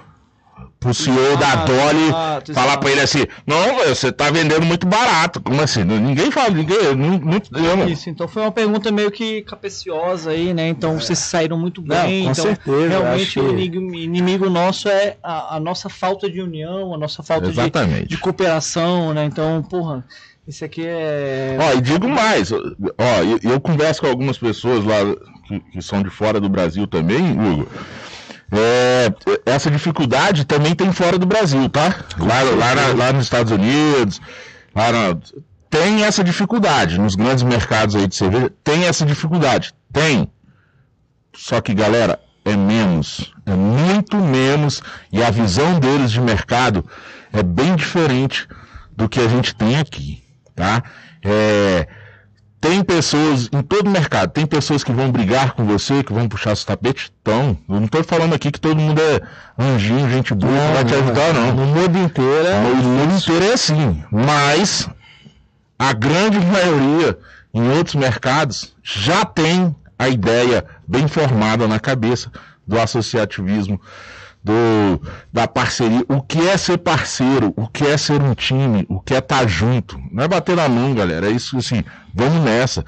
pro 0.80 0.94
CEO 0.94 1.16
da 1.38 1.48
Exato, 1.48 1.72
Dolly 1.72 2.04
exato, 2.08 2.54
falar 2.54 2.78
pra 2.78 2.92
ele 2.92 3.02
assim: 3.02 3.26
Não, 3.46 3.76
você 3.86 4.12
tá 4.12 4.30
vendendo 4.30 4.66
muito 4.66 4.86
barato. 4.86 5.42
Como 5.42 5.62
assim? 5.62 5.84
Ninguém 5.84 6.30
fala, 6.32 6.50
ninguém. 6.50 6.96
Não, 6.96 7.20
não, 7.20 7.82
eu- 7.82 7.90
Isso, 7.90 8.10
então 8.10 8.28
foi 8.28 8.44
uma 8.44 8.52
pergunta 8.52 8.92
meio 8.92 9.12
que 9.12 9.42
capeciosa 9.42 10.32
aí, 10.32 10.54
né? 10.54 10.68
Então 10.70 11.00
vocês 11.00 11.20
saíram 11.20 11.58
muito 11.58 11.82
Não, 11.82 11.88
bem. 12.06 12.26
com 12.26 12.32
então, 12.32 12.46
certeza, 12.46 12.88
realmente 12.90 13.40
o 13.40 13.50
inimigo, 13.50 13.96
inimigo 13.96 14.50
nosso 14.50 14.88
é 14.88 15.18
a, 15.24 15.56
a 15.56 15.60
nossa 15.60 15.90
falta 15.90 16.30
de 16.30 16.42
união, 16.42 16.94
a 16.94 16.98
nossa 16.98 17.24
falta 17.24 17.52
de, 17.52 18.06
de 18.08 18.18
cooperação, 18.18 19.14
né? 19.14 19.26
Então, 19.26 19.64
porra, 19.64 20.06
esse 20.48 20.64
aqui 20.64 20.84
é. 20.86 21.58
Ó, 21.60 21.78
e 21.78 21.82
digo 21.82 22.08
mais, 22.08 22.52
ó, 22.52 22.58
eu, 23.24 23.52
eu 23.52 23.60
converso 23.60 24.02
com 24.02 24.08
algumas 24.08 24.38
pessoas 24.38 24.86
lá 24.86 24.98
que, 25.48 25.60
que 25.60 25.82
são 25.82 26.02
de 26.04 26.10
fora 26.10 26.40
do 26.40 26.48
Brasil 26.48 26.86
também, 26.88 27.32
Hugo. 27.32 27.68
É, 28.52 29.14
essa 29.45 29.70
dificuldade 29.70 30.45
também 30.45 30.74
tem 30.74 30.91
fora 30.93 31.18
do 31.18 31.26
Brasil, 31.26 31.68
tá? 31.70 31.93
Lá, 32.18 32.41
lá, 32.43 32.76
na- 32.76 32.93
lá 32.93 33.14
nos 33.14 33.26
Estados 33.26 33.52
Unidos, 33.52 34.22
lá 34.74 34.91
na- 34.91 35.18
tem 35.70 36.04
essa 36.06 36.24
dificuldade 36.24 36.98
nos 36.98 37.16
grandes 37.16 37.43
mercados 37.43 37.95
aí 37.95 38.08
de 38.08 38.16
cerveja, 38.16 38.52
tem 38.64 38.86
essa 38.86 39.06
dificuldade, 39.06 39.74
tem. 39.91 40.30
Só 41.36 41.60
que, 41.60 41.74
galera, 41.74 42.20
é 42.45 42.56
menos, 42.56 43.34
é 43.45 43.54
muito 43.54 44.16
menos, 44.18 44.82
e 45.12 45.22
a 45.22 45.30
visão 45.30 45.78
deles 45.80 46.10
de 46.12 46.22
mercado 46.22 46.86
é 47.34 47.43
bem 47.43 47.76
diferente 47.76 48.48
do 48.95 49.10
que 49.10 49.20
a 49.20 49.28
gente 49.28 49.54
tem 49.54 49.78
aqui, 49.78 50.24
tá? 50.56 50.82
É, 51.24 51.86
tem 52.68 52.84
pessoas 52.84 53.49
em 53.53 53.61
todo 53.61 53.89
mercado, 53.89 54.32
tem 54.32 54.45
pessoas 54.45 54.84
que 54.84 54.91
vão 54.91 55.09
brigar 55.09 55.53
com 55.53 55.63
você, 55.65 56.03
que 56.03 56.11
vão 56.11 56.28
puxar 56.28 56.53
seu 56.55 56.65
tapete, 56.65 57.11
então, 57.22 57.57
eu 57.68 57.76
não 57.76 57.86
estou 57.86 58.03
falando 58.03 58.34
aqui 58.36 58.51
que 58.51 58.59
todo 58.59 58.78
mundo 58.78 58.99
é 58.99 59.22
anjinho, 59.57 60.09
gente 60.09 60.34
boa, 60.34 60.51
que 60.51 60.74
vai 60.74 60.86
te 60.86 60.93
ajudar, 60.95 61.34
não. 61.34 61.55
No 61.55 61.65
mundo 61.65 61.97
inteiro 61.97 62.47
é 62.47 62.55
O 62.57 62.76
mundo 62.76 63.13
inteiro 63.15 63.45
é 63.45 63.53
assim, 63.53 64.03
mas 64.11 64.89
a 65.80 65.93
grande 65.93 66.39
maioria 66.39 67.18
em 67.53 67.70
outros 67.78 67.95
mercados 67.95 68.76
já 68.84 69.24
tem 69.24 69.74
a 69.97 70.09
ideia 70.09 70.65
bem 70.86 71.07
formada 71.07 71.68
na 71.70 71.80
cabeça 71.80 72.30
do 72.68 72.78
associativismo, 72.78 73.80
do, 74.48 75.02
da 75.32 75.45
parceria, 75.45 76.04
o 76.08 76.22
que 76.22 76.39
é 76.48 76.56
ser 76.56 76.78
parceiro, 76.78 77.54
o 77.58 77.68
que 77.68 77.86
é 77.86 77.98
ser 77.98 78.22
um 78.22 78.34
time, 78.34 78.86
o 78.89 79.02
que 79.02 79.14
é 79.14 79.18
estar 79.18 79.45
junto. 79.48 80.00
Não 80.10 80.24
é 80.24 80.28
bater 80.28 80.56
na 80.56 80.70
mão, 80.70 80.95
galera, 80.95 81.28
é 81.28 81.32
isso 81.32 81.58
assim, 81.58 81.84
vamos 82.16 82.41
nessa. 82.41 82.86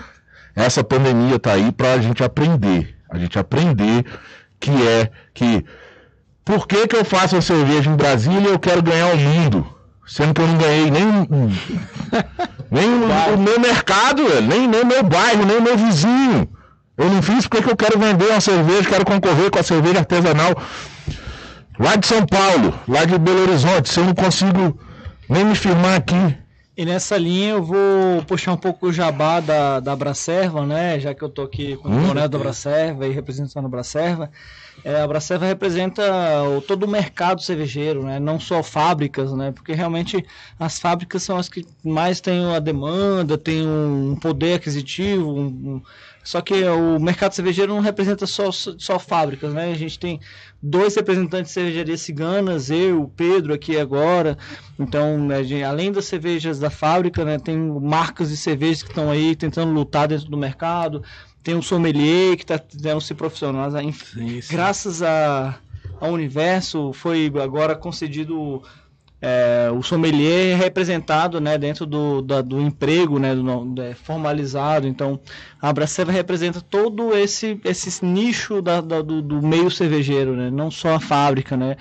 Essa 0.55 0.83
pandemia 0.83 1.37
tá 1.37 1.53
aí 1.53 1.71
para 1.71 1.93
a 1.93 1.99
gente 1.99 2.23
aprender, 2.23 2.95
a 3.09 3.17
gente 3.17 3.37
aprender 3.37 4.05
que 4.59 4.71
é 4.71 5.11
que 5.33 5.65
por 6.45 6.65
que, 6.65 6.87
que 6.87 6.95
eu 6.95 7.05
faço 7.05 7.35
a 7.35 7.41
cerveja 7.41 7.89
em 7.89 7.95
Brasília 7.95 8.49
e 8.49 8.53
eu 8.53 8.59
quero 8.59 8.81
ganhar 8.81 9.13
o 9.13 9.17
mundo? 9.17 9.67
Sendo 10.07 10.33
que 10.33 10.41
eu 10.41 10.47
não 10.47 10.57
ganhei 10.57 10.89
nem, 10.89 11.05
nem 12.71 12.89
o, 12.89 13.35
o 13.35 13.37
meu 13.37 13.59
mercado, 13.59 14.23
nem 14.41 14.67
nem 14.67 14.81
o 14.81 14.85
meu 14.85 15.03
bairro, 15.03 15.45
nem 15.45 15.57
o 15.57 15.61
meu 15.61 15.77
vizinho. 15.77 16.49
Eu 16.97 17.09
não 17.09 17.21
fiz 17.21 17.47
porque 17.47 17.63
que 17.63 17.71
eu 17.71 17.77
quero 17.77 17.99
vender 17.99 18.25
uma 18.25 18.41
cerveja, 18.41 18.89
quero 18.89 19.05
concorrer 19.05 19.51
com 19.51 19.59
a 19.59 19.63
cerveja 19.63 19.99
artesanal 19.99 20.55
lá 21.79 21.95
de 21.95 22.05
São 22.05 22.25
Paulo, 22.25 22.77
lá 22.87 23.05
de 23.05 23.17
Belo 23.17 23.41
Horizonte. 23.43 23.89
Se 23.89 23.99
eu 23.99 24.05
não 24.05 24.13
consigo 24.13 24.77
nem 25.29 25.45
me 25.45 25.55
firmar 25.55 25.95
aqui. 25.95 26.37
E 26.77 26.85
nessa 26.85 27.17
linha 27.17 27.49
eu 27.51 27.63
vou 27.63 28.23
puxar 28.25 28.53
um 28.53 28.57
pouco 28.57 28.87
o 28.87 28.93
jabá 28.93 29.41
da, 29.41 29.79
da 29.81 29.95
Bracerva, 29.95 30.65
né? 30.65 30.97
Já 30.99 31.13
que 31.13 31.21
eu 31.21 31.27
tô 31.29 31.41
aqui 31.41 31.75
com 31.75 31.89
o 31.89 31.91
Hum. 31.91 32.13
da 32.13 32.27
Bracerva 32.37 33.05
e 33.05 33.11
representando 33.11 33.65
a 33.65 33.69
Bracerva. 33.69 34.29
É, 34.81 35.01
a 35.01 35.05
Bracerva 35.07 35.45
representa 35.45 36.01
o, 36.57 36.61
todo 36.61 36.83
o 36.83 36.87
mercado 36.87 37.41
cervejeiro, 37.41 38.03
né? 38.03 38.17
Não 38.17 38.39
só 38.39 38.63
fábricas, 38.63 39.33
né? 39.33 39.51
Porque 39.51 39.73
realmente 39.73 40.25
as 40.57 40.79
fábricas 40.79 41.21
são 41.21 41.35
as 41.35 41.49
que 41.49 41.65
mais 41.83 42.21
têm 42.21 42.55
a 42.55 42.59
demanda, 42.59 43.37
têm 43.37 43.67
um 43.67 44.15
poder 44.15 44.53
aquisitivo. 44.53 45.37
um- 45.37 45.81
Só 46.29 46.41
que 46.41 46.63
o 46.63 46.99
mercado 46.99 47.33
cervejeiro 47.33 47.73
não 47.73 47.81
representa 47.81 48.27
só, 48.27 48.51
só 48.51 48.99
fábricas, 48.99 49.51
né? 49.51 49.71
A 49.71 49.75
gente 49.75 49.97
tem 49.97 50.19
dois 50.61 50.95
representantes 50.95 51.49
de 51.49 51.53
cervejarias 51.55 52.01
ciganas, 52.01 52.69
eu, 52.69 53.01
o 53.01 53.07
Pedro 53.07 53.51
aqui 53.51 53.79
agora. 53.79 54.37
Então, 54.77 55.17
né, 55.17 55.43
gente, 55.43 55.63
além 55.63 55.91
das 55.91 56.05
cervejas 56.05 56.59
da 56.59 56.69
fábrica, 56.69 57.25
né, 57.25 57.39
tem 57.39 57.57
marcas 57.57 58.29
de 58.29 58.37
cervejas 58.37 58.83
que 58.83 58.89
estão 58.89 59.09
aí 59.09 59.35
tentando 59.35 59.73
lutar 59.73 60.07
dentro 60.07 60.29
do 60.29 60.37
mercado. 60.37 61.01
Tem 61.41 61.55
um 61.55 61.63
sommelier 61.63 62.37
que 62.37 62.43
está 62.43 62.59
tentando 62.59 63.01
se 63.01 63.15
profissionalizar. 63.15 63.81
Graças 64.51 65.01
a, 65.01 65.57
ao 65.99 66.11
universo, 66.11 66.93
foi 66.93 67.33
agora 67.41 67.75
concedido 67.75 68.61
é, 69.21 69.69
o 69.73 69.81
sommelier 69.83 70.57
representado 70.57 71.41
né, 71.41 71.57
dentro 71.57 71.85
do, 71.85 72.21
da- 72.21 72.41
do 72.41 72.59
emprego 72.61 73.19
né, 73.19 73.35
do, 73.35 73.43
no- 73.43 73.81
é, 73.81 73.93
formalizado. 73.93 74.87
Então, 74.87 75.19
a 75.61 75.73
Braceva 75.73 76.11
representa 76.11 76.61
todo 76.61 77.13
esse, 77.17 77.59
esse 77.65 78.05
nicho 78.05 78.61
da- 78.61 78.79
da- 78.81 79.01
do, 79.01 79.21
do 79.21 79.41
meio 79.41 79.69
cervejeiro, 79.69 80.35
né, 80.35 80.49
não 80.49 80.71
só 80.71 80.95
a 80.95 80.99
fábrica. 81.01 81.57
Né? 81.57 81.75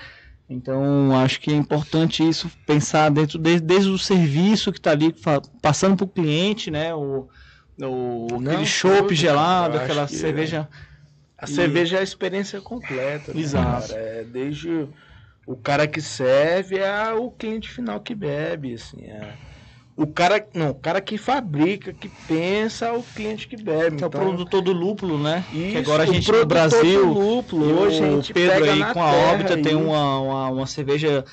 Então, 0.49 1.15
acho 1.17 1.39
que 1.39 1.51
é 1.51 1.55
importante 1.55 2.27
isso, 2.27 2.49
pensar 2.65 3.09
dentro 3.09 3.39
de- 3.39 3.59
desde 3.61 3.89
o 3.89 3.97
serviço 3.97 4.71
que 4.71 4.79
está 4.79 4.91
ali 4.91 5.15
passando 5.61 5.95
para 5.95 6.05
o 6.05 6.09
cliente, 6.09 6.69
né, 6.69 6.93
o, 6.93 7.29
o, 7.81 8.27
Não, 8.41 8.51
aquele 8.51 8.65
chopp 8.65 9.15
gelado, 9.15 9.77
aquela 9.77 10.05
que 10.07 10.15
é. 10.15 10.17
cerveja. 10.17 10.67
A 11.37 11.45
E- 11.45 11.47
cerveja 11.53 11.95
é 11.95 11.99
a 12.01 12.03
experiência 12.03 12.59
completa. 12.59 13.33
né, 13.33 13.39
Exato. 13.39 13.93
É 13.95 14.25
desde 14.25 14.87
o 15.49 15.57
cara 15.57 15.87
que 15.87 16.01
serve 16.01 16.83
a 16.83 17.15
o 17.15 17.31
cliente 17.31 17.69
final 17.69 17.99
que 18.01 18.13
bebe, 18.13 18.73
assim. 18.75 19.03
é. 19.05 19.37
O 19.95 20.07
cara, 20.07 20.47
não, 20.53 20.69
o 20.69 20.75
cara 20.75 21.01
que 21.01 21.17
fabrica, 21.17 21.91
que 21.93 22.07
pensa, 22.07 22.93
o 22.93 23.03
cliente 23.03 23.47
que 23.47 23.57
bebe. 23.57 23.97
Que 23.97 24.03
é 24.03 24.05
o 24.05 24.07
então, 24.07 24.21
produtor 24.21 24.61
do 24.61 24.71
lúpulo, 24.71 25.21
né? 25.21 25.45
que 25.49 25.57
isso, 25.57 25.77
agora 25.77 26.03
a 26.03 26.05
gente 26.05 26.31
no 26.31 26.45
Brasil 26.45 27.05
lúpulo, 27.05 27.65
hoje 27.65 28.01
o 28.03 28.33
Pedro 28.33 28.63
aí 28.63 28.93
com 28.93 29.01
a 29.01 29.11
órbita 29.11 29.57
tem 29.61 29.75
uma, 29.75 30.19
uma, 30.21 30.49
uma 30.51 30.67
cerveja 30.67 31.25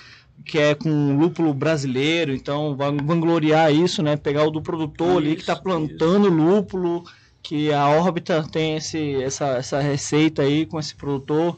que 0.45 0.59
é 0.59 0.75
com 0.75 1.17
lúpulo 1.17 1.55
brasileiro, 1.55 2.35
então 2.35 2.77
van- 2.77 2.97
vangloriar 2.97 3.73
isso, 3.73 4.03
né? 4.03 4.17
Pegar 4.17 4.45
o 4.45 4.51
do 4.51 4.63
produtor 4.63 5.19
ali 5.19 5.35
que 5.37 5.43
está 5.43 5.55
Isso, 5.55 5.63
plantando 5.63 6.29
lúpulo, 6.29 7.05
que 7.43 7.73
a 7.73 7.89
órbita 7.89 8.43
tem 8.51 8.77
esse, 8.77 9.23
essa, 9.23 9.47
essa 9.59 9.81
receita 9.81 10.43
aí 10.43 10.67
com 10.67 10.79
esse 10.79 10.95
produtor. 10.95 11.57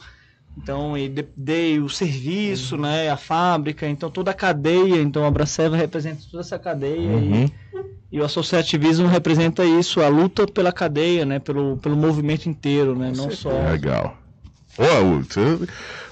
Então, 0.61 0.99
e 0.99 1.09
de- 1.09 1.27
dei 1.37 1.79
o 1.79 1.89
serviço, 1.89 2.77
né? 2.77 3.09
A 3.11 3.17
fábrica, 3.17 3.87
então 3.89 4.11
toda 4.11 4.31
a 4.33 4.35
cadeia. 4.35 5.01
Então, 5.01 5.25
a 5.25 5.31
Braceva 5.31 5.77
representa 5.77 6.21
toda 6.31 6.43
essa 6.43 6.59
cadeia 6.59 6.99
Uhum. 7.11 7.45
e, 7.45 8.17
e 8.17 8.21
o 8.21 8.25
associativismo 8.25 9.07
representa 9.07 9.65
isso, 9.65 10.01
a 10.03 10.09
luta 10.09 10.47
pela 10.47 10.73
cadeia, 10.73 11.25
né? 11.25 11.39
Pelo, 11.39 11.77
pelo 11.77 11.97
movimento 11.97 12.49
inteiro, 12.49 12.97
né? 12.99 13.13
Não 13.17 13.31
só. 13.31 13.51
Legal. 13.71 14.17
Ô, 14.77 14.83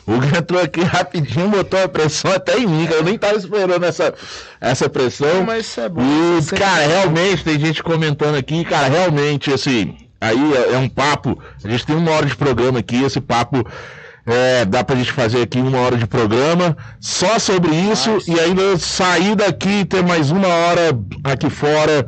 o 0.08 0.14
Hugo 0.14 0.24
entrou 0.36 0.60
aqui 0.62 0.80
rapidinho, 0.82 1.48
botou 1.48 1.82
a 1.82 1.88
pressão 1.88 2.30
até 2.32 2.58
em 2.58 2.66
mim, 2.66 2.86
que 2.86 2.94
eu 2.94 3.02
nem 3.02 3.18
tava 3.18 3.34
esperando 3.36 3.84
essa, 3.84 4.14
essa 4.60 4.88
pressão. 4.88 5.44
Mas 5.44 5.66
isso 5.66 5.80
é 5.80 5.88
bom. 5.88 6.00
E, 6.02 6.40
Você 6.42 6.56
cara, 6.56 6.82
sempre- 6.82 6.94
realmente, 6.94 7.44
tem 7.44 7.58
gente 7.58 7.82
comentando 7.82 8.36
aqui, 8.36 8.64
cara, 8.64 8.86
realmente, 8.88 9.52
assim, 9.52 9.96
aí 10.20 10.54
é, 10.54 10.74
é 10.74 10.78
um 10.78 10.88
papo, 10.88 11.36
a 11.64 11.68
gente 11.68 11.84
tem 11.84 11.96
uma 11.96 12.12
hora 12.12 12.26
de 12.26 12.36
programa 12.36 12.78
aqui, 12.78 13.02
esse 13.02 13.20
papo, 13.20 13.64
é, 14.26 14.64
dá 14.64 14.82
pra 14.82 14.96
gente 14.96 15.12
fazer 15.12 15.42
aqui 15.42 15.58
uma 15.58 15.78
hora 15.78 15.96
de 15.96 16.06
programa 16.06 16.76
só 17.00 17.38
sobre 17.38 17.74
isso, 17.74 18.18
e 18.26 18.38
ainda 18.40 18.76
sair 18.76 19.36
daqui 19.36 19.80
e 19.80 19.84
ter 19.84 20.02
mais 20.02 20.30
uma 20.32 20.48
hora 20.48 20.98
aqui 21.22 21.48
fora, 21.48 22.04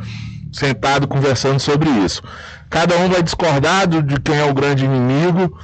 sentado, 0.52 1.06
conversando 1.06 1.60
sobre 1.60 1.88
isso. 1.88 2.20
Cada 2.68 2.96
um 2.96 3.08
vai 3.08 3.22
discordar 3.22 3.86
de 3.86 4.20
quem 4.20 4.36
é 4.36 4.44
o 4.44 4.52
grande 4.52 4.84
inimigo, 4.84 5.56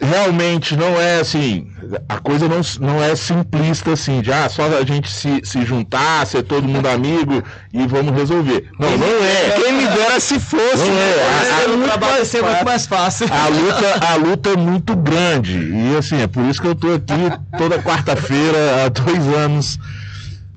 realmente 0.00 0.76
não 0.76 1.00
é 1.00 1.20
assim, 1.20 1.66
a 2.08 2.18
coisa 2.18 2.48
não, 2.48 2.60
não 2.80 3.02
é 3.02 3.16
simplista 3.16 3.92
assim, 3.92 4.20
de 4.20 4.32
ah, 4.32 4.48
só 4.48 4.62
a 4.66 4.84
gente 4.84 5.10
se, 5.10 5.40
se 5.44 5.64
juntar, 5.64 6.26
ser 6.26 6.42
todo 6.42 6.68
mundo 6.68 6.86
amigo 6.86 7.42
e 7.72 7.86
vamos 7.86 8.14
resolver. 8.14 8.68
Não, 8.78 8.96
não 8.96 9.06
é. 9.06 9.60
Quem 9.60 9.72
me 9.72 9.86
dera 9.86 10.20
se 10.20 10.38
fosse. 10.38 10.76
Não 10.78 10.94
né? 10.94 11.10
é. 11.10 11.24
A- 11.24 11.70
a- 11.70 11.74
o 11.74 11.82
trabalho 11.82 12.14
vai 12.14 12.24
ser 12.24 12.42
muito 12.42 12.64
mais 12.64 12.86
fácil. 12.86 13.26
A 13.32 13.48
luta, 13.48 14.06
a 14.12 14.14
luta 14.16 14.50
é 14.50 14.56
muito 14.56 14.94
grande. 14.96 15.52
E 15.58 15.96
assim, 15.98 16.22
é 16.22 16.26
por 16.26 16.44
isso 16.44 16.60
que 16.60 16.68
eu 16.68 16.74
tô 16.74 16.94
aqui 16.94 17.30
toda 17.56 17.78
quarta-feira 17.82 18.84
há 18.84 18.88
dois 18.88 19.26
anos 19.36 19.78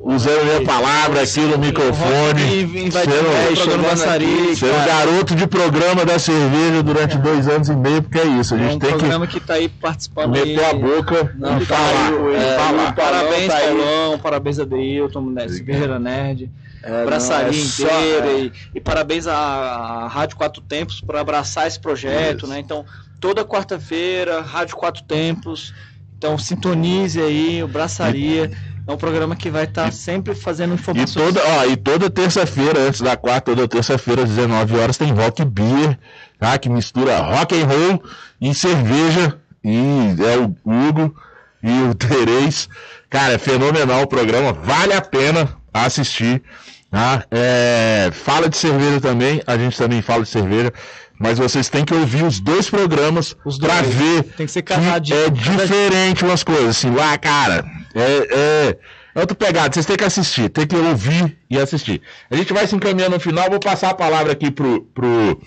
usando 0.03 0.43
minha 0.45 0.63
palavra 0.63 1.21
aqui 1.21 1.39
no 1.41 1.57
microfone. 1.57 2.41
E 2.63 2.89
vai 2.89 3.03
sendo- 3.05 4.55
Sendo 4.55 4.71
cara. 4.73 4.85
garoto 4.85 5.35
de 5.35 5.47
programa 5.47 6.05
da 6.05 6.17
cerveja 6.19 6.83
durante 6.83 7.17
dois 7.17 7.47
anos 7.47 7.69
e 7.69 7.75
meio, 7.75 8.01
porque 8.01 8.19
é 8.19 8.25
isso. 8.25 8.55
A 8.55 8.57
É 8.57 8.63
gente 8.63 8.75
um 8.75 8.79
tem 8.79 8.91
que 8.91 8.97
programa 8.97 9.27
que 9.27 9.39
tá 9.39 9.53
aí 9.55 9.69
participando 9.69 10.31
meter 10.31 10.59
aí. 10.59 10.65
a 10.65 10.73
boca 10.73 11.31
Não, 11.37 11.61
e 11.61 11.65
tá 11.65 11.75
falar. 11.75 12.07
aí, 12.07 12.33
e 12.33 12.35
é, 12.35 12.57
falar. 12.57 12.95
Parabéns, 12.95 13.47
tá. 13.47 13.59
Paulão, 13.59 14.19
parabéns 14.19 14.59
a 14.59 14.65
Deilton, 14.65 15.21
né, 15.21 15.47
Cervejeira 15.47 15.99
Nerd, 15.99 16.49
É, 16.83 17.05
Braçaria 17.05 17.51
não, 17.51 17.59
é 17.59 17.61
só- 17.63 17.83
inteira, 17.85 18.27
é. 18.27 18.39
e, 18.41 18.51
e 18.75 18.81
parabéns 18.81 19.27
à, 19.27 19.35
à 19.35 20.07
Rádio 20.07 20.35
Quatro 20.35 20.61
Tempos 20.61 20.99
por 20.99 21.15
abraçar 21.15 21.67
esse 21.67 21.79
projeto, 21.79 22.47
né? 22.47 22.57
Então, 22.59 22.83
toda 23.19 23.45
quarta-feira, 23.45 24.41
Rádio 24.41 24.75
Quatro 24.75 25.03
Tempos, 25.03 25.73
então 26.17 26.37
sintonize 26.39 27.21
aí 27.21 27.61
o 27.63 27.67
Braçaria. 27.67 28.51
É 28.87 28.91
um 28.91 28.97
programa 28.97 29.35
que 29.35 29.49
vai 29.49 29.65
estar 29.65 29.91
sempre 29.93 30.33
fazendo 30.35 30.71
E 30.71 30.73
informações. 30.75 31.13
toda, 31.13 31.41
ó, 31.45 31.65
e 31.65 31.77
toda 31.77 32.09
terça-feira, 32.09 32.79
antes 32.79 33.01
da 33.01 33.15
quarta, 33.15 33.51
toda 33.55 33.67
terça-feira, 33.67 34.23
às 34.23 34.29
19 34.29 34.77
horas, 34.77 34.97
tem 34.97 35.11
rock 35.13 35.45
beer, 35.45 35.97
tá? 36.39 36.57
Que 36.57 36.67
mistura 36.69 37.17
rock 37.19 37.55
and 37.61 37.65
roll 37.67 38.03
e 38.41 38.53
cerveja. 38.55 39.37
E 39.63 40.15
é 40.19 40.37
o 40.37 40.55
Hugo 40.65 41.15
e 41.61 41.81
o 41.83 41.93
Terez. 41.95 42.67
Cara, 43.09 43.33
é 43.33 43.37
fenomenal 43.37 44.01
o 44.01 44.07
programa, 44.07 44.51
vale 44.53 44.93
a 44.93 45.01
pena 45.01 45.47
assistir. 45.73 46.41
Tá? 46.89 47.23
É, 47.31 48.09
fala 48.11 48.49
de 48.49 48.57
cerveja 48.57 48.99
também, 48.99 49.41
a 49.47 49.57
gente 49.57 49.77
também 49.77 50.01
fala 50.01 50.23
de 50.23 50.29
cerveja. 50.29 50.73
Mas 51.19 51.37
vocês 51.37 51.69
têm 51.69 51.85
que 51.85 51.93
ouvir 51.93 52.23
os 52.23 52.39
dois 52.39 52.67
programas 52.67 53.35
dois. 53.45 53.87
ver 53.95 54.23
Tem 54.35 54.45
que 54.47 54.51
ser 54.51 54.63
que 54.63 54.73
casadinho. 54.73 55.19
é 55.25 55.29
diferente 55.29 56.25
umas 56.25 56.43
coisas, 56.43 56.69
assim, 56.69 56.89
lá, 56.89 57.15
cara, 57.17 57.63
é, 57.93 58.69
é, 58.69 58.77
é 59.15 59.19
outra 59.19 59.35
pegada, 59.35 59.73
vocês 59.73 59.85
têm 59.85 59.97
que 59.97 60.03
assistir, 60.03 60.49
tem 60.49 60.65
que 60.65 60.75
ouvir 60.75 61.37
e 61.49 61.57
assistir. 61.59 62.01
A 62.29 62.35
gente 62.35 62.53
vai 62.53 62.65
se 62.67 62.75
encaminhando 62.75 63.15
no 63.15 63.19
final, 63.19 63.49
vou 63.49 63.59
passar 63.59 63.89
a 63.89 63.93
palavra 63.93 64.31
aqui 64.33 64.49
pro, 64.51 64.81
pro, 64.93 65.41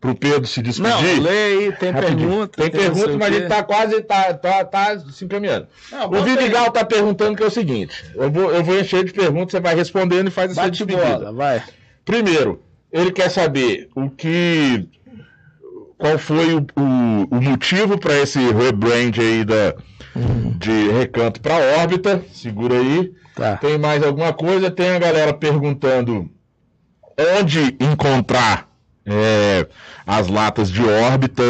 pro 0.00 0.14
Pedro 0.14 0.46
se 0.46 0.60
despedir. 0.60 0.90
Não, 1.16 1.22
lê 1.22 1.44
aí, 1.44 1.72
tem 1.72 1.90
Rapidinho. 1.92 2.28
pergunta. 2.28 2.62
Tem 2.62 2.70
sei 2.70 2.80
pergunta, 2.80 3.16
mas 3.16 3.28
a 3.28 3.38
gente 3.38 3.48
tá 3.48 3.62
quase, 3.62 4.02
tá, 4.02 4.34
tá, 4.34 4.64
tá 4.64 4.98
se 4.98 5.24
encaminhando. 5.24 5.68
Não, 5.90 6.10
O. 6.10 6.22
Vidigal 6.24 6.70
tá 6.70 6.84
perguntando 6.84 7.36
que 7.36 7.42
é 7.42 7.46
o 7.46 7.50
seguinte, 7.50 8.04
eu 8.14 8.30
vou, 8.30 8.50
eu 8.52 8.62
vou 8.64 8.78
encher 8.78 9.04
de 9.04 9.12
perguntas, 9.12 9.52
você 9.52 9.60
vai 9.60 9.74
respondendo 9.74 10.28
e 10.28 10.30
faz 10.30 10.50
a 10.50 10.54
sua 10.54 10.62
Bate 10.64 10.84
despedida. 10.84 11.18
bola, 11.18 11.32
vai. 11.32 11.62
Primeiro, 12.04 12.60
ele 12.92 13.10
quer 13.10 13.30
saber 13.30 13.88
o 13.94 14.10
que. 14.10 14.86
Qual 15.96 16.18
foi 16.18 16.54
o, 16.54 16.58
o, 16.76 17.36
o 17.36 17.40
motivo 17.40 17.96
para 17.96 18.18
esse 18.18 18.38
rebrand 18.38 19.16
aí 19.18 19.44
da, 19.44 19.74
de 20.58 20.90
recanto 20.92 21.40
para 21.40 21.56
órbita? 21.80 22.22
Segura 22.32 22.78
aí. 22.78 23.12
Tá. 23.34 23.56
Tem 23.56 23.78
mais 23.78 24.02
alguma 24.02 24.32
coisa? 24.32 24.70
Tem 24.70 24.90
a 24.90 24.98
galera 24.98 25.34
perguntando 25.34 26.30
onde 27.38 27.76
encontrar 27.80 28.68
é, 29.06 29.66
as 30.06 30.28
latas 30.28 30.70
de 30.70 30.82
órbita, 30.82 31.42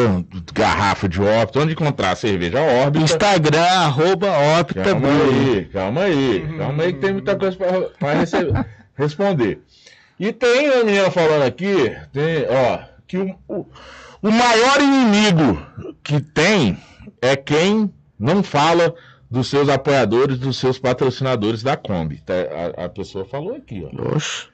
garrafa 0.53 1.09
de 1.09 1.21
órbita, 1.21 1.61
onde 1.61 1.73
encontrar 1.73 2.13
a 2.13 2.17
cerveja 2.17 2.61
órbita. 2.61 3.05
Instagram, 3.05 3.63
arroba 3.63 4.29
Opta 4.61 4.83
Calma 4.83 5.09
aí, 5.09 5.65
calma 5.73 6.01
aí, 6.03 6.55
calma 6.59 6.83
aí 6.83 6.93
que 6.93 7.01
tem 7.01 7.13
muita 7.13 7.37
coisa 7.37 7.57
para 7.57 8.65
responder. 8.97 9.61
E 10.19 10.33
tem 10.33 10.69
a 10.69 10.85
menina 10.85 11.11
falando 11.11 11.43
aqui, 11.43 11.95
tem, 12.13 12.47
ó, 12.49 12.79
que 13.07 13.19
o, 13.19 13.37
o, 13.49 13.67
o 14.23 14.31
maior 14.31 14.81
inimigo 14.81 15.61
que 16.03 16.21
tem 16.21 16.79
é 17.21 17.37
quem 17.37 17.93
não 18.19 18.43
fala 18.43 18.95
dos 19.31 19.49
seus 19.49 19.69
apoiadores, 19.69 20.39
dos 20.39 20.57
seus 20.59 20.79
patrocinadores 20.79 21.63
da 21.63 21.77
Kombi. 21.77 22.21
Tá, 22.25 22.35
A, 22.79 22.85
a 22.85 22.89
pessoa 22.89 23.25
falou 23.25 23.57
aqui, 23.57 23.85
ó. 23.85 24.15
Oxe. 24.17 24.47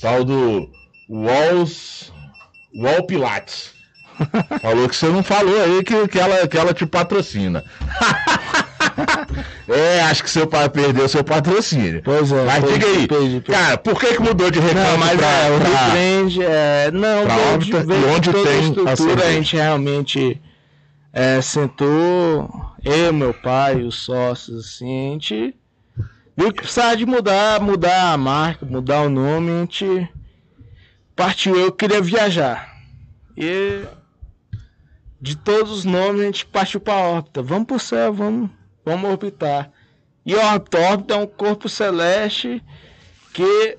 Tal 0.00 0.24
do 0.24 0.68
Walls, 1.08 2.12
Wall 2.74 3.06
Pilates. 3.06 3.74
Falou 4.62 4.88
que 4.88 4.96
você 4.96 5.08
não 5.08 5.22
falou 5.22 5.62
aí 5.62 5.84
que, 5.84 6.08
que, 6.08 6.18
ela, 6.18 6.48
que 6.48 6.56
ela 6.56 6.72
te 6.72 6.86
patrocina. 6.86 7.62
é, 9.68 10.00
acho 10.02 10.22
que 10.24 10.30
seu 10.30 10.46
pai 10.46 10.68
perdeu 10.70 11.06
seu 11.06 11.22
patrocínio. 11.22 12.00
Pois 12.02 12.32
é. 12.32 12.44
Mas 12.44 12.64
diga 12.64 12.86
aí, 12.86 13.06
perdi, 13.06 13.08
perdi. 13.08 13.40
cara, 13.42 13.76
por 13.76 14.00
que, 14.00 14.14
que 14.14 14.22
mudou 14.22 14.50
de 14.50 14.58
recanto 14.58 14.90
Não, 14.90 14.98
mas 14.98 15.16
pra, 15.18 15.26
é, 15.28 15.50
o 15.50 15.60
pra- 15.60 15.98
é. 16.44 16.90
Não, 16.90 17.24
pra 17.24 17.36
onde 17.54 17.70
toda 17.70 17.84
tem 18.44 18.58
a 18.58 18.62
estrutura, 18.62 18.96
cerveja? 18.96 19.28
a 19.28 19.32
gente 19.32 19.56
realmente 19.56 20.40
é, 21.16 21.40
sentou, 21.40 22.74
eu, 22.84 23.10
meu 23.10 23.32
pai, 23.32 23.82
os 23.82 24.04
sócios, 24.04 24.66
assim, 24.66 25.08
a 25.08 25.12
gente 25.12 25.56
viu 26.36 26.52
que 26.52 26.60
precisava 26.60 26.94
de 26.94 27.06
mudar, 27.06 27.58
mudar 27.58 28.12
a 28.12 28.18
marca, 28.18 28.66
mudar 28.66 29.00
o 29.00 29.08
nome, 29.08 29.50
a 29.50 29.60
gente 29.60 30.12
partiu, 31.16 31.56
eu 31.56 31.72
queria 31.72 32.02
viajar. 32.02 32.70
E 33.34 33.82
de 35.18 35.38
todos 35.38 35.72
os 35.72 35.84
nomes 35.86 36.20
a 36.20 36.24
gente 36.26 36.44
partiu 36.44 36.80
para 36.80 36.92
órbita. 36.92 37.42
Vamos 37.42 37.66
pro 37.66 37.78
céu, 37.78 38.12
vamos, 38.12 38.50
vamos 38.84 39.10
orbitar. 39.10 39.70
E 40.26 40.34
órbita, 40.34 40.78
órbita 40.78 41.14
é 41.14 41.16
um 41.16 41.26
corpo 41.26 41.66
celeste 41.66 42.62
que 43.32 43.78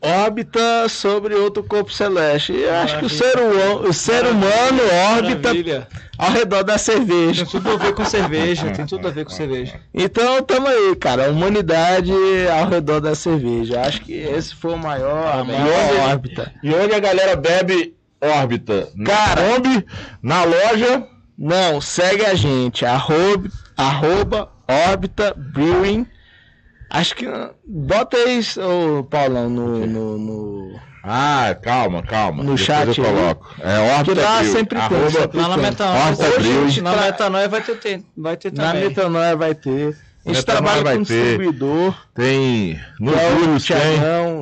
órbita 0.00 0.88
sobre 0.88 1.34
outro 1.34 1.62
corpo 1.62 1.92
celeste. 1.92 2.52
E 2.52 2.62
eu 2.62 2.74
acho 2.76 2.98
que 2.98 3.04
o 3.06 3.08
ser, 3.08 3.36
hu- 3.38 3.88
o 3.88 3.92
ser 3.92 4.24
humano 4.26 4.80
orbita 5.16 5.48
Maravilha. 5.48 5.88
ao 6.16 6.30
redor 6.30 6.62
da 6.62 6.78
cerveja. 6.78 7.44
Tem 7.44 7.52
tudo 7.60 7.70
a 7.72 7.76
ver 7.76 7.94
com 7.94 8.04
cerveja, 8.04 8.70
tem 8.70 8.86
tudo 8.86 9.08
a 9.08 9.10
ver 9.10 9.24
com 9.24 9.30
cerveja. 9.30 9.80
Então 9.92 10.42
tamo 10.42 10.66
aí, 10.68 10.94
cara. 10.96 11.26
A 11.26 11.30
humanidade 11.30 12.12
ao 12.60 12.68
redor 12.68 13.00
da 13.00 13.14
cerveja. 13.14 13.80
Acho 13.80 14.00
que 14.02 14.12
esse 14.14 14.54
foi 14.54 14.72
o 14.74 14.78
maior, 14.78 15.26
a 15.40 15.44
maior 15.44 16.10
órbita. 16.10 16.52
E 16.62 16.72
onde 16.74 16.94
a 16.94 17.00
galera 17.00 17.34
bebe 17.36 17.94
órbita? 18.20 18.88
Na 18.94 19.04
Cara. 19.04 19.40
Kombi, 19.54 19.86
na 20.22 20.44
loja. 20.44 21.06
Não, 21.36 21.80
segue 21.80 22.24
a 22.26 22.34
gente. 22.34 22.84
Arroba, 22.84 23.48
arroba 23.76 24.50
Orbita 24.90 25.32
Brewing. 25.36 26.04
Acho 26.90 27.14
que. 27.16 27.26
Bota 27.66 28.16
aí, 28.16 28.40
ô 28.58 29.04
Paulão, 29.04 29.48
no. 29.48 29.86
no, 29.86 30.18
no- 30.18 30.80
Ah, 31.02 31.56
calma, 31.62 32.02
calma. 32.02 32.42
No 32.42 32.50
Depois 32.56 32.60
chat 32.60 32.98
eu 32.98 33.04
coloco. 33.04 33.54
É 33.60 33.78
órbita 33.98 34.14
Que 34.16 34.20
lá 34.26 34.38
Brew, 34.40 34.52
sempre 34.52 34.78
tem, 34.78 34.84
arroba 34.98 35.30
Lá 35.34 35.48
na 35.48 35.56
na 36.80 36.96
metanoia 37.02 37.48
vai 37.48 37.60
ter, 37.62 37.76
tem- 37.78 38.06
vai 38.16 38.36
ter 38.36 38.52
Na 38.52 38.72
também. 38.72 38.88
metanoia 38.88 39.36
vai 39.36 39.54
ter. 39.54 39.96
A 40.30 40.34
gente 40.34 40.46
Metanoia 40.46 40.62
trabalha 40.62 40.84
vai 40.84 40.96
com 40.98 41.04
ter. 41.04 41.14
distribuidor. 41.22 41.94
Tem. 42.14 42.80
No 43.00 43.12
que 43.12 43.18
é 43.18 43.26
o 43.28 43.30
Júlio 43.38 43.60
tem. 43.80 43.98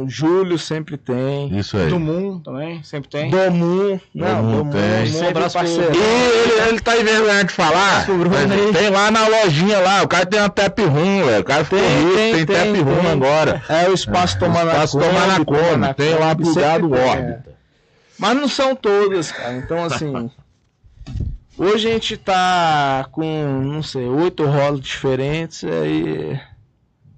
Júlio 0.09 0.59
sempre 0.59 0.97
tem. 0.97 1.57
Isso 1.59 1.77
aí. 1.77 1.89
Do 1.89 2.01
Moon 2.01 2.39
também, 2.41 2.83
sempre 2.83 3.09
tem. 3.09 3.31
Domum. 3.31 4.01
Não, 4.15 4.37
Domum 4.43 4.57
Domum, 4.59 4.71
tem. 4.71 5.07
sempre 5.07 5.27
Um 5.27 5.29
abraço 5.31 5.59
pro- 5.59 5.67
parceiro. 5.67 5.93
E 5.95 5.99
ele, 5.99 6.69
ele 6.69 6.81
tá 6.81 6.97
envergonhado 6.97 7.45
de 7.49 7.53
falar. 7.55 8.05
pro 8.07 8.29
aí. 8.55 8.73
tem 8.73 8.91
lá 8.91 9.11
na 9.11 9.29
lojinha 9.29 9.79
lá, 9.79 10.03
o 10.03 10.09
cara 10.09 10.27
tem 10.27 10.41
uma 10.41 10.49
tap 10.49 10.79
room, 10.81 11.25
velho. 11.25 11.41
O 11.41 11.45
cara 11.45 11.65
ficou 11.65 11.79
Tem, 11.79 11.89
rico, 11.99 12.15
tem, 12.17 12.35
tem, 12.35 12.47
tem, 12.47 12.57
tap 12.75 12.85
room 12.89 13.01
tem. 13.03 13.11
agora. 13.13 13.63
É 13.69 13.89
o 13.89 13.95
espaço 13.95 14.39
tomar 14.39 14.65
na 14.65 14.73
Espaço 14.73 14.99
tomar 14.99 15.27
na 15.29 15.45
tem 15.95 16.15
lá 16.15 16.35
sempre 16.35 16.89
tem, 16.89 17.09
órbita. 17.09 17.51
é. 17.51 17.57
Mas 18.19 18.37
não 18.37 18.49
são 18.49 18.75
todas, 18.75 19.31
cara. 19.31 19.53
Então, 19.57 19.85
assim. 19.85 20.31
Hoje 21.59 21.89
a 21.89 21.93
gente 21.93 22.17
tá 22.17 23.07
com, 23.13 23.61
não 23.63 23.83
sei, 23.83 24.07
oito 24.07 24.45
rolos 24.45 24.81
diferentes. 24.81 25.65
Aí. 25.65 26.39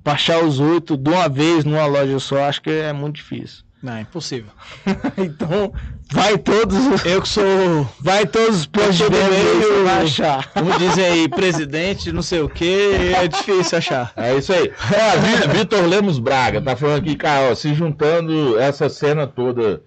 Pra 0.02 0.14
achar 0.14 0.42
os 0.42 0.58
oito 0.60 0.96
de 0.96 1.10
uma 1.10 1.28
vez 1.28 1.64
numa 1.64 1.84
loja 1.86 2.18
só, 2.18 2.44
acho 2.44 2.62
que 2.62 2.70
é 2.70 2.92
muito 2.92 3.16
difícil. 3.16 3.64
Não, 3.82 3.92
é 3.92 4.00
impossível. 4.00 4.50
então, 5.18 5.72
vai 6.10 6.36
todos. 6.38 7.04
Eu 7.04 7.20
que 7.22 7.28
sou, 7.28 7.44
Vai 8.00 8.26
todos 8.26 8.60
os 8.60 8.66
postos 8.66 8.96
de 8.96 9.82
vai 9.84 10.02
achar. 10.02 10.50
como 10.52 10.76
dizem 10.78 11.04
aí, 11.04 11.28
presidente, 11.28 12.10
não 12.10 12.22
sei 12.22 12.40
o 12.40 12.48
que, 12.48 13.12
é 13.14 13.28
difícil 13.28 13.78
achar. 13.78 14.12
É 14.16 14.34
isso 14.36 14.52
aí. 14.52 14.72
Vi- 14.72 15.58
Vitor 15.58 15.84
Lemos 15.86 16.18
Braga 16.18 16.60
tá 16.60 16.74
falando 16.74 16.98
aqui, 17.00 17.14
cara, 17.14 17.52
ó, 17.52 17.54
se 17.54 17.72
juntando 17.74 18.58
essa 18.58 18.88
cena 18.88 19.26
toda, 19.28 19.80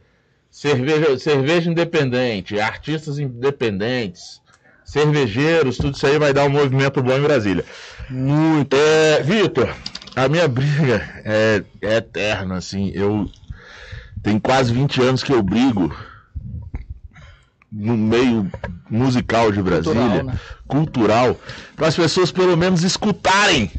cerveja, 0.50 1.18
cerveja 1.20 1.70
independente, 1.70 2.60
artistas 2.60 3.20
independentes, 3.20 4.41
cervejeiros, 4.92 5.78
tudo 5.78 5.96
isso 5.96 6.06
aí 6.06 6.20
vai 6.20 6.34
dar 6.34 6.44
um 6.44 6.50
movimento 6.50 7.02
bom 7.02 7.14
em 7.14 7.22
Brasília. 7.22 7.64
Muito. 8.10 8.76
É, 8.76 9.24
Vitor, 9.24 9.74
a 10.14 10.28
minha 10.28 10.50
briga 10.50 11.02
é, 11.24 11.64
é 11.82 11.96
eterna, 11.96 12.58
assim, 12.58 12.92
eu 12.94 13.26
tem 14.22 14.38
quase 14.38 14.74
20 14.74 15.02
anos 15.02 15.24
que 15.24 15.32
eu 15.32 15.42
brigo 15.42 15.96
no 17.72 17.96
meio 17.96 18.52
musical 18.90 19.50
de 19.50 19.62
Brasília, 19.62 19.94
Cultural, 19.94 20.24
né? 20.26 20.40
cultural, 20.68 21.40
para 21.78 21.88
as 21.88 21.96
pessoas 21.96 22.30
pelo 22.30 22.58
menos 22.58 22.84
escutarem 22.84 23.72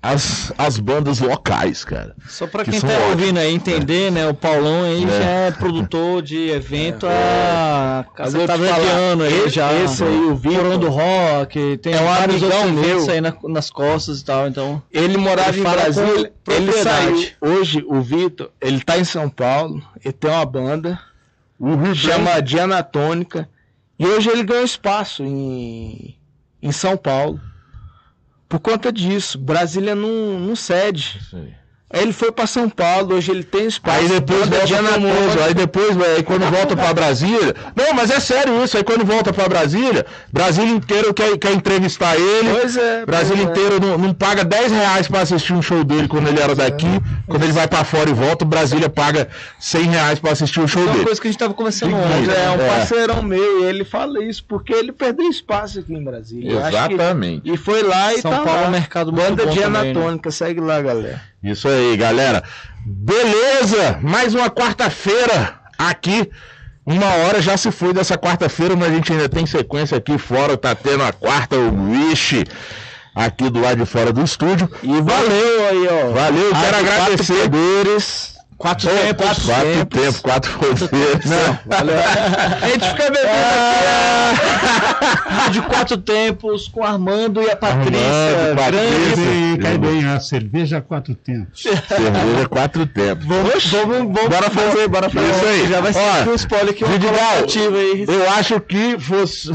as, 0.00 0.52
as 0.56 0.78
bandas 0.78 1.18
locais, 1.18 1.84
cara. 1.84 2.14
Só 2.28 2.46
pra 2.46 2.64
Que 2.64 2.70
quem 2.70 2.80
tá 2.80 2.86
ouvindo 3.10 3.38
aí 3.38 3.52
entender, 3.52 4.12
né? 4.12 4.28
O 4.28 4.34
Paulão 4.34 4.84
aí 4.84 5.02
É. 5.04 5.06
já 5.08 5.24
é 5.24 5.50
produtor 5.50 6.22
de 6.22 6.50
evento 6.50 7.04
há 7.06 8.04
Mas 8.16 8.32
eu 8.34 8.46
tá 8.46 8.54
ano 8.54 9.24
aí 9.24 9.38
esse- 9.40 9.50
já. 9.56 9.72
esse 9.72 10.04
aí, 10.04 10.16
o 10.20 10.36
Vitor, 10.36 10.78
do 10.78 10.88
Rock, 10.88 11.78
tem 11.78 11.94
é 11.94 12.00
um 12.00 12.04
vários 12.04 12.42
amigão 12.42 12.66
outros 12.76 12.86
meu. 13.06 13.10
aí 13.10 13.20
na- 13.20 13.34
nas 13.48 13.70
costas 13.70 14.20
e 14.20 14.24
tal, 14.24 14.46
então. 14.46 14.80
Ele 14.92 15.16
morava 15.18 15.50
Ele 15.50 15.60
em 15.60 15.62
Brasília, 15.64 16.32
ele 16.48 16.72
saiu. 16.72 17.28
Hoje, 17.40 17.84
o 17.88 18.00
Vitor, 18.00 18.50
ele 18.60 18.80
tá 18.80 18.96
em 18.98 19.04
São 19.04 19.28
Paulo, 19.28 19.82
ele 20.04 20.12
tem 20.12 20.30
uma 20.30 20.46
banda, 20.46 20.98
O 21.60 21.92
chama 21.92 22.40
Dianatônica, 22.40 23.48
e 23.98 24.06
hoje 24.06 24.28
ele 24.30 24.44
ganhou 24.44 24.64
espaço 24.64 25.24
em, 25.24 26.16
em 26.62 26.70
São 26.70 26.96
Paulo. 26.96 27.40
Por 28.48 28.60
conta 28.60 28.90
disso, 28.90 29.38
Brasília 29.38 29.94
não, 29.94 30.40
não 30.40 30.56
cede. 30.56 31.20
Aí 31.90 32.02
ele 32.02 32.12
foi 32.12 32.30
pra 32.30 32.46
São 32.46 32.68
Paulo, 32.68 33.14
hoje 33.14 33.30
ele 33.30 33.42
tem 33.42 33.66
espaço. 33.66 33.98
Aí 33.98 34.08
depois 34.08 34.46
volta 34.46 34.66
famoso, 34.66 35.40
aí 35.42 35.54
depois, 35.54 35.96
aí 36.02 36.22
quando 36.22 36.44
volta 36.50 36.76
pra 36.76 36.92
Brasília. 36.92 37.54
Não, 37.74 37.94
mas 37.94 38.10
é 38.10 38.20
sério 38.20 38.62
isso, 38.62 38.76
aí 38.76 38.84
quando 38.84 39.06
volta 39.06 39.32
pra 39.32 39.48
Brasília, 39.48 40.04
Brasília 40.30 40.70
inteiro 40.70 41.14
quer, 41.14 41.38
quer 41.38 41.52
entrevistar 41.54 42.14
ele. 42.16 42.50
Pois 42.60 42.76
é. 42.76 43.06
Brasília 43.06 43.46
pois 43.46 43.58
é. 43.58 43.62
inteiro 43.62 43.80
não, 43.86 43.96
não 43.96 44.12
paga 44.12 44.44
10 44.44 44.70
reais 44.70 45.08
pra 45.08 45.22
assistir 45.22 45.54
um 45.54 45.62
show 45.62 45.82
dele 45.82 46.08
quando 46.08 46.28
ele 46.28 46.38
era 46.38 46.54
daqui. 46.54 46.86
Quando 47.26 47.42
ele 47.44 47.52
vai 47.52 47.66
pra 47.66 47.82
fora 47.84 48.10
e 48.10 48.12
volta, 48.12 48.44
Brasília 48.44 48.90
paga 48.90 49.26
100 49.58 49.82
reais 49.84 50.18
pra 50.18 50.32
assistir 50.32 50.60
o 50.60 50.68
show 50.68 50.82
É 50.82 50.84
uma 50.84 50.92
dele. 50.92 51.04
coisa 51.06 51.20
que 51.20 51.26
a 51.28 51.30
gente 51.30 51.40
tava 51.40 51.54
conversando 51.54 51.96
ontem. 51.96 52.26
Mas 52.26 52.28
é 52.28 52.50
um 52.50 52.54
É. 52.60 52.68
parceirão 52.68 53.22
meu, 53.22 53.62
e 53.62 53.64
ele 53.64 53.84
fala 53.86 54.22
isso 54.22 54.44
porque 54.46 54.74
ele 54.74 54.92
perdeu 54.92 55.26
espaço 55.30 55.78
aqui 55.80 55.94
em 55.94 56.04
Brasília. 56.04 56.52
Eu 56.52 56.58
acho 56.58 56.68
que- 56.70 56.76
Exatamente. 56.94 57.50
E 57.50 57.56
foi 57.56 57.82
lá 57.82 58.12
e 58.12 58.20
São 58.20 58.30
tá 58.30 58.36
Paulo 58.42 58.50
é 58.58 58.62
lá. 58.62 58.68
um 58.68 58.72
mercado 58.72 59.10
muito 59.10 59.24
Banda 59.30 59.44
bom 59.46 59.50
de 59.52 59.60
também, 59.62 59.72
né? 59.72 59.90
Anatônica, 60.00 60.30
segue 60.30 60.60
lá, 60.60 60.82
galera. 60.82 61.22
Isso 61.42 61.68
aí, 61.68 61.96
galera. 61.96 62.42
Beleza! 62.84 63.98
Mais 64.02 64.34
uma 64.34 64.50
quarta-feira 64.50 65.54
aqui. 65.78 66.28
Uma 66.84 67.06
hora 67.06 67.40
já 67.40 67.56
se 67.56 67.70
foi 67.70 67.92
dessa 67.92 68.16
quarta-feira, 68.16 68.74
mas 68.74 68.90
a 68.90 68.94
gente 68.94 69.12
ainda 69.12 69.28
tem 69.28 69.46
sequência 69.46 69.98
aqui 69.98 70.18
fora. 70.18 70.56
Tá 70.56 70.74
tendo 70.74 71.04
a 71.04 71.12
quarta, 71.12 71.54
o 71.56 71.90
Wish, 71.90 72.44
aqui 73.14 73.50
do 73.50 73.60
lado 73.60 73.76
de 73.78 73.86
fora 73.86 74.12
do 74.12 74.24
estúdio. 74.24 74.68
E 74.82 75.00
valeu 75.00 75.68
aí, 75.68 75.86
ó. 75.86 76.12
Valeu, 76.12 76.50
quero 76.50 76.76
agradecer. 76.78 77.48
Quatro 78.58 78.88
tempos. 78.90 79.24
quatro, 79.24 79.44
quatro 79.46 79.64
tempos. 79.86 80.00
tempos, 80.02 80.20
quatro 80.20 80.58
poderes. 80.58 81.24
Não, 81.26 81.58
valeu. 81.66 81.94
A 82.60 82.68
gente 82.68 82.88
fica 82.90 83.04
bebendo 83.04 83.28
de 85.52 85.62
quatro 85.62 85.96
tempos 85.98 86.66
com 86.68 86.82
Armando 86.84 87.40
e 87.40 87.48
a 87.50 87.56
Patrícia. 87.56 88.00
Armando, 88.00 88.56
grande 88.56 88.60
Patrícia. 89.14 89.58
Cai 89.62 89.78
bem, 89.78 90.04
a 90.08 90.18
cerveja 90.20 90.80
quatro 90.80 91.14
tempos. 91.14 91.62
Cerveja 91.62 92.48
quatro 92.48 92.84
tempos. 92.86 93.24
Vamos, 93.26 93.66
vamos, 93.66 93.96
vamos 93.98 94.28
Bora 94.28 94.50
fazer, 94.50 94.88
bora 94.88 95.08
fazer. 95.08 95.30
Isso 95.30 95.44
aí. 95.46 95.68
Já 95.68 95.80
vai 95.80 95.92
ser 95.92 96.00
aqui 96.00 96.28
um 96.28 96.34
spoiler 96.34 96.70
aqui, 96.70 96.84
uma 96.84 96.92
Vidigal, 96.92 97.14
colaborativa 97.18 97.76
aí. 97.78 98.04
Eu 98.08 98.30
acho 98.32 98.60
que 98.60 98.98
fosse, 98.98 99.50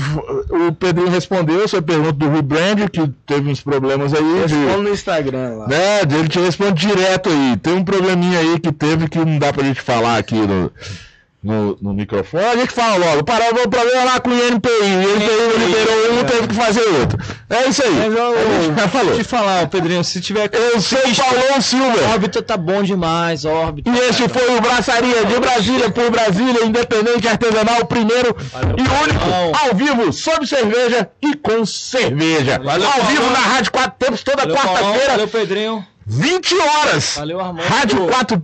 o 0.50 0.72
Pedrinho 0.72 1.10
respondeu 1.10 1.64
a 1.64 1.68
sua 1.68 1.82
pergunta 1.82 2.14
do 2.14 2.30
rebrand, 2.30 2.88
que 2.90 3.06
teve 3.26 3.50
uns 3.52 3.60
problemas 3.62 4.14
aí. 4.14 4.24
de- 4.48 4.54
Responde 4.56 4.82
no 4.84 4.90
Instagram 4.94 5.56
lá. 5.58 5.68
Né, 5.68 6.02
ele 6.04 6.30
te 6.30 6.40
responde 6.40 6.88
direto 6.88 7.30
aí. 7.30 7.58
Tem 7.58 7.74
um 7.74 7.84
probleminha 7.84 8.40
aí 8.40 8.60
que 8.60 8.72
teve 8.72 8.93
que 9.10 9.20
não 9.20 9.38
dá 9.40 9.52
pra 9.52 9.64
gente 9.64 9.82
falar 9.82 10.18
aqui 10.18 10.36
no, 10.36 10.72
no, 11.44 11.78
no 11.82 11.94
microfone. 11.94 12.44
A 12.44 12.56
gente 12.56 12.72
fala 12.72 12.96
logo. 12.96 13.24
Parou 13.24 13.50
o 13.66 13.70
problema 13.70 14.06
lá 14.06 14.20
com 14.20 14.30
o 14.30 14.34
INPI. 14.34 14.70
O 14.70 15.16
INPI 15.16 15.66
liberou 15.66 16.14
um, 16.14 16.24
teve 16.24 16.48
que 16.48 16.56
fazer 16.56 16.82
outro. 17.00 17.20
É 17.50 17.68
isso 17.68 17.84
aí. 17.84 17.92
Mas, 17.92 18.66
gente 18.66 18.80
já 18.80 18.88
falou. 18.88 19.12
Eu 19.12 19.18
te 19.18 19.24
falar, 19.26 19.68
Pedrinho, 19.68 20.04
se 20.04 20.22
tiver. 20.22 20.50
Eu 20.54 20.80
sou 20.80 20.98
o 21.00 21.16
Paulão 21.16 21.62
Silva. 21.62 22.14
Órbita 22.14 22.42
tá 22.42 22.56
bom 22.56 22.82
demais, 22.82 23.44
órbita. 23.44 23.90
E 23.90 24.00
este 24.10 24.30
foi 24.30 24.56
o 24.56 24.62
Braçaria 24.62 25.26
de 25.26 25.40
Brasília 25.40 25.90
por 25.92 26.10
Brasília, 26.10 26.66
independente 26.66 27.28
artesanal, 27.28 27.82
o 27.82 27.86
primeiro 27.86 28.36
e 28.78 29.04
único, 29.04 29.20
Paulão. 29.20 29.52
ao 29.64 29.76
vivo, 29.76 30.14
sob 30.14 30.48
cerveja 30.48 31.10
e 31.22 31.36
com 31.36 31.66
cerveja. 31.66 32.60
Valeu, 32.64 32.88
ao 32.88 33.04
vivo 33.06 33.30
na 33.30 33.40
Rádio 33.40 33.72
Quatro 33.72 33.96
Tempos, 34.00 34.24
toda 34.24 34.44
Valeu, 34.44 34.56
quarta-feira, 34.56 35.12
Valeu, 35.12 35.28
Pedrinho. 35.28 35.86
20 36.06 36.56
horas. 36.60 37.16
Valeu, 37.16 37.40
Armando. 37.40 37.68
Rádio 37.68 38.08
Quatro 38.08 38.40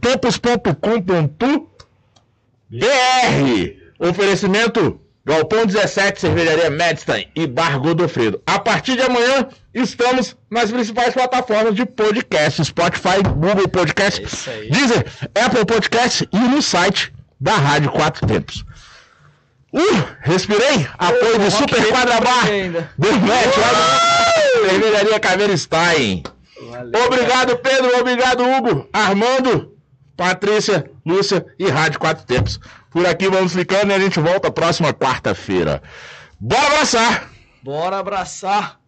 Tempos.com.br. 2.70 3.80
Oferecimento 4.00 5.00
Galpão 5.26 5.66
17, 5.66 6.22
Cervejaria 6.22 6.70
Medstein 6.70 7.28
e 7.36 7.46
Bar 7.46 7.80
Godofredo. 7.80 8.42
A 8.48 8.58
partir 8.58 8.96
de 8.96 9.02
amanhã, 9.04 9.48
estamos 9.74 10.36
nas 10.50 10.72
principais 10.72 11.14
plataformas 11.14 11.76
de 11.76 11.86
podcast: 11.86 12.64
Spotify, 12.66 13.22
Google 13.24 13.68
Podcast, 13.68 14.22
É. 14.50 14.70
Deezer, 14.70 15.06
Apple 15.36 15.66
Podcast 15.66 16.28
e 16.32 16.38
no 16.38 16.62
site 16.62 17.14
da 17.40 17.54
Rádio 17.56 17.92
Quatro 17.92 18.26
Tempos. 18.26 18.64
Uh, 19.72 20.04
respirei. 20.22 20.88
Apoio 20.98 21.38
de 21.38 21.52
Super 21.52 21.86
Quadra 21.90 22.20
Bar. 22.22 22.46
ainda. 22.48 22.90
Dermete, 22.98 23.60
olha. 23.60 24.70
Cervejaria 24.70 25.20
Caveira 25.20 25.56
Stein. 25.56 26.24
Obrigado, 27.06 27.58
Pedro. 27.58 28.00
Obrigado, 28.00 28.44
Hugo. 28.44 28.88
Armando, 28.92 29.78
Patrícia, 30.16 30.90
Lúcia 31.06 31.46
e 31.58 31.70
Rádio 31.70 32.00
Quatro 32.00 32.26
Tempos. 32.26 32.60
Por 32.90 33.06
aqui 33.06 33.30
vamos 33.30 33.54
ficando 33.54 33.92
e 33.92 33.96
a 33.96 34.00
gente 34.00 34.20
volta 34.20 34.52
próxima 34.52 34.94
quarta-feira. 34.94 35.82
Bora 36.40 36.68
abraçar! 36.68 37.30
Bora 37.62 38.00
abraçar. 38.00 38.80